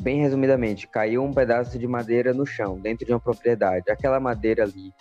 bem 0.02 0.22
resumidamente, 0.22 0.88
caiu 0.88 1.24
um 1.24 1.34
pedaço 1.34 1.78
de 1.78 1.88
madeira 1.88 2.34
no 2.34 2.46
chão, 2.46 2.80
dentro 2.80 3.06
de 3.06 3.12
uma 3.12 3.20
propriedade. 3.20 3.92
Aquela 3.92 4.20
madeira 4.20 4.64
ali, 4.64 4.94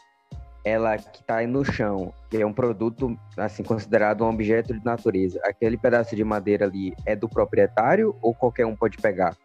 ela 0.64 0.96
que 0.98 1.20
está 1.20 1.46
no 1.46 1.64
chão, 1.64 2.12
que 2.28 2.36
é 2.36 2.46
um 2.46 2.52
produto, 2.52 3.16
assim, 3.36 3.62
considerado 3.62 4.24
um 4.24 4.28
objeto 4.28 4.74
de 4.74 4.84
natureza, 4.84 5.40
aquele 5.44 5.78
pedaço 5.78 6.14
de 6.14 6.24
madeira 6.24 6.66
ali 6.66 6.92
é 7.06 7.14
do 7.14 7.28
proprietário 7.28 8.14
ou 8.20 8.34
qualquer 8.34 8.66
um 8.66 8.76
pode 8.76 8.98
pegar? 8.98 9.36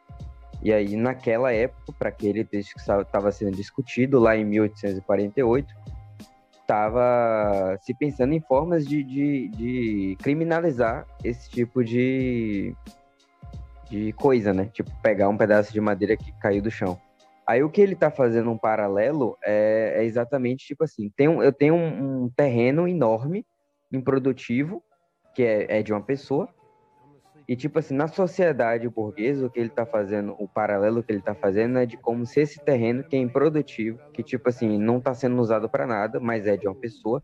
E 0.64 0.72
aí, 0.72 0.96
naquela 0.96 1.52
época, 1.52 1.92
para 2.00 2.08
aquele 2.08 2.46
texto 2.46 2.76
que 2.76 2.80
estava 2.80 3.32
sendo 3.34 3.52
discutido, 3.52 4.18
lá 4.18 4.38
em 4.38 4.46
1848, 4.46 5.76
estava 6.62 7.78
se 7.82 7.94
pensando 7.94 8.34
em 8.34 8.40
formas 8.40 8.86
de, 8.88 9.04
de, 9.04 9.50
de 9.50 10.18
criminalizar 10.24 11.06
esse 11.22 11.50
tipo 11.50 11.84
de, 11.84 12.74
de 13.90 14.14
coisa, 14.14 14.54
né? 14.54 14.70
Tipo, 14.72 14.90
pegar 15.02 15.28
um 15.28 15.36
pedaço 15.36 15.74
de 15.74 15.82
madeira 15.82 16.16
que 16.16 16.32
caiu 16.40 16.62
do 16.62 16.72
chão. 16.72 16.98
Aí 17.46 17.62
o 17.62 17.70
que 17.70 17.82
ele 17.82 17.94
tá 17.94 18.10
fazendo 18.10 18.50
um 18.50 18.58
paralelo 18.58 19.38
é, 19.44 19.96
é 19.98 20.06
exatamente 20.06 20.66
tipo 20.66 20.86
assim: 20.86 21.10
tem 21.10 21.28
um, 21.28 21.44
eu 21.44 21.52
tenho 21.52 21.76
um, 21.76 22.24
um 22.24 22.30
terreno 22.30 22.88
enorme, 22.88 23.46
improdutivo, 23.92 24.82
que 25.36 25.44
é, 25.44 25.80
é 25.80 25.84
de 25.84 25.92
uma 25.92 26.02
pessoa, 26.02 26.48
E, 27.48 27.56
tipo 27.56 27.80
assim, 27.80 27.94
na 27.94 28.08
sociedade 28.08 28.88
burguesa, 28.88 29.46
o 29.46 29.50
que 29.50 29.60
ele 29.60 29.70
tá 29.70 29.86
fazendo, 29.86 30.36
o 30.40 30.48
paralelo 30.48 31.04
que 31.04 31.12
ele 31.12 31.22
tá 31.22 31.36
fazendo 31.36 31.78
é 31.78 31.86
de 31.86 31.98
como 31.98 32.26
se 32.26 32.40
esse 32.40 32.60
terreno 32.64 33.04
que 33.04 33.16
é 33.16 33.20
improdutivo, 33.20 34.00
que, 34.14 34.24
tipo 34.24 34.48
assim, 34.48 34.78
não 34.78 35.02
tá 35.02 35.14
sendo 35.14 35.40
usado 35.42 35.70
para 35.70 35.86
nada, 35.86 36.20
mas 36.20 36.48
é 36.48 36.56
de 36.56 36.68
uma 36.68 36.76
pessoa, 36.76 37.22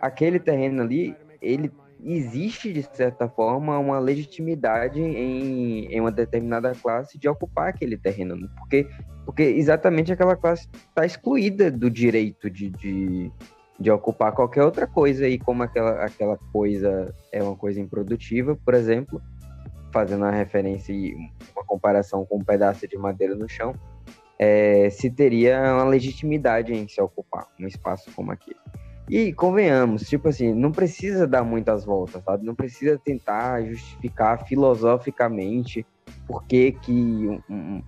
aquele 0.00 0.38
terreno 0.38 0.82
ali, 0.82 1.14
ele 1.42 1.70
existe, 2.04 2.72
de 2.72 2.82
certa 2.82 3.28
forma, 3.28 3.78
uma 3.78 3.98
legitimidade 3.98 5.00
em, 5.00 5.86
em 5.86 6.00
uma 6.00 6.10
determinada 6.10 6.74
classe 6.74 7.18
de 7.18 7.28
ocupar 7.28 7.68
aquele 7.68 7.96
terreno. 7.96 8.36
Né? 8.36 8.48
Porque, 8.58 8.88
porque 9.24 9.42
exatamente 9.42 10.12
aquela 10.12 10.36
classe 10.36 10.68
está 10.72 11.04
excluída 11.04 11.70
do 11.70 11.90
direito 11.90 12.48
de, 12.48 12.70
de, 12.70 13.30
de, 13.78 13.90
ocupar 13.90 14.32
qualquer 14.32 14.64
outra 14.64 14.86
coisa. 14.86 15.28
E 15.28 15.38
como 15.38 15.62
aquela, 15.62 16.04
aquela 16.04 16.38
coisa 16.52 17.14
é 17.30 17.42
uma 17.42 17.56
coisa 17.56 17.80
improdutiva, 17.80 18.56
por 18.56 18.74
exemplo, 18.74 19.20
fazendo 19.92 20.22
uma 20.24 20.30
referência 20.30 20.92
e 20.92 21.14
uma 21.54 21.64
comparação 21.64 22.24
com 22.24 22.38
um 22.38 22.44
pedaço 22.44 22.86
de 22.86 22.96
madeira 22.96 23.34
no 23.34 23.48
chão, 23.48 23.74
é, 24.38 24.88
se 24.90 25.10
teria 25.10 25.74
uma 25.74 25.84
legitimidade 25.84 26.72
em 26.72 26.88
se 26.88 27.00
ocupar 27.00 27.46
um 27.60 27.66
espaço 27.66 28.10
como 28.14 28.32
aquele. 28.32 28.56
E 29.10 29.32
convenhamos, 29.32 30.08
tipo 30.08 30.28
assim, 30.28 30.54
não 30.54 30.70
precisa 30.70 31.26
dar 31.26 31.42
muitas 31.42 31.84
voltas, 31.84 32.22
sabe? 32.22 32.46
Não 32.46 32.54
precisa 32.54 32.96
tentar 32.96 33.62
justificar 33.64 34.46
filosoficamente 34.46 35.84
por 36.26 36.44
que 36.44 36.72
que, 36.72 36.92
um, 37.50 37.82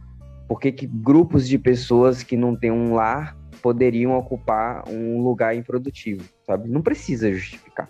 por 0.48 0.61
que, 0.61 0.72
que 0.72 0.86
grupos 0.86 1.46
de 1.48 1.59
pessoas 1.59 2.24
que 2.24 2.36
não 2.36 2.57
têm 2.57 2.72
um 2.72 2.94
lar 2.94 3.36
poderiam 3.62 4.18
ocupar 4.18 4.82
um 4.88 5.22
lugar 5.22 5.55
improdutivo, 5.55 6.24
sabe? 6.44 6.68
Não 6.68 6.82
precisa 6.82 7.32
justificar. 7.32 7.88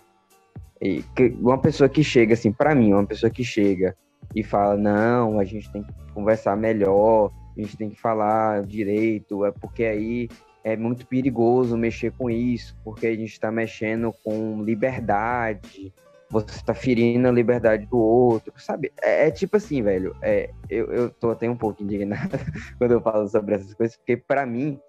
E 0.79 1.03
uma 1.39 1.57
pessoa 1.57 1.89
que 1.89 2.03
chega, 2.03 2.35
assim, 2.35 2.51
para 2.51 2.75
mim, 2.75 2.93
uma 2.93 3.05
pessoa 3.05 3.31
que 3.31 3.43
chega 3.43 3.95
e 4.35 4.43
fala, 4.43 4.77
não, 4.77 5.39
a 5.39 5.43
gente 5.43 5.71
tem 5.71 5.83
que 5.83 5.93
conversar 6.13 6.55
melhor, 6.55 7.31
a 7.57 7.61
gente 7.61 7.77
tem 7.77 7.89
que 7.89 7.99
falar 7.99 8.63
direito, 8.63 9.45
é 9.45 9.51
porque 9.51 9.83
aí 9.83 10.29
é 10.63 10.77
muito 10.77 11.05
perigoso 11.05 11.77
mexer 11.77 12.11
com 12.11 12.29
isso, 12.29 12.75
porque 12.83 13.07
a 13.07 13.15
gente 13.15 13.31
está 13.31 13.51
mexendo 13.51 14.13
com 14.23 14.63
liberdade, 14.63 15.93
você 16.29 16.55
está 16.55 16.73
ferindo 16.73 17.27
a 17.27 17.31
liberdade 17.31 17.85
do 17.85 17.97
outro, 17.97 18.53
sabe? 18.57 18.91
É, 19.01 19.27
é 19.27 19.31
tipo 19.31 19.57
assim, 19.57 19.83
velho, 19.83 20.15
é, 20.21 20.49
eu, 20.69 20.91
eu 20.91 21.09
tô 21.09 21.31
até 21.31 21.49
um 21.49 21.55
pouco 21.55 21.83
indignado 21.83 22.37
quando 22.79 22.91
eu 22.91 23.01
falo 23.01 23.27
sobre 23.27 23.55
essas 23.55 23.73
coisas, 23.73 23.95
porque 23.97 24.17
para 24.17 24.45
mim, 24.45 24.79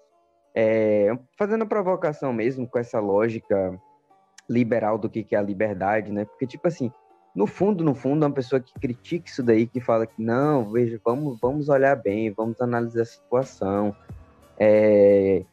é, 0.55 1.11
fazendo 1.37 1.67
provocação 1.67 2.33
mesmo 2.33 2.67
com 2.67 2.79
essa 2.79 2.99
lógica 2.99 3.79
liberal 4.49 4.97
do 4.97 5.09
que, 5.09 5.23
que 5.23 5.35
é 5.35 5.39
a 5.39 5.43
liberdade, 5.43 6.11
né? 6.11 6.25
Porque, 6.25 6.47
tipo 6.47 6.67
assim, 6.67 6.91
no 7.35 7.45
fundo, 7.45 7.83
no 7.83 7.93
fundo, 7.93 8.25
uma 8.25 8.31
pessoa 8.31 8.61
que 8.61 8.73
critica 8.79 9.29
isso 9.29 9.43
daí, 9.43 9.67
que 9.67 9.81
fala 9.81 10.07
que 10.07 10.23
não, 10.23 10.71
veja, 10.71 10.99
vamos, 11.03 11.37
vamos 11.41 11.67
olhar 11.67 11.95
bem, 11.95 12.31
vamos 12.31 12.61
analisar 12.61 13.01
a 13.01 13.05
situação. 13.05 13.95
É, 14.57 15.43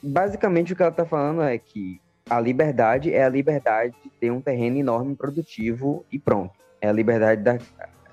basicamente 0.00 0.72
o 0.72 0.76
que 0.76 0.82
ela 0.82 0.92
está 0.92 1.04
falando 1.04 1.42
é 1.42 1.58
que 1.58 2.00
a 2.30 2.40
liberdade 2.40 3.12
é 3.12 3.24
a 3.24 3.28
liberdade 3.28 3.94
de 4.02 4.10
ter 4.10 4.30
um 4.30 4.40
terreno 4.40 4.78
enorme 4.78 5.16
produtivo 5.16 6.04
e 6.10 6.18
pronto. 6.18 6.54
É 6.80 6.88
a 6.88 6.92
liberdade 6.92 7.42
da 7.42 7.58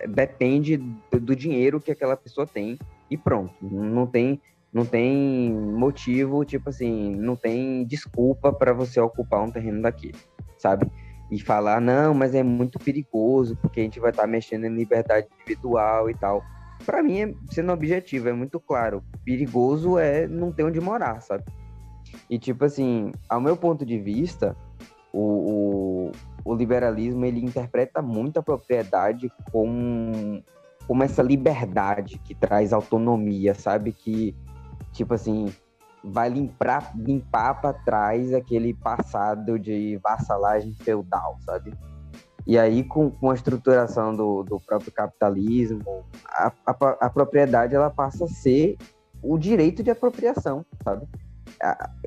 depende 0.07 0.77
do, 0.77 1.35
dinheiro 1.35 1.79
que 1.79 1.91
aquela 1.91 2.17
pessoa 2.17 2.45
tem 2.45 2.77
e 3.09 3.17
pronto. 3.17 3.53
Não 3.61 4.05
tem 4.05 4.41
não 4.71 4.85
tem 4.85 5.53
motivo, 5.53 6.43
tipo 6.43 6.69
assim, 6.69 7.15
não 7.15 7.35
tem 7.35 7.85
desculpa 7.85 8.51
para 8.51 8.73
você 8.73 8.99
ocupar 8.99 9.43
um 9.43 9.51
terreno 9.51 9.83
daquele, 9.83 10.17
sabe? 10.57 10.87
E 11.33 11.39
falar, 11.39 11.81
não, 11.81 12.13
mas 12.13 12.35
é 12.35 12.43
muito 12.43 12.77
perigoso, 12.77 13.55
porque 13.55 13.79
a 13.79 13.83
gente 13.83 13.99
vai 13.99 14.11
estar 14.11 14.21
tá 14.21 14.27
mexendo 14.27 14.65
em 14.65 14.75
liberdade 14.75 15.27
individual 15.33 16.07
e 16.07 16.13
tal. 16.13 16.43
Para 16.85 17.01
mim, 17.01 17.21
é, 17.21 17.33
sendo 17.49 17.71
objetivo, 17.71 18.29
é 18.29 18.33
muito 18.33 18.59
claro. 18.59 19.03
Perigoso 19.25 19.97
é 19.97 20.27
não 20.27 20.51
ter 20.51 20.63
onde 20.63 20.79
morar, 20.79 21.21
sabe? 21.21 21.43
E, 22.29 22.37
tipo 22.37 22.63
assim, 22.65 23.11
ao 23.27 23.41
meu 23.41 23.57
ponto 23.57 23.83
de 23.83 23.97
vista, 23.97 24.55
o, 25.11 26.11
o, 26.11 26.11
o 26.45 26.55
liberalismo, 26.55 27.25
ele 27.25 27.43
interpreta 27.43 27.99
muito 27.99 28.37
a 28.37 28.43
propriedade 28.43 29.31
como, 29.51 30.43
como 30.87 31.03
essa 31.03 31.23
liberdade 31.23 32.19
que 32.19 32.35
traz 32.35 32.71
autonomia, 32.71 33.55
sabe? 33.55 33.91
Que, 33.91 34.35
tipo 34.91 35.15
assim, 35.15 35.51
vai 36.03 36.29
limpar, 36.29 36.91
limpar 36.95 37.61
para 37.61 37.73
trás 37.73 38.33
aquele 38.33 38.73
passado 38.73 39.57
de 39.57 39.97
vassalagem 40.03 40.73
feudal, 40.73 41.37
sabe? 41.45 41.73
E 42.45 42.59
aí, 42.59 42.83
com, 42.83 43.09
com 43.09 43.31
a 43.31 43.33
estruturação 43.33 44.13
do, 44.13 44.43
do 44.43 44.59
próprio 44.59 44.91
capitalismo, 44.91 46.03
a, 46.25 46.51
a, 46.65 46.75
a 47.01 47.09
propriedade 47.09 47.73
ela 47.73 47.89
passa 47.89 48.25
a 48.25 48.27
ser 48.27 48.77
o 49.21 49.37
direito 49.37 49.81
de 49.81 49.89
apropriação, 49.89 50.65
sabe? 50.83 51.07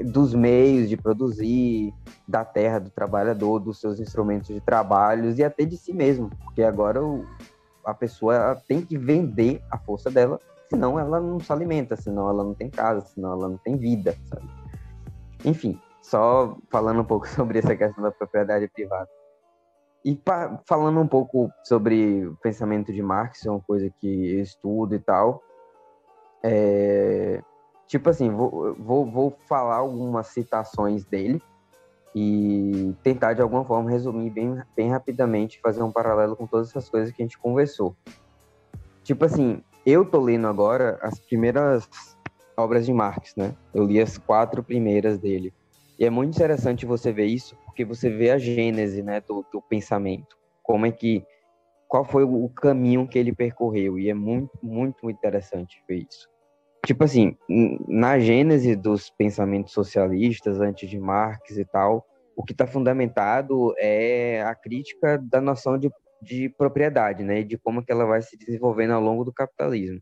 dos 0.04 0.34
meios 0.34 0.88
de 0.88 0.96
produzir, 0.96 1.94
da 2.28 2.44
terra 2.44 2.78
do 2.78 2.90
trabalhador, 2.90 3.58
dos 3.58 3.80
seus 3.80 3.98
instrumentos 4.00 4.48
de 4.48 4.60
trabalho 4.60 5.32
e 5.34 5.42
até 5.42 5.64
de 5.64 5.76
si 5.76 5.92
mesmo, 5.92 6.30
porque 6.44 6.62
agora 6.62 7.02
o, 7.02 7.24
a 7.84 7.94
pessoa 7.94 8.60
tem 8.68 8.82
que 8.82 8.98
vender 8.98 9.62
a 9.70 9.78
força 9.78 10.10
dela, 10.10 10.40
senão 10.68 10.98
ela 10.98 11.20
não 11.20 11.40
se 11.40 11.52
alimenta, 11.52 11.96
senão 11.96 12.28
ela 12.28 12.44
não 12.44 12.54
tem 12.54 12.70
casa, 12.70 13.06
senão 13.06 13.32
ela 13.32 13.48
não 13.48 13.58
tem 13.58 13.76
vida, 13.76 14.16
sabe? 14.24 14.48
Enfim, 15.44 15.80
só 16.02 16.56
falando 16.70 17.00
um 17.00 17.04
pouco 17.04 17.26
sobre 17.28 17.58
essa 17.58 17.76
questão 17.76 18.02
da 18.02 18.10
propriedade 18.10 18.68
privada. 18.68 19.08
E 20.04 20.20
falando 20.64 21.00
um 21.00 21.08
pouco 21.08 21.50
sobre 21.64 22.26
o 22.26 22.36
pensamento 22.36 22.92
de 22.92 23.02
Marx, 23.02 23.44
é 23.44 23.50
uma 23.50 23.60
coisa 23.60 23.90
que 23.98 24.36
eu 24.36 24.40
estudo 24.40 24.94
e 24.94 25.00
tal, 25.00 25.42
é, 26.44 27.42
tipo 27.88 28.08
assim, 28.08 28.30
vou, 28.30 28.74
vou, 28.78 29.04
vou 29.04 29.36
falar 29.48 29.76
algumas 29.76 30.28
citações 30.28 31.04
dele 31.04 31.42
e 32.14 32.94
tentar 33.02 33.34
de 33.34 33.42
alguma 33.42 33.64
forma 33.64 33.90
resumir 33.90 34.30
bem, 34.30 34.62
bem 34.76 34.90
rapidamente, 34.90 35.60
fazer 35.60 35.82
um 35.82 35.90
paralelo 35.90 36.36
com 36.36 36.46
todas 36.46 36.70
essas 36.70 36.88
coisas 36.88 37.12
que 37.12 37.20
a 37.20 37.24
gente 37.24 37.36
conversou. 37.36 37.96
Tipo 39.02 39.24
assim, 39.24 39.62
eu 39.86 40.04
tô 40.04 40.20
lendo 40.20 40.46
agora 40.46 40.98
as 41.00 41.18
primeiras 41.18 41.88
obras 42.56 42.84
de 42.84 42.92
Marx, 42.92 43.34
né? 43.36 43.54
Eu 43.72 43.84
li 43.84 44.00
as 44.00 44.18
quatro 44.18 44.62
primeiras 44.62 45.18
dele. 45.18 45.54
E 45.98 46.04
é 46.04 46.10
muito 46.10 46.34
interessante 46.34 46.84
você 46.84 47.12
ver 47.12 47.26
isso, 47.26 47.56
porque 47.64 47.84
você 47.84 48.10
vê 48.10 48.30
a 48.30 48.38
gênese, 48.38 49.02
né, 49.02 49.20
do, 49.20 49.46
do 49.50 49.62
pensamento. 49.62 50.36
Como 50.62 50.84
é 50.84 50.92
que 50.92 51.24
qual 51.88 52.04
foi 52.04 52.24
o 52.24 52.48
caminho 52.48 53.06
que 53.06 53.18
ele 53.18 53.32
percorreu 53.32 53.98
e 53.98 54.10
é 54.10 54.14
muito 54.14 54.58
muito 54.60 55.08
interessante 55.08 55.82
ver 55.88 56.06
isso 56.10 56.28
tipo 56.86 57.02
assim, 57.02 57.36
na 57.88 58.18
gênese 58.18 58.76
dos 58.76 59.10
pensamentos 59.10 59.72
socialistas, 59.72 60.60
antes 60.60 60.88
de 60.88 60.98
Marx 60.98 61.58
e 61.58 61.64
tal, 61.64 62.06
o 62.36 62.44
que 62.44 62.52
está 62.52 62.66
fundamentado 62.66 63.74
é 63.76 64.42
a 64.42 64.54
crítica 64.54 65.18
da 65.18 65.40
noção 65.40 65.76
de, 65.76 65.90
de 66.22 66.48
propriedade, 66.48 67.22
né, 67.22 67.42
de 67.42 67.58
como 67.58 67.84
que 67.84 67.92
ela 67.92 68.04
vai 68.04 68.22
se 68.22 68.36
desenvolvendo 68.36 68.92
ao 68.92 69.02
longo 69.02 69.24
do 69.24 69.32
capitalismo. 69.32 70.00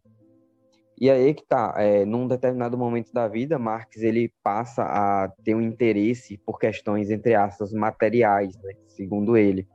E 1.01 1.11
aí 1.11 1.35
que 1.35 1.45
tá, 1.45 1.75
é, 1.77 2.05
num 2.05 2.29
determinado 2.29 2.79
momento 2.79 3.13
da 3.13 3.27
vida, 3.27 3.59
Marx 3.59 3.97
ele 3.97 4.33
passa 4.43 4.85
a 4.85 5.29
ter 5.45 5.55
um 5.55 5.61
interesse 5.61 6.39
por 6.39 6.59
questões 6.59 7.11
entre 7.11 7.35
aspas 7.35 7.73
materiais, 7.73 8.57
né, 8.63 8.75
segundo 8.87 9.37
ele. 9.37 9.67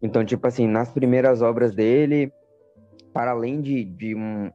Então, 0.00 0.24
tipo 0.24 0.46
assim, 0.46 0.66
nas 0.66 0.90
primeiras 0.90 1.42
obras 1.42 1.74
dele, 1.74 2.32
para 3.12 3.30
além 3.30 3.60
de, 3.60 3.84
de 3.84 4.14
um, 4.16 4.50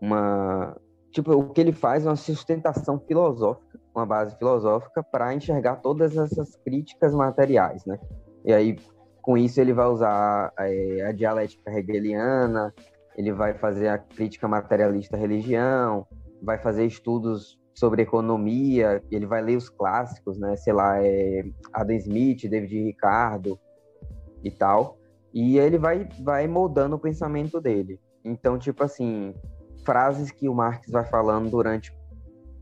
uma 0.00 0.76
tipo 1.10 1.32
o 1.32 1.50
que 1.50 1.60
ele 1.60 1.72
faz 1.72 2.06
é 2.06 2.08
uma 2.08 2.16
sustentação 2.16 2.98
filosófica, 3.00 3.80
uma 3.94 4.06
base 4.06 4.36
filosófica 4.36 5.02
para 5.02 5.34
enxergar 5.34 5.76
todas 5.76 6.16
essas 6.16 6.54
críticas 6.56 7.12
materiais, 7.14 7.84
né? 7.84 7.98
E 8.44 8.52
aí 8.52 8.78
com 9.30 9.38
isso 9.38 9.60
ele 9.60 9.72
vai 9.72 9.86
usar 9.86 10.52
é, 10.58 11.02
a 11.02 11.12
dialética 11.12 11.70
hegeliana, 11.70 12.74
ele 13.16 13.32
vai 13.32 13.54
fazer 13.54 13.86
a 13.86 13.96
crítica 13.96 14.48
materialista 14.48 15.16
à 15.16 15.20
religião, 15.20 16.04
vai 16.42 16.58
fazer 16.58 16.84
estudos 16.84 17.56
sobre 17.72 18.02
economia, 18.02 19.00
ele 19.08 19.26
vai 19.26 19.40
ler 19.40 19.56
os 19.56 19.68
clássicos, 19.68 20.36
né? 20.36 20.56
Sei 20.56 20.72
lá, 20.72 21.00
é 21.00 21.44
Adam 21.72 21.94
Smith, 21.94 22.50
David 22.50 22.82
Ricardo 22.82 23.56
e 24.42 24.50
tal. 24.50 24.98
E 25.32 25.58
ele 25.58 25.78
vai 25.78 26.08
vai 26.24 26.48
moldando 26.48 26.96
o 26.96 26.98
pensamento 26.98 27.60
dele. 27.60 28.00
Então, 28.24 28.58
tipo 28.58 28.82
assim, 28.82 29.32
frases 29.84 30.32
que 30.32 30.48
o 30.48 30.54
Marx 30.54 30.90
vai 30.90 31.04
falando 31.04 31.48
durante 31.48 31.96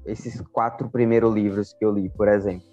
esses 0.04 0.38
quatro 0.52 0.90
primeiros 0.90 1.32
livros 1.32 1.72
que 1.72 1.82
eu 1.82 1.92
li, 1.92 2.10
por 2.10 2.28
exemplo. 2.28 2.68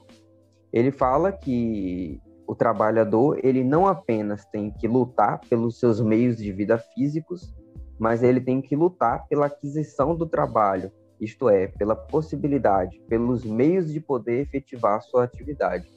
Ele 0.73 0.91
fala 0.91 1.31
que 1.31 2.19
o 2.47 2.55
trabalhador 2.55 3.39
ele 3.43 3.63
não 3.63 3.87
apenas 3.87 4.45
tem 4.45 4.71
que 4.71 4.87
lutar 4.87 5.39
pelos 5.49 5.79
seus 5.79 5.99
meios 5.99 6.37
de 6.37 6.51
vida 6.51 6.77
físicos, 6.77 7.53
mas 7.97 8.23
ele 8.23 8.41
tem 8.41 8.61
que 8.61 8.75
lutar 8.75 9.25
pela 9.27 9.47
aquisição 9.47 10.15
do 10.15 10.25
trabalho, 10.25 10.91
isto 11.19 11.49
é, 11.49 11.67
pela 11.67 11.95
possibilidade, 11.95 12.99
pelos 13.07 13.43
meios 13.45 13.91
de 13.91 13.99
poder 13.99 14.41
efetivar 14.41 14.97
a 14.97 15.01
sua 15.01 15.23
atividade. 15.23 15.87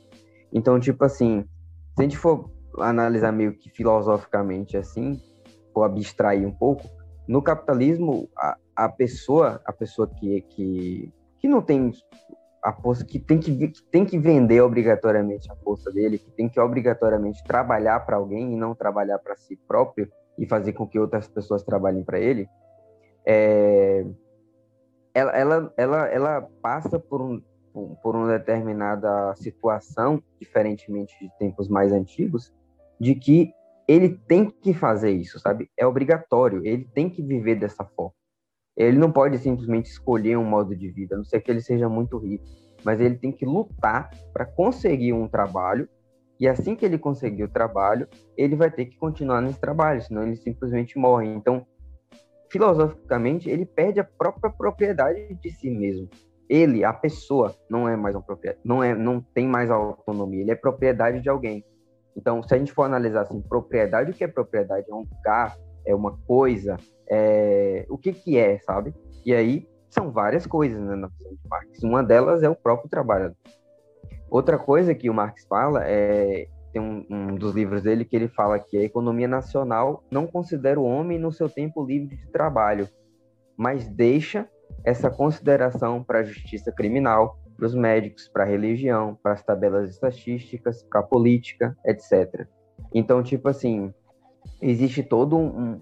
Então, 0.53 0.79
tipo 0.79 1.05
assim, 1.05 1.45
se 1.95 2.01
a 2.01 2.03
gente 2.03 2.17
for 2.17 2.51
analisar 2.79 3.33
meio 3.33 3.53
que 3.53 3.69
filosoficamente 3.71 4.77
assim, 4.77 5.21
ou 5.75 5.85
abstrair 5.85 6.47
um 6.47 6.53
pouco, 6.53 6.89
no 7.27 7.43
capitalismo 7.43 8.29
a, 8.37 8.57
a 8.75 8.89
pessoa, 8.89 9.61
a 9.65 9.73
pessoa 9.73 10.09
que, 10.09 10.41
que, 10.43 11.13
que 11.39 11.49
não 11.49 11.61
tem 11.61 11.93
a 12.63 12.73
força, 12.73 13.05
que 13.05 13.19
tem 13.19 13.39
que, 13.39 13.69
que 13.69 13.83
tem 13.91 14.05
que 14.05 14.19
vender 14.19 14.61
obrigatoriamente 14.61 15.51
a 15.51 15.57
força 15.57 15.91
dele, 15.91 16.19
que 16.19 16.31
tem 16.33 16.49
que 16.49 16.59
obrigatoriamente 16.59 17.43
trabalhar 17.45 18.01
para 18.01 18.17
alguém 18.17 18.53
e 18.53 18.57
não 18.57 18.75
trabalhar 18.75 19.19
para 19.19 19.37
si 19.37 19.57
próprio 19.57 20.11
e 20.39 20.47
fazer 20.47 20.73
com 20.73 20.87
que 20.87 20.99
outras 20.99 21.29
pessoas 21.29 21.63
trabalhem 21.63 22.05
para 22.05 22.19
ele, 22.19 22.49
é, 23.27 24.05
ela, 25.15 25.33
ela, 25.33 25.75
ela, 25.77 26.07
ela 26.09 26.49
passa 26.63 26.99
por, 26.99 27.21
um, 27.21 27.43
por 28.03 28.15
uma 28.15 28.39
determinada 28.39 29.35
situação, 29.37 30.23
diferentemente 30.41 31.15
de 31.21 31.31
tempos 31.39 31.69
mais 31.69 31.93
antigos, 31.93 32.53
de 33.01 33.15
que 33.15 33.53
ele 33.87 34.11
tem 34.29 34.51
que 34.51 34.75
fazer 34.75 35.11
isso, 35.11 35.41
sabe? 35.41 35.71
É 35.77 35.87
obrigatório, 35.87 36.65
ele 36.65 36.85
tem 36.95 37.09
que 37.09 37.23
viver 37.23 37.57
dessa 37.57 37.85
forma. 37.85 38.13
Ele 38.79 38.97
não 38.97 39.11
pode 39.11 39.37
simplesmente 39.39 39.87
escolher 39.87 40.39
um 40.39 40.45
modo 40.45 40.75
de 40.75 40.89
vida, 40.89 41.17
a 41.17 41.19
não 41.19 41.25
ser 41.25 41.41
que 41.41 41.51
ele 41.51 41.61
seja 41.61 41.89
muito 41.89 42.17
rico, 42.17 42.45
mas 42.85 43.01
ele 43.01 43.17
tem 43.17 43.33
que 43.33 43.45
lutar 43.45 44.09
para 44.33 44.47
conseguir 44.47 45.13
um 45.13 45.27
trabalho, 45.27 45.89
e 46.39 46.47
assim 46.47 46.77
que 46.77 46.85
ele 46.85 46.97
conseguir 46.97 47.43
o 47.43 47.49
trabalho, 47.49 48.07
ele 48.37 48.55
vai 48.55 48.71
ter 48.71 48.87
que 48.87 48.97
continuar 48.97 49.41
nesse 49.41 49.61
trabalho, 49.61 50.01
senão 50.01 50.23
ele 50.23 50.37
simplesmente 50.37 50.97
morre. 50.97 51.27
Então, 51.27 51.67
filosoficamente, 52.49 53.51
ele 53.51 53.67
perde 53.67 53.99
a 53.99 54.05
própria 54.05 54.49
propriedade 54.49 55.35
de 55.35 55.51
si 55.51 55.69
mesmo. 55.69 56.09
Ele, 56.49 56.85
a 56.85 56.93
pessoa, 56.93 57.57
não 57.69 57.89
é 57.89 57.97
mais 57.97 58.15
um 58.15 58.23
propriedade, 58.23 58.63
não 58.65 58.83
é, 58.83 58.95
não 58.95 59.21
tem 59.21 59.49
mais 59.49 59.73
autonomia, 59.73 60.43
ele 60.43 60.53
é 60.53 60.55
propriedade 60.55 61.21
de 61.21 61.29
alguém. 61.29 61.65
Então, 62.17 62.43
se 62.45 62.55
a 62.55 62.59
gente 62.59 62.73
for 62.73 62.85
analisar 62.85 63.23
assim, 63.23 63.41
propriedade, 63.41 64.13
o 64.13 64.15
que 64.15 64.23
é 64.23 64.29
propriedade? 64.29 64.87
É 64.89 64.95
um 64.95 65.07
lugar, 65.13 65.57
é 65.89 65.95
uma 65.95 66.17
coisa, 66.27 66.77
é... 67.09 67.87
o 67.89 67.97
que 67.97 68.13
que 68.13 68.37
é, 68.37 68.59
sabe? 68.61 68.95
E 69.25 69.35
aí 69.35 69.67
são 69.89 70.11
várias 70.11 70.47
coisas 70.47 70.79
né, 70.79 70.95
na 70.95 71.09
visão 71.09 71.33
de 71.33 71.49
Marx. 71.49 71.83
Uma 71.83 72.03
delas 72.03 72.43
é 72.43 72.49
o 72.49 72.55
próprio 72.55 72.89
trabalhador. 72.89 73.37
Outra 74.31 74.59
coisa 74.59 74.95
que 74.95 75.09
o 75.09 75.15
Marx 75.15 75.47
fala 75.47 75.83
é 75.85 76.49
tem 76.73 76.83
um, 76.83 77.07
um, 77.11 77.35
dos 77.35 77.55
livros 77.55 77.83
dele 77.83 78.05
que 78.05 78.15
ele 78.15 78.29
fala 78.29 78.59
que 78.59 78.77
a 78.77 78.83
economia 78.83 79.27
nacional 79.27 80.05
não 80.11 80.27
considera 80.27 80.79
o 80.79 80.85
homem 80.85 81.19
no 81.19 81.33
seu 81.33 81.49
tempo 81.49 81.85
livre 81.85 82.17
de 82.17 82.27
trabalho, 82.31 82.89
mas 83.57 83.89
deixa 83.89 84.47
essa 84.85 85.11
consideração 85.11 86.05
para 86.05 86.21
a 86.21 86.25
justiça 86.25 86.71
criminal, 86.71 87.39
para 87.57 87.67
os 87.67 87.75
médicos, 87.75 88.29
para 88.29 88.45
a 88.45 88.47
religião, 88.47 89.19
para 89.23 89.33
as 89.33 89.43
tabelas 89.43 89.91
estatísticas, 89.91 90.83
para 90.83 91.01
a 91.01 91.03
política, 91.03 91.77
etc. 91.87 92.47
Então, 92.95 93.23
tipo 93.23 93.49
assim, 93.49 93.93
existe 94.61 95.03
todo 95.03 95.37
um, 95.37 95.81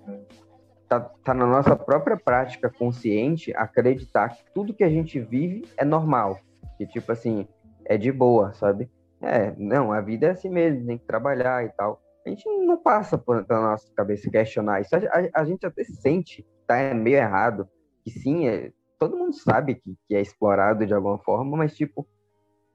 tá, 0.89 1.01
tá 1.01 1.35
na 1.35 1.47
nossa 1.47 1.77
própria 1.77 2.17
prática 2.17 2.71
consciente 2.71 3.53
acreditar 3.55 4.31
que 4.31 4.45
tudo 4.55 4.75
que 4.75 4.85
a 4.85 4.91
gente 4.91 5.21
vive 5.21 5.67
é 5.77 5.85
normal, 5.85 6.39
que 6.77 6.87
tipo 6.87 7.11
assim 7.13 7.47
é 7.85 7.97
de 7.97 8.11
boa, 8.11 8.53
sabe? 8.55 8.91
É, 9.21 9.55
não, 9.57 9.93
a 9.93 10.01
vida 10.01 10.27
é 10.27 10.31
assim 10.31 10.51
mesmo, 10.51 10.87
tem 10.87 10.99
que 10.99 11.07
trabalhar 11.07 11.65
e 11.65 11.69
tal. 11.71 12.01
A 12.25 12.29
gente 12.29 12.45
não 12.45 12.77
passa 12.77 13.17
por, 13.17 13.45
pela 13.45 13.71
nossa 13.71 13.89
cabeça 13.95 14.31
questionar 14.31 14.81
isso. 14.81 14.95
A, 14.95 14.99
a, 14.99 15.41
a 15.41 15.45
gente 15.45 15.65
até 15.65 15.85
sente, 15.85 16.45
tá 16.67 16.93
meio 16.93 17.17
errado, 17.17 17.69
que 18.05 18.11
sim, 18.11 18.49
é, 18.49 18.73
todo 18.99 19.17
mundo 19.17 19.35
sabe 19.35 19.77
que, 19.77 19.97
que 20.07 20.15
é 20.15 20.21
explorado 20.21 20.85
de 20.85 20.93
alguma 20.93 21.19
forma, 21.19 21.57
mas, 21.57 21.77
tipo, 21.77 22.07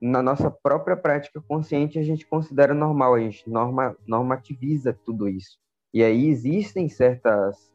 na 0.02 0.22
nossa 0.22 0.50
própria 0.50 0.98
prática 0.98 1.42
consciente, 1.42 2.00
a 2.00 2.04
gente 2.04 2.26
considera 2.26 2.74
normal, 2.74 3.14
a 3.14 3.20
gente 3.20 3.48
norma, 3.50 3.96
normativiza 4.08 4.98
tudo 5.06 5.30
isso. 5.30 5.61
E 5.94 6.04
aí 6.04 6.30
existem 6.30 6.88
certas, 6.88 7.72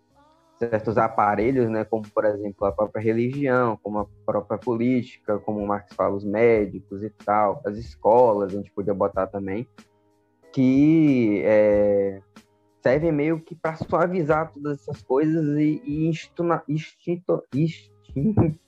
certos 0.59 0.97
aparelhos, 0.97 1.69
né, 1.69 1.85
como, 1.85 2.09
por 2.09 2.25
exemplo, 2.25 2.67
a 2.67 2.73
própria 2.73 3.03
religião, 3.03 3.79
como 3.83 3.99
a 3.99 4.07
própria 4.25 4.59
política, 4.59 5.39
como 5.39 5.61
o 5.61 5.67
Marx 5.67 5.95
fala, 5.95 6.15
os 6.15 6.25
médicos 6.25 7.03
e 7.03 7.11
tal, 7.11 7.63
as 7.67 7.77
escolas, 7.77 8.53
a 8.53 8.57
gente 8.57 8.73
podia 8.73 8.95
botar 8.95 9.27
também, 9.27 9.69
que 10.53 11.43
é, 11.45 12.21
servem 12.83 13.13
meio 13.13 13.41
que 13.41 13.55
para 13.55 13.77
suavizar 13.77 14.53
todas 14.53 14.81
essas 14.81 15.03
coisas 15.03 15.59
e, 15.59 15.83
e 15.85 16.07
institu, 16.07 16.45
institu, 16.69 17.45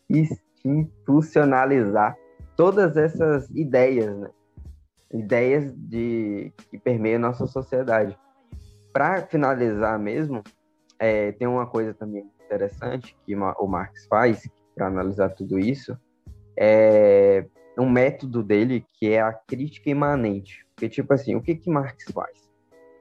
institucionalizar 0.65 2.17
todas 2.57 2.97
essas 2.97 3.49
ideias, 3.51 4.15
né? 4.19 4.31
ideias 5.15 5.73
de 5.75 6.53
que 6.71 6.79
permeiam 6.79 7.21
nossa 7.21 7.47
sociedade. 7.47 8.19
Para 8.99 9.23
finalizar 9.23 9.97
mesmo, 9.97 10.43
é, 10.99 11.31
tem 11.31 11.47
uma 11.47 11.69
coisa 11.69 11.95
também 11.95 12.29
interessante 12.45 13.17
que 13.25 13.33
o 13.33 13.67
Marx 13.69 14.07
faz 14.07 14.51
para 14.75 14.89
analisar 14.89 15.29
tudo 15.29 15.57
isso, 15.57 15.97
é 16.57 17.47
um 17.79 17.89
método 17.89 18.43
dele 18.43 18.85
que 18.95 19.13
é 19.13 19.21
a 19.21 19.33
crítica 19.33 19.89
imanente. 19.89 20.67
Porque, 20.75 20.89
tipo 20.89 21.15
assim, 21.15 21.37
o 21.37 21.41
que 21.41 21.55
que 21.55 21.71
Marx 21.71 22.07
faz? 22.13 22.51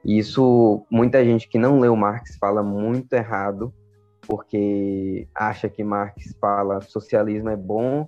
Isso, 0.04 0.86
muita 0.88 1.24
gente 1.24 1.48
que 1.48 1.58
não 1.58 1.80
leu 1.80 1.96
Marx 1.96 2.36
fala 2.36 2.62
muito 2.62 3.12
errado, 3.14 3.74
porque 4.20 5.26
acha 5.34 5.68
que 5.68 5.82
Marx 5.82 6.32
fala 6.40 6.80
socialismo 6.80 7.48
é 7.48 7.56
bom 7.56 8.06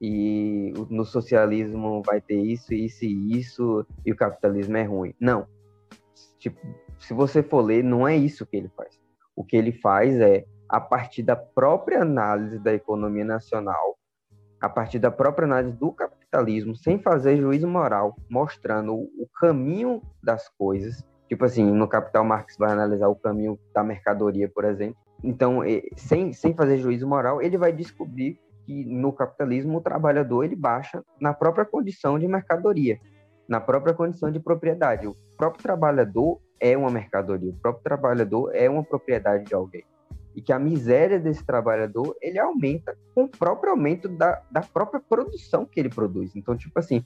e 0.00 0.72
no 0.88 1.04
socialismo 1.04 2.00
vai 2.06 2.20
ter 2.20 2.40
isso, 2.40 2.72
isso 2.72 3.04
e 3.04 3.36
isso 3.36 3.84
e 4.06 4.12
o 4.12 4.16
capitalismo 4.16 4.76
é 4.76 4.84
ruim. 4.84 5.12
Não. 5.18 5.48
Tipo, 6.38 6.60
se 6.98 7.14
você 7.14 7.42
for 7.42 7.60
ler, 7.60 7.82
não 7.82 8.06
é 8.06 8.16
isso 8.16 8.46
que 8.46 8.56
ele 8.56 8.70
faz. 8.76 8.98
O 9.36 9.44
que 9.44 9.56
ele 9.56 9.72
faz 9.72 10.18
é, 10.20 10.44
a 10.68 10.80
partir 10.80 11.22
da 11.22 11.36
própria 11.36 12.02
análise 12.02 12.58
da 12.58 12.72
economia 12.72 13.24
nacional, 13.24 13.98
a 14.60 14.68
partir 14.68 14.98
da 14.98 15.10
própria 15.10 15.44
análise 15.44 15.76
do 15.76 15.92
capitalismo, 15.92 16.74
sem 16.74 16.98
fazer 16.98 17.36
juízo 17.36 17.68
moral, 17.68 18.16
mostrando 18.30 18.94
o 18.94 19.28
caminho 19.38 20.02
das 20.22 20.48
coisas. 20.48 21.04
Tipo 21.28 21.44
assim, 21.44 21.64
no 21.64 21.88
Capital 21.88 22.24
Marx 22.24 22.56
vai 22.56 22.72
analisar 22.72 23.08
o 23.08 23.16
caminho 23.16 23.58
da 23.74 23.82
mercadoria, 23.82 24.48
por 24.48 24.64
exemplo, 24.64 24.96
então, 25.24 25.60
sem, 25.96 26.34
sem 26.34 26.54
fazer 26.54 26.76
juízo 26.76 27.08
moral, 27.08 27.40
ele 27.40 27.56
vai 27.56 27.72
descobrir 27.72 28.38
que 28.66 28.84
no 28.84 29.10
capitalismo 29.10 29.78
o 29.78 29.80
trabalhador 29.80 30.44
ele 30.44 30.54
baixa 30.54 31.02
na 31.18 31.32
própria 31.32 31.64
condição 31.64 32.18
de 32.18 32.28
mercadoria, 32.28 32.98
na 33.48 33.58
própria 33.58 33.94
condição 33.94 34.30
de 34.30 34.38
propriedade. 34.38 35.06
O 35.06 35.16
próprio 35.36 35.62
trabalhador 35.62 36.40
é 36.60 36.76
uma 36.76 36.90
mercadoria, 36.90 37.50
o 37.50 37.56
próprio 37.56 37.82
trabalhador 37.82 38.54
é 38.54 38.68
uma 38.68 38.82
propriedade 38.82 39.44
de 39.44 39.54
alguém. 39.54 39.84
E 40.34 40.42
que 40.42 40.52
a 40.52 40.58
miséria 40.58 41.18
desse 41.18 41.44
trabalhador, 41.44 42.16
ele 42.20 42.38
aumenta 42.38 42.96
com 43.14 43.24
o 43.24 43.28
próprio 43.28 43.70
aumento 43.70 44.08
da, 44.08 44.42
da 44.50 44.60
própria 44.62 45.00
produção 45.00 45.64
que 45.64 45.78
ele 45.78 45.88
produz. 45.88 46.34
Então, 46.34 46.56
tipo 46.56 46.76
assim, 46.78 47.04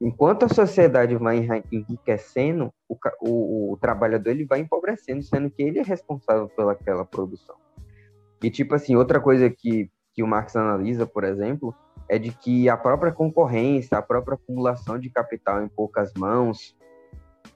enquanto 0.00 0.44
a 0.44 0.48
sociedade 0.48 1.16
vai 1.16 1.48
enriquecendo, 1.70 2.72
o, 2.88 2.96
o, 3.20 3.72
o, 3.72 3.76
trabalhador 3.78 4.30
ele 4.30 4.44
vai 4.44 4.60
empobrecendo, 4.60 5.22
sendo 5.22 5.48
que 5.48 5.62
ele 5.62 5.78
é 5.78 5.82
responsável 5.82 6.48
pelaquela 6.48 7.04
produção. 7.04 7.56
E, 8.42 8.50
tipo 8.50 8.74
assim, 8.74 8.96
outra 8.96 9.20
coisa 9.20 9.48
que, 9.48 9.88
que 10.12 10.22
o 10.22 10.26
Marx 10.26 10.56
analisa, 10.56 11.06
por 11.06 11.22
exemplo, 11.24 11.74
é 12.08 12.18
de 12.18 12.32
que 12.32 12.68
a 12.68 12.76
própria 12.76 13.12
concorrência, 13.12 13.96
a 13.96 14.02
própria 14.02 14.34
acumulação 14.34 14.98
de 14.98 15.08
capital 15.08 15.62
em 15.62 15.68
poucas 15.68 16.12
mãos, 16.14 16.76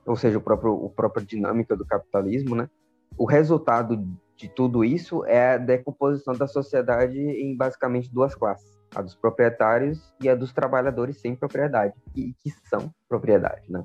ou 0.07 0.17
seja, 0.17 0.39
o 0.39 0.41
próprio, 0.41 0.73
o 0.73 0.89
própria 0.91 1.25
dinâmica 1.25 1.77
do 1.77 1.85
capitalismo, 1.85 2.55
né? 2.55 2.69
O 3.17 3.25
resultado 3.25 4.07
de 4.37 4.49
tudo 4.49 4.85
isso 4.85 5.25
é 5.25 5.55
a 5.55 5.59
decomposição 5.59 6.35
da 6.35 6.47
sociedade 6.47 7.19
em 7.19 7.57
basicamente 7.57 8.13
duas 8.13 8.35
classes 8.35 8.77
a 8.95 9.03
dos 9.03 9.15
proprietários 9.15 10.15
e 10.21 10.29
a 10.29 10.35
dos 10.35 10.53
trabalhadores 10.53 11.21
sem 11.21 11.35
propriedade, 11.35 11.95
e 12.15 12.35
que 12.43 12.51
são 12.69 12.91
propriedade, 13.09 13.71
né? 13.71 13.85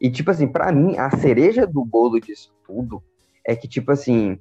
E, 0.00 0.10
tipo 0.10 0.30
assim, 0.30 0.48
para 0.48 0.72
mim, 0.72 0.98
a 0.98 1.10
cereja 1.16 1.66
do 1.66 1.84
bolo 1.84 2.20
disso 2.20 2.52
tudo 2.66 3.02
é 3.46 3.54
que, 3.54 3.68
tipo 3.68 3.92
assim, 3.92 4.38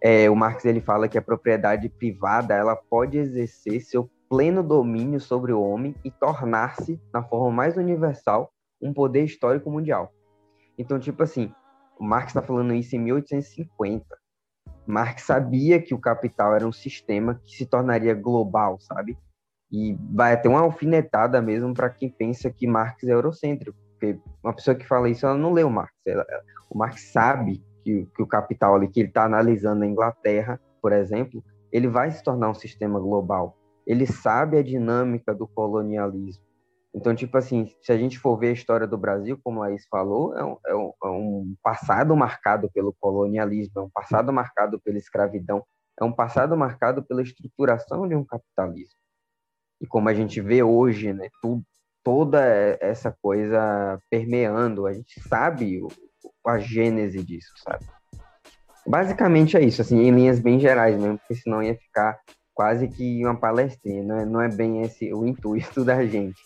é, 0.00 0.28
o 0.30 0.34
Marx 0.34 0.64
ele 0.64 0.80
fala 0.80 1.08
que 1.08 1.18
a 1.18 1.22
propriedade 1.22 1.88
privada 1.88 2.54
ela 2.54 2.74
pode 2.74 3.18
exercer 3.18 3.80
seu 3.82 4.10
pleno 4.28 4.62
domínio 4.62 5.20
sobre 5.20 5.52
o 5.52 5.62
homem 5.62 5.94
e 6.02 6.10
tornar-se, 6.10 7.00
na 7.12 7.22
forma 7.22 7.50
mais 7.50 7.76
universal, 7.76 8.50
um 8.80 8.92
poder 8.92 9.24
histórico 9.24 9.70
mundial. 9.70 10.12
Então, 10.78 10.98
tipo 10.98 11.22
assim, 11.22 11.52
o 11.98 12.04
Marx 12.04 12.28
está 12.28 12.42
falando 12.42 12.74
isso 12.74 12.94
em 12.96 12.98
1850. 12.98 14.04
Marx 14.86 15.22
sabia 15.22 15.80
que 15.80 15.94
o 15.94 15.98
capital 15.98 16.54
era 16.54 16.66
um 16.66 16.72
sistema 16.72 17.40
que 17.42 17.56
se 17.56 17.66
tornaria 17.66 18.14
global, 18.14 18.78
sabe? 18.80 19.16
E 19.70 19.96
vai 20.12 20.40
ter 20.40 20.48
uma 20.48 20.60
alfinetada 20.60 21.40
mesmo 21.40 21.72
para 21.72 21.90
quem 21.90 22.10
pensa 22.10 22.50
que 22.50 22.66
Marx 22.66 23.02
é 23.04 23.12
eurocêntrico. 23.12 23.78
Porque 23.92 24.18
uma 24.42 24.52
pessoa 24.52 24.74
que 24.74 24.86
fala 24.86 25.08
isso, 25.08 25.24
ela 25.26 25.38
não 25.38 25.52
leu 25.52 25.70
Marx. 25.70 25.94
Ela, 26.06 26.26
o 26.70 26.76
Marx 26.76 27.12
sabe 27.12 27.62
que, 27.82 28.06
que 28.14 28.22
o 28.22 28.26
capital 28.26 28.74
ali 28.74 28.88
que 28.88 29.00
ele 29.00 29.08
está 29.08 29.24
analisando 29.24 29.80
na 29.80 29.86
Inglaterra, 29.86 30.60
por 30.82 30.92
exemplo, 30.92 31.42
ele 31.72 31.88
vai 31.88 32.10
se 32.10 32.22
tornar 32.22 32.50
um 32.50 32.54
sistema 32.54 33.00
global. 33.00 33.56
Ele 33.86 34.06
sabe 34.06 34.58
a 34.58 34.62
dinâmica 34.62 35.34
do 35.34 35.46
colonialismo. 35.46 36.43
Então, 36.94 37.12
tipo 37.12 37.36
assim, 37.36 37.68
se 37.82 37.90
a 37.90 37.98
gente 37.98 38.18
for 38.18 38.36
ver 38.38 38.50
a 38.50 38.52
história 38.52 38.86
do 38.86 38.96
Brasil, 38.96 39.38
como 39.42 39.60
a 39.60 39.66
Laís 39.66 39.84
falou, 39.90 40.36
é 40.38 40.44
um, 40.44 40.56
é 40.64 40.74
um, 40.76 40.92
é 41.04 41.08
um 41.08 41.54
passado 41.60 42.16
marcado 42.16 42.70
pelo 42.72 42.94
colonialismo, 43.00 43.80
é 43.80 43.82
um 43.82 43.90
passado 43.90 44.32
marcado 44.32 44.80
pela 44.80 44.96
escravidão, 44.96 45.64
é 46.00 46.04
um 46.04 46.12
passado 46.12 46.56
marcado 46.56 47.02
pela 47.02 47.20
estruturação 47.20 48.06
de 48.06 48.14
um 48.14 48.24
capitalismo. 48.24 48.94
E 49.80 49.86
como 49.88 50.08
a 50.08 50.14
gente 50.14 50.40
vê 50.40 50.62
hoje, 50.62 51.12
né, 51.12 51.28
tudo, 51.42 51.64
toda 52.04 52.40
essa 52.80 53.10
coisa 53.20 53.98
permeando, 54.08 54.86
a 54.86 54.92
gente 54.92 55.20
sabe 55.28 55.82
o, 55.82 55.88
a 56.46 56.58
gênese 56.60 57.24
disso, 57.24 57.52
sabe? 57.56 57.84
Basicamente 58.86 59.56
é 59.56 59.62
isso, 59.62 59.82
assim, 59.82 59.98
em 59.98 60.12
linhas 60.12 60.38
bem 60.38 60.60
gerais 60.60 60.96
mesmo, 60.96 61.18
porque 61.18 61.34
senão 61.34 61.60
ia 61.60 61.74
ficar 61.74 62.20
quase 62.54 62.86
que 62.86 63.24
uma 63.24 63.34
palestrinha, 63.34 64.04
não 64.04 64.16
é, 64.16 64.24
não 64.24 64.40
é 64.40 64.48
bem 64.48 64.82
esse 64.82 65.12
o 65.12 65.26
intuito 65.26 65.84
da 65.84 66.06
gente. 66.06 66.40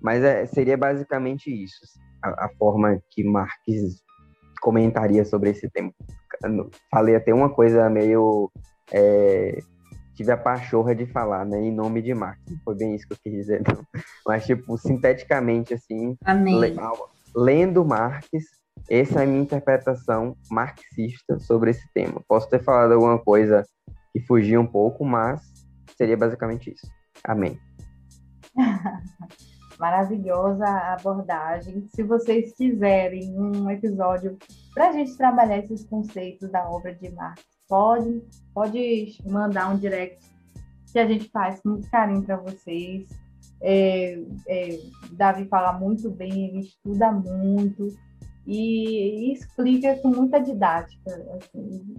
Mas 0.00 0.22
é, 0.24 0.46
seria 0.46 0.76
basicamente 0.76 1.50
isso, 1.50 1.78
assim, 1.84 2.00
a, 2.22 2.46
a, 2.46 2.48
forma 2.58 3.00
que 3.10 3.22
Marx 3.22 3.58
comentaria 4.60 5.24
sobre 5.24 5.50
esse 5.50 5.68
tema. 5.70 5.92
Falei 6.90 7.16
até 7.16 7.34
uma 7.34 7.50
coisa 7.50 7.88
meio. 7.90 8.50
É, 8.92 9.58
tive 10.14 10.32
a 10.32 10.36
pachorra 10.36 10.94
de 10.94 11.06
falar, 11.06 11.44
né, 11.44 11.60
em 11.60 11.72
nome 11.72 12.02
de 12.02 12.14
Marx. 12.14 12.40
Não 12.48 12.58
foi 12.64 12.74
bem 12.76 12.94
isso 12.94 13.06
que 13.06 13.14
eu 13.14 13.18
quis 13.22 13.32
dizer, 13.32 13.62
não. 13.66 13.84
Mas, 14.26 14.44
tipo, 14.46 14.76
sinteticamente, 14.76 15.74
assim, 15.74 16.16
le, 16.58 16.76
lendo 17.34 17.84
Marx, 17.84 18.28
essa 18.88 19.20
é 19.20 19.22
a 19.24 19.26
minha 19.26 19.42
interpretação 19.42 20.36
marxista 20.50 21.38
sobre 21.38 21.70
esse 21.70 21.86
tema. 21.92 22.22
Posso 22.26 22.48
ter 22.48 22.62
falado 22.62 22.92
alguma 22.92 23.18
coisa 23.18 23.64
que 24.12 24.20
fugia 24.20 24.60
um 24.60 24.66
pouco, 24.66 25.04
mas 25.04 25.40
seria 25.96 26.16
basicamente 26.16 26.70
isso. 26.70 26.86
Amém. 27.24 27.58
Maravilhosa 29.80 30.66
abordagem. 30.66 31.86
Se 31.88 32.02
vocês 32.02 32.52
quiserem 32.52 33.34
um 33.40 33.70
episódio 33.70 34.36
para 34.74 34.90
a 34.90 34.92
gente 34.92 35.16
trabalhar 35.16 35.56
esses 35.56 35.86
conceitos 35.86 36.50
da 36.50 36.68
obra 36.70 36.94
de 36.94 37.10
Marx, 37.10 37.42
pode, 37.66 38.22
pode 38.52 39.16
mandar 39.24 39.72
um 39.72 39.78
direct 39.78 40.22
que 40.92 40.98
a 40.98 41.06
gente 41.06 41.30
faz 41.30 41.62
com 41.62 41.70
muito 41.70 41.90
carinho 41.90 42.22
para 42.22 42.36
vocês. 42.36 43.08
É, 43.62 44.22
é, 44.48 44.78
Davi 45.12 45.46
fala 45.46 45.72
muito 45.72 46.10
bem, 46.10 46.48
ele 46.48 46.58
estuda 46.60 47.10
muito 47.10 47.88
e, 48.46 49.30
e 49.30 49.32
explica 49.32 49.96
com 49.96 50.08
muita 50.08 50.40
didática. 50.40 51.10
Assim, 51.38 51.94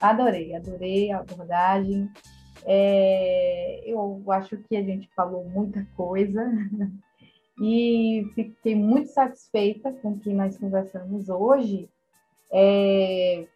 adorei, 0.00 0.56
adorei 0.56 1.12
a 1.12 1.18
abordagem. 1.18 2.10
É, 2.64 3.82
eu 3.84 4.22
acho 4.28 4.56
que 4.56 4.76
a 4.76 4.82
gente 4.82 5.08
falou 5.14 5.44
muita 5.44 5.86
coisa 5.96 6.50
e 7.60 8.24
fiquei 8.34 8.74
muito 8.74 9.08
satisfeita 9.08 9.92
com 9.92 10.12
o 10.12 10.18
que 10.18 10.32
nós 10.32 10.56
conversamos 10.56 11.28
hoje. 11.28 11.88
É, 12.52 13.46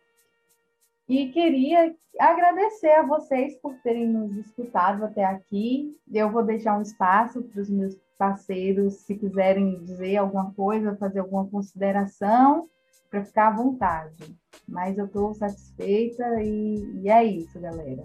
e 1.08 1.28
queria 1.28 1.94
agradecer 2.18 2.92
a 2.92 3.06
vocês 3.06 3.54
por 3.56 3.74
terem 3.82 4.08
nos 4.08 4.36
escutado 4.36 5.04
até 5.04 5.24
aqui. 5.24 5.96
Eu 6.12 6.30
vou 6.30 6.42
deixar 6.42 6.78
um 6.78 6.82
espaço 6.82 7.42
para 7.42 7.62
os 7.62 7.70
meus 7.70 7.96
parceiros, 8.18 8.94
se 8.94 9.14
quiserem 9.14 9.84
dizer 9.84 10.16
alguma 10.16 10.52
coisa, 10.54 10.96
fazer 10.96 11.20
alguma 11.20 11.46
consideração, 11.46 12.68
para 13.10 13.24
ficar 13.24 13.48
à 13.48 13.56
vontade. 13.56 14.36
Mas 14.66 14.98
eu 14.98 15.06
estou 15.06 15.32
satisfeita 15.34 16.42
e, 16.42 17.02
e 17.02 17.08
é 17.08 17.22
isso, 17.22 17.60
galera. 17.60 18.02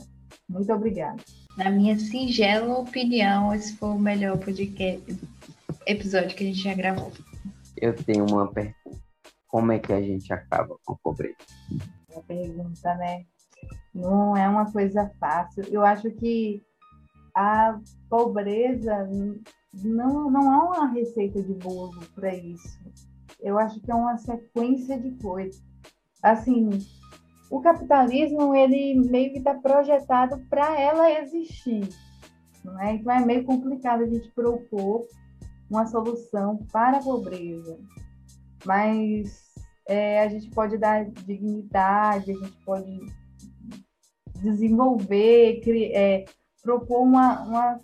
Muito 0.52 0.72
obrigada. 0.74 1.24
Na 1.58 1.72
minha 1.72 1.98
singela 1.98 2.78
opinião, 2.78 3.54
esse 3.54 3.76
foi 3.78 3.90
o 3.90 3.98
melhor 3.98 4.38
podcast, 4.38 5.18
episódio 5.88 6.36
que 6.36 6.44
a 6.44 6.48
gente 6.48 6.62
já 6.62 6.74
gravou. 6.74 7.10
Eu 7.78 7.96
tenho 7.96 8.26
uma 8.26 8.52
pergunta. 8.52 9.02
Como 9.48 9.72
é 9.72 9.80
que 9.80 9.94
a 9.94 10.02
gente 10.02 10.32
acaba 10.32 10.76
com 10.86 10.94
a 10.94 10.98
pobreza? 11.02 11.38
Uma 12.10 12.22
pergunta, 12.24 12.96
né? 12.96 13.26
Não 13.94 14.36
é 14.36 14.48
uma 14.48 14.70
coisa 14.70 15.10
fácil. 15.20 15.64
Eu 15.70 15.86
acho 15.86 16.12
que 16.12 16.62
a 17.34 17.80
pobreza 18.10 19.10
não, 19.74 20.30
não 20.30 20.52
há 20.52 20.66
uma 20.66 20.88
receita 20.88 21.42
de 21.42 21.54
bolo 21.54 22.00
para 22.14 22.36
isso. 22.36 22.78
Eu 23.40 23.58
acho 23.58 23.80
que 23.80 23.90
é 23.90 23.96
uma 23.96 24.18
sequência 24.18 25.00
de 25.00 25.12
coisas. 25.12 25.64
Assim, 26.22 26.70
o 27.52 27.60
capitalismo 27.60 28.56
ele 28.56 28.96
meio 29.10 29.34
que 29.34 29.40
está 29.40 29.54
projetado 29.54 30.40
para 30.50 30.80
ela 30.80 31.12
existir, 31.20 31.90
não 32.64 32.80
é? 32.80 32.94
Então 32.96 33.14
é 33.14 33.26
meio 33.26 33.44
complicado 33.44 34.04
a 34.04 34.08
gente 34.08 34.32
propor 34.32 35.06
uma 35.70 35.86
solução 35.86 36.66
para 36.72 36.98
a 36.98 37.04
pobreza, 37.04 37.78
mas 38.66 39.52
é, 39.86 40.24
a 40.24 40.30
gente 40.30 40.50
pode 40.52 40.78
dar 40.78 41.04
dignidade, 41.04 42.32
a 42.32 42.36
gente 42.36 42.58
pode 42.64 43.00
desenvolver, 44.42 45.62
é, 45.94 46.24
propor 46.64 47.02
uma, 47.02 47.42
uma 47.44 47.82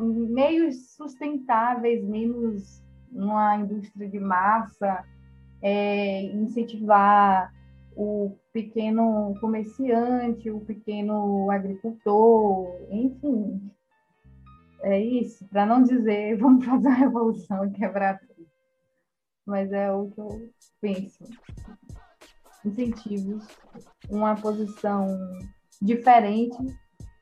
meios 0.00 0.94
sustentáveis, 0.96 2.02
menos 2.02 2.82
uma 3.12 3.56
indústria 3.56 4.08
de 4.08 4.18
massa, 4.18 5.04
é, 5.60 6.22
incentivar 6.22 7.52
o 8.02 8.34
pequeno 8.50 9.34
comerciante, 9.42 10.50
o 10.50 10.60
pequeno 10.60 11.50
agricultor, 11.50 12.74
enfim. 12.90 13.70
É 14.80 14.98
isso, 14.98 15.46
para 15.48 15.66
não 15.66 15.82
dizer 15.82 16.34
vamos 16.40 16.64
fazer 16.64 16.88
uma 16.88 16.96
revolução 16.96 17.66
e 17.66 17.72
quebrar 17.72 18.18
tudo. 18.18 18.48
Mas 19.46 19.70
é 19.70 19.92
o 19.92 20.10
que 20.10 20.18
eu 20.18 20.50
penso. 20.80 21.24
Incentivos, 22.64 23.46
uma 24.08 24.34
posição 24.34 25.06
diferente 25.82 26.56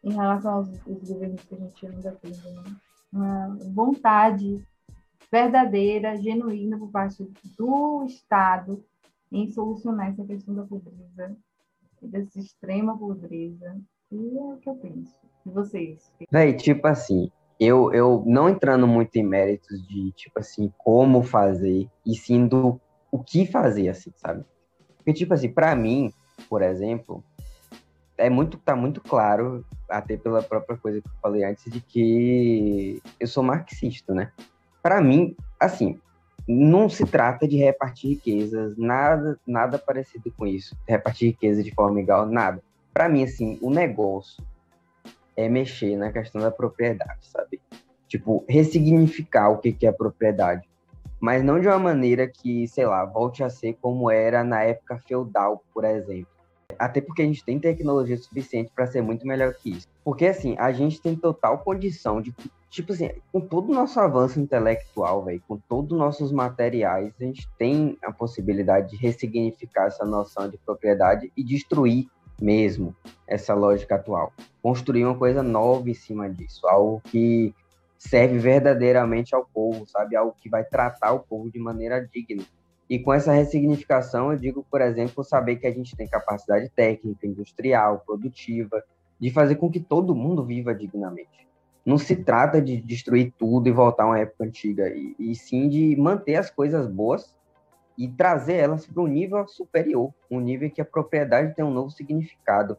em 0.05 0.12
relação 0.12 0.55
aos, 0.55 0.68
aos 0.87 1.09
governos 1.09 1.43
que 1.43 1.57
a 1.57 1.59
gente 1.59 1.87
anda 1.89 2.18
tendo. 2.22 2.55
Né? 2.55 2.76
Uma 3.12 3.59
vontade 3.74 4.64
verdadeira, 5.31 6.16
genuína 6.16 6.79
por 6.79 6.91
parte 6.93 7.29
do 7.57 8.05
Estado 8.05 8.85
em 9.31 9.49
solucionar 9.51 10.09
essa 10.09 10.24
questão 10.24 10.55
da 10.55 10.62
pobreza, 10.62 11.37
dessa 12.03 12.39
extrema 12.39 12.97
pobreza. 12.97 13.76
E 14.11 14.39
é 14.39 14.55
o 14.55 14.57
que 14.57 14.68
eu 14.68 14.74
penso. 14.76 15.14
E 15.45 15.51
vocês? 15.51 16.12
Véi, 16.31 16.55
tipo 16.55 16.87
assim, 16.87 17.31
eu, 17.61 17.93
eu 17.93 18.22
não 18.26 18.49
entrando 18.49 18.87
muito 18.87 19.16
em 19.16 19.22
méritos 19.22 19.87
de, 19.87 20.12
tipo 20.12 20.39
assim, 20.39 20.72
como 20.79 21.22
fazer, 21.22 21.89
e 22.07 22.14
sim 22.14 22.47
do 22.47 22.81
o 23.11 23.18
que 23.18 23.47
fazer, 23.47 23.89
assim, 23.89 24.12
sabe? 24.16 24.45
Porque, 24.97 25.12
tipo 25.12 25.33
assim, 25.33 25.49
para 25.49 25.74
mim, 25.74 26.12
por 26.49 26.62
exemplo, 26.62 27.24
é 28.16 28.29
muito, 28.29 28.59
tá 28.59 28.76
muito 28.76 29.01
claro, 29.01 29.64
até 29.89 30.16
pela 30.16 30.43
própria 30.43 30.76
coisa 30.76 31.01
que 31.01 31.09
eu 31.09 31.12
falei 31.22 31.45
antes, 31.45 31.70
de 31.72 31.81
que 31.81 33.01
eu 33.18 33.26
sou 33.26 33.43
marxista, 33.43 34.12
né? 34.14 34.31
Para 34.83 35.01
mim, 35.01 35.35
assim, 35.59 35.99
não 36.49 36.88
se 36.88 37.05
trata 37.05 37.46
de 37.46 37.59
repartir 37.59 38.11
riquezas, 38.11 38.74
nada, 38.78 39.38
nada 39.46 39.78
parecido 39.78 40.32
com 40.32 40.46
isso. 40.46 40.74
Repartir 40.88 41.26
riqueza 41.26 41.62
de 41.62 41.74
forma 41.74 42.01
igual, 42.01 42.24
nada. 42.24 42.62
Para 42.94 43.07
mim, 43.07 43.22
assim, 43.22 43.59
o 43.61 43.68
negócio 43.68 44.42
é 45.36 45.46
mexer 45.46 45.94
na 45.96 46.11
questão 46.11 46.40
da 46.40 46.51
propriedade, 46.51 47.26
sabe? 47.26 47.61
Tipo, 48.09 48.44
ressignificar 48.49 49.51
o 49.51 49.59
que, 49.59 49.72
que 49.72 49.86
é 49.86 49.92
propriedade. 49.92 50.66
Mas 51.20 51.44
não 51.44 51.61
de 51.61 51.66
uma 51.66 51.78
maneira 51.78 52.26
que, 52.26 52.66
sei 52.66 52.86
lá, 52.86 53.05
volte 53.05 53.44
a 53.44 53.51
ser 53.51 53.76
como 53.82 54.11
era 54.11 54.42
na 54.42 54.62
época 54.62 54.99
feudal, 54.99 55.62
por 55.74 55.84
exemplo. 55.84 56.32
Até 56.78 57.01
porque 57.03 57.22
a 57.22 57.26
gente 57.26 57.44
tem 57.44 57.59
tecnologia 57.59 58.16
suficiente 58.16 58.72
para 58.74 58.86
ser 58.86 59.03
muito 59.03 59.26
melhor 59.26 59.53
que 59.53 59.70
isso. 59.70 59.86
Porque, 60.03 60.26
assim, 60.26 60.57
a 60.59 60.72
gente 60.72 61.03
tem 61.03 61.14
total 61.14 61.59
condição 61.59 62.22
de 62.22 62.32
tipo 62.70 62.92
assim, 62.92 63.10
com 63.32 63.40
todo 63.40 63.70
o 63.70 63.74
nosso 63.74 63.98
avanço 63.98 64.38
intelectual, 64.38 65.24
velho, 65.24 65.42
com 65.48 65.56
todos 65.56 65.92
os 65.92 65.98
nossos 65.98 66.32
materiais, 66.32 67.12
a 67.18 67.24
gente 67.24 67.48
tem 67.58 67.96
a 68.02 68.12
possibilidade 68.12 68.90
de 68.90 68.96
ressignificar 68.96 69.86
essa 69.86 70.04
noção 70.04 70.48
de 70.48 70.58
propriedade 70.58 71.32
e 71.36 71.42
destruir 71.42 72.06
mesmo 72.40 72.94
essa 73.26 73.54
lógica 73.54 73.96
atual. 73.96 74.32
Construir 74.62 75.04
uma 75.04 75.16
coisa 75.16 75.42
nova 75.42 75.88
em 75.88 75.94
cima 75.94 76.28
disso, 76.28 76.66
algo 76.68 77.00
que 77.04 77.54
serve 77.96 78.38
verdadeiramente 78.38 79.34
ao 79.34 79.44
povo, 79.44 79.86
sabe? 79.86 80.14
Algo 80.14 80.34
que 80.40 80.48
vai 80.48 80.64
tratar 80.64 81.12
o 81.12 81.20
povo 81.20 81.50
de 81.50 81.58
maneira 81.58 82.06
digna. 82.06 82.44
E 82.88 82.98
com 82.98 83.12
essa 83.12 83.32
ressignificação, 83.32 84.30
eu 84.32 84.38
digo, 84.38 84.64
por 84.70 84.80
exemplo, 84.80 85.24
saber 85.24 85.56
que 85.56 85.66
a 85.66 85.72
gente 85.72 85.96
tem 85.96 86.06
capacidade 86.06 86.70
técnica, 86.70 87.26
industrial, 87.26 88.02
produtiva, 88.06 88.82
de 89.18 89.30
fazer 89.30 89.56
com 89.56 89.70
que 89.70 89.80
todo 89.80 90.14
mundo 90.14 90.44
viva 90.44 90.72
dignamente 90.74 91.47
não 91.89 91.97
se 91.97 92.14
trata 92.14 92.61
de 92.61 92.82
destruir 92.82 93.32
tudo 93.39 93.66
e 93.66 93.72
voltar 93.72 94.03
a 94.03 94.09
uma 94.09 94.18
época 94.18 94.45
antiga, 94.45 94.91
e, 94.91 95.16
e 95.18 95.34
sim 95.34 95.70
de 95.70 95.97
manter 95.97 96.34
as 96.34 96.51
coisas 96.51 96.86
boas 96.86 97.34
e 97.97 98.07
trazer 98.07 98.57
elas 98.57 98.86
para 98.86 99.03
um 99.03 99.07
nível 99.07 99.49
superior, 99.49 100.12
um 100.30 100.39
nível 100.39 100.70
que 100.70 100.82
a 100.82 100.84
propriedade 100.84 101.55
tem 101.55 101.64
um 101.64 101.70
novo 101.70 101.91
significado. 101.91 102.76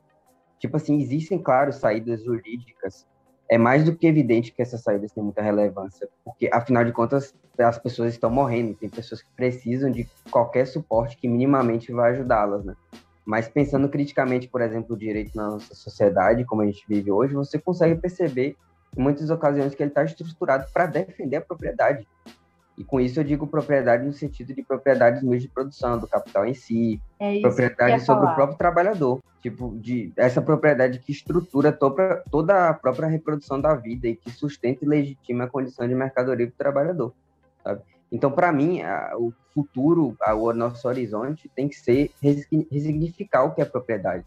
Tipo 0.59 0.77
assim, 0.77 1.01
existem, 1.01 1.41
claro, 1.41 1.73
saídas 1.73 2.23
jurídicas 2.23 3.07
é 3.49 3.57
mais 3.57 3.83
do 3.83 3.95
que 3.95 4.05
evidente 4.05 4.51
que 4.51 4.61
essas 4.61 4.83
saídas 4.83 5.11
têm 5.11 5.23
muita 5.23 5.41
relevância, 5.41 6.07
porque 6.23 6.47
afinal 6.53 6.85
de 6.85 6.91
contas 6.91 7.33
as 7.57 7.79
pessoas 7.79 8.13
estão 8.13 8.29
morrendo, 8.29 8.75
tem 8.75 8.89
pessoas 8.89 9.23
que 9.23 9.31
precisam 9.35 9.89
de 9.89 10.07
qualquer 10.29 10.67
suporte 10.67 11.17
que 11.17 11.27
minimamente 11.27 11.91
vai 11.91 12.11
ajudá-las, 12.11 12.63
né? 12.63 12.75
Mas 13.25 13.49
pensando 13.49 13.89
criticamente, 13.89 14.47
por 14.47 14.61
exemplo, 14.61 14.95
o 14.95 14.99
direito 14.99 15.35
na 15.35 15.49
nossa 15.49 15.73
sociedade, 15.73 16.45
como 16.45 16.61
a 16.61 16.65
gente 16.67 16.85
vive 16.87 17.11
hoje, 17.11 17.33
você 17.33 17.57
consegue 17.57 17.95
perceber 17.95 18.55
em 18.97 19.01
muitas 19.01 19.29
ocasiões 19.29 19.73
que 19.75 19.81
ele 19.83 19.91
está 19.91 20.03
estruturado 20.03 20.65
para 20.73 20.85
defender 20.85 21.37
a 21.37 21.41
propriedade. 21.41 22.07
E 22.77 22.83
com 22.83 22.99
isso 22.99 23.19
eu 23.19 23.23
digo 23.25 23.45
propriedade 23.45 24.05
no 24.05 24.13
sentido 24.13 24.53
de 24.53 24.63
propriedade 24.63 25.19
dos 25.19 25.27
meios 25.27 25.43
de 25.43 25.49
produção, 25.49 25.97
do 25.99 26.07
capital 26.07 26.45
em 26.45 26.53
si, 26.53 27.01
É 27.19 27.41
propriedade 27.41 28.05
sobre 28.05 28.21
falar. 28.21 28.31
o 28.31 28.35
próprio 28.35 28.57
trabalhador, 28.57 29.19
tipo 29.41 29.77
de 29.77 30.13
essa 30.15 30.41
propriedade 30.41 30.99
que 30.99 31.11
estrutura 31.11 31.73
toda, 31.73 32.23
toda 32.31 32.69
a 32.69 32.73
própria 32.73 33.07
reprodução 33.09 33.59
da 33.59 33.75
vida 33.75 34.07
e 34.07 34.15
que 34.15 34.31
sustenta 34.31 34.85
e 34.85 34.87
legitima 34.87 35.43
a 35.43 35.49
condição 35.49 35.85
de 35.87 35.93
mercadoria 35.93 36.47
do 36.47 36.53
trabalhador, 36.53 37.13
sabe? 37.61 37.81
Então, 38.09 38.31
para 38.31 38.49
mim, 38.51 38.81
a, 38.81 39.11
o 39.17 39.33
futuro, 39.53 40.15
a, 40.21 40.33
o 40.33 40.51
nosso 40.53 40.87
horizonte 40.87 41.51
tem 41.53 41.67
que 41.67 41.75
ser 41.75 42.11
resigni- 42.23 42.65
resignificar 42.71 43.43
o 43.43 43.53
que 43.53 43.61
é 43.61 43.65
propriedade, 43.65 44.23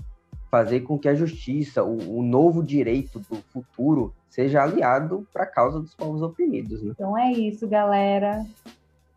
fazer 0.53 0.81
com 0.81 0.99
que 0.99 1.09
a 1.09 1.15
justiça, 1.15 1.83
o, 1.83 2.19
o 2.19 2.23
novo 2.23 2.63
direito 2.63 3.19
do 3.21 3.37
futuro, 3.55 4.15
seja 4.29 4.63
aliado 4.63 5.27
para 5.33 5.45
a 5.45 5.47
causa 5.47 5.81
dos 5.81 5.95
povos 5.95 6.21
oprimidos, 6.21 6.83
né? 6.83 6.93
Então 6.95 7.17
é 7.17 7.33
isso, 7.33 7.67
galera. 7.67 8.45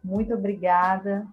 Muito 0.02 0.34
obrigada. 0.34 1.28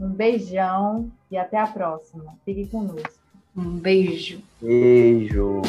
Um 0.00 0.08
beijão 0.08 1.10
e 1.28 1.36
até 1.36 1.58
a 1.58 1.66
próxima. 1.66 2.32
Fique 2.44 2.68
conosco. 2.68 3.10
Um 3.56 3.76
beijo. 3.76 4.40
Beijo! 4.62 5.62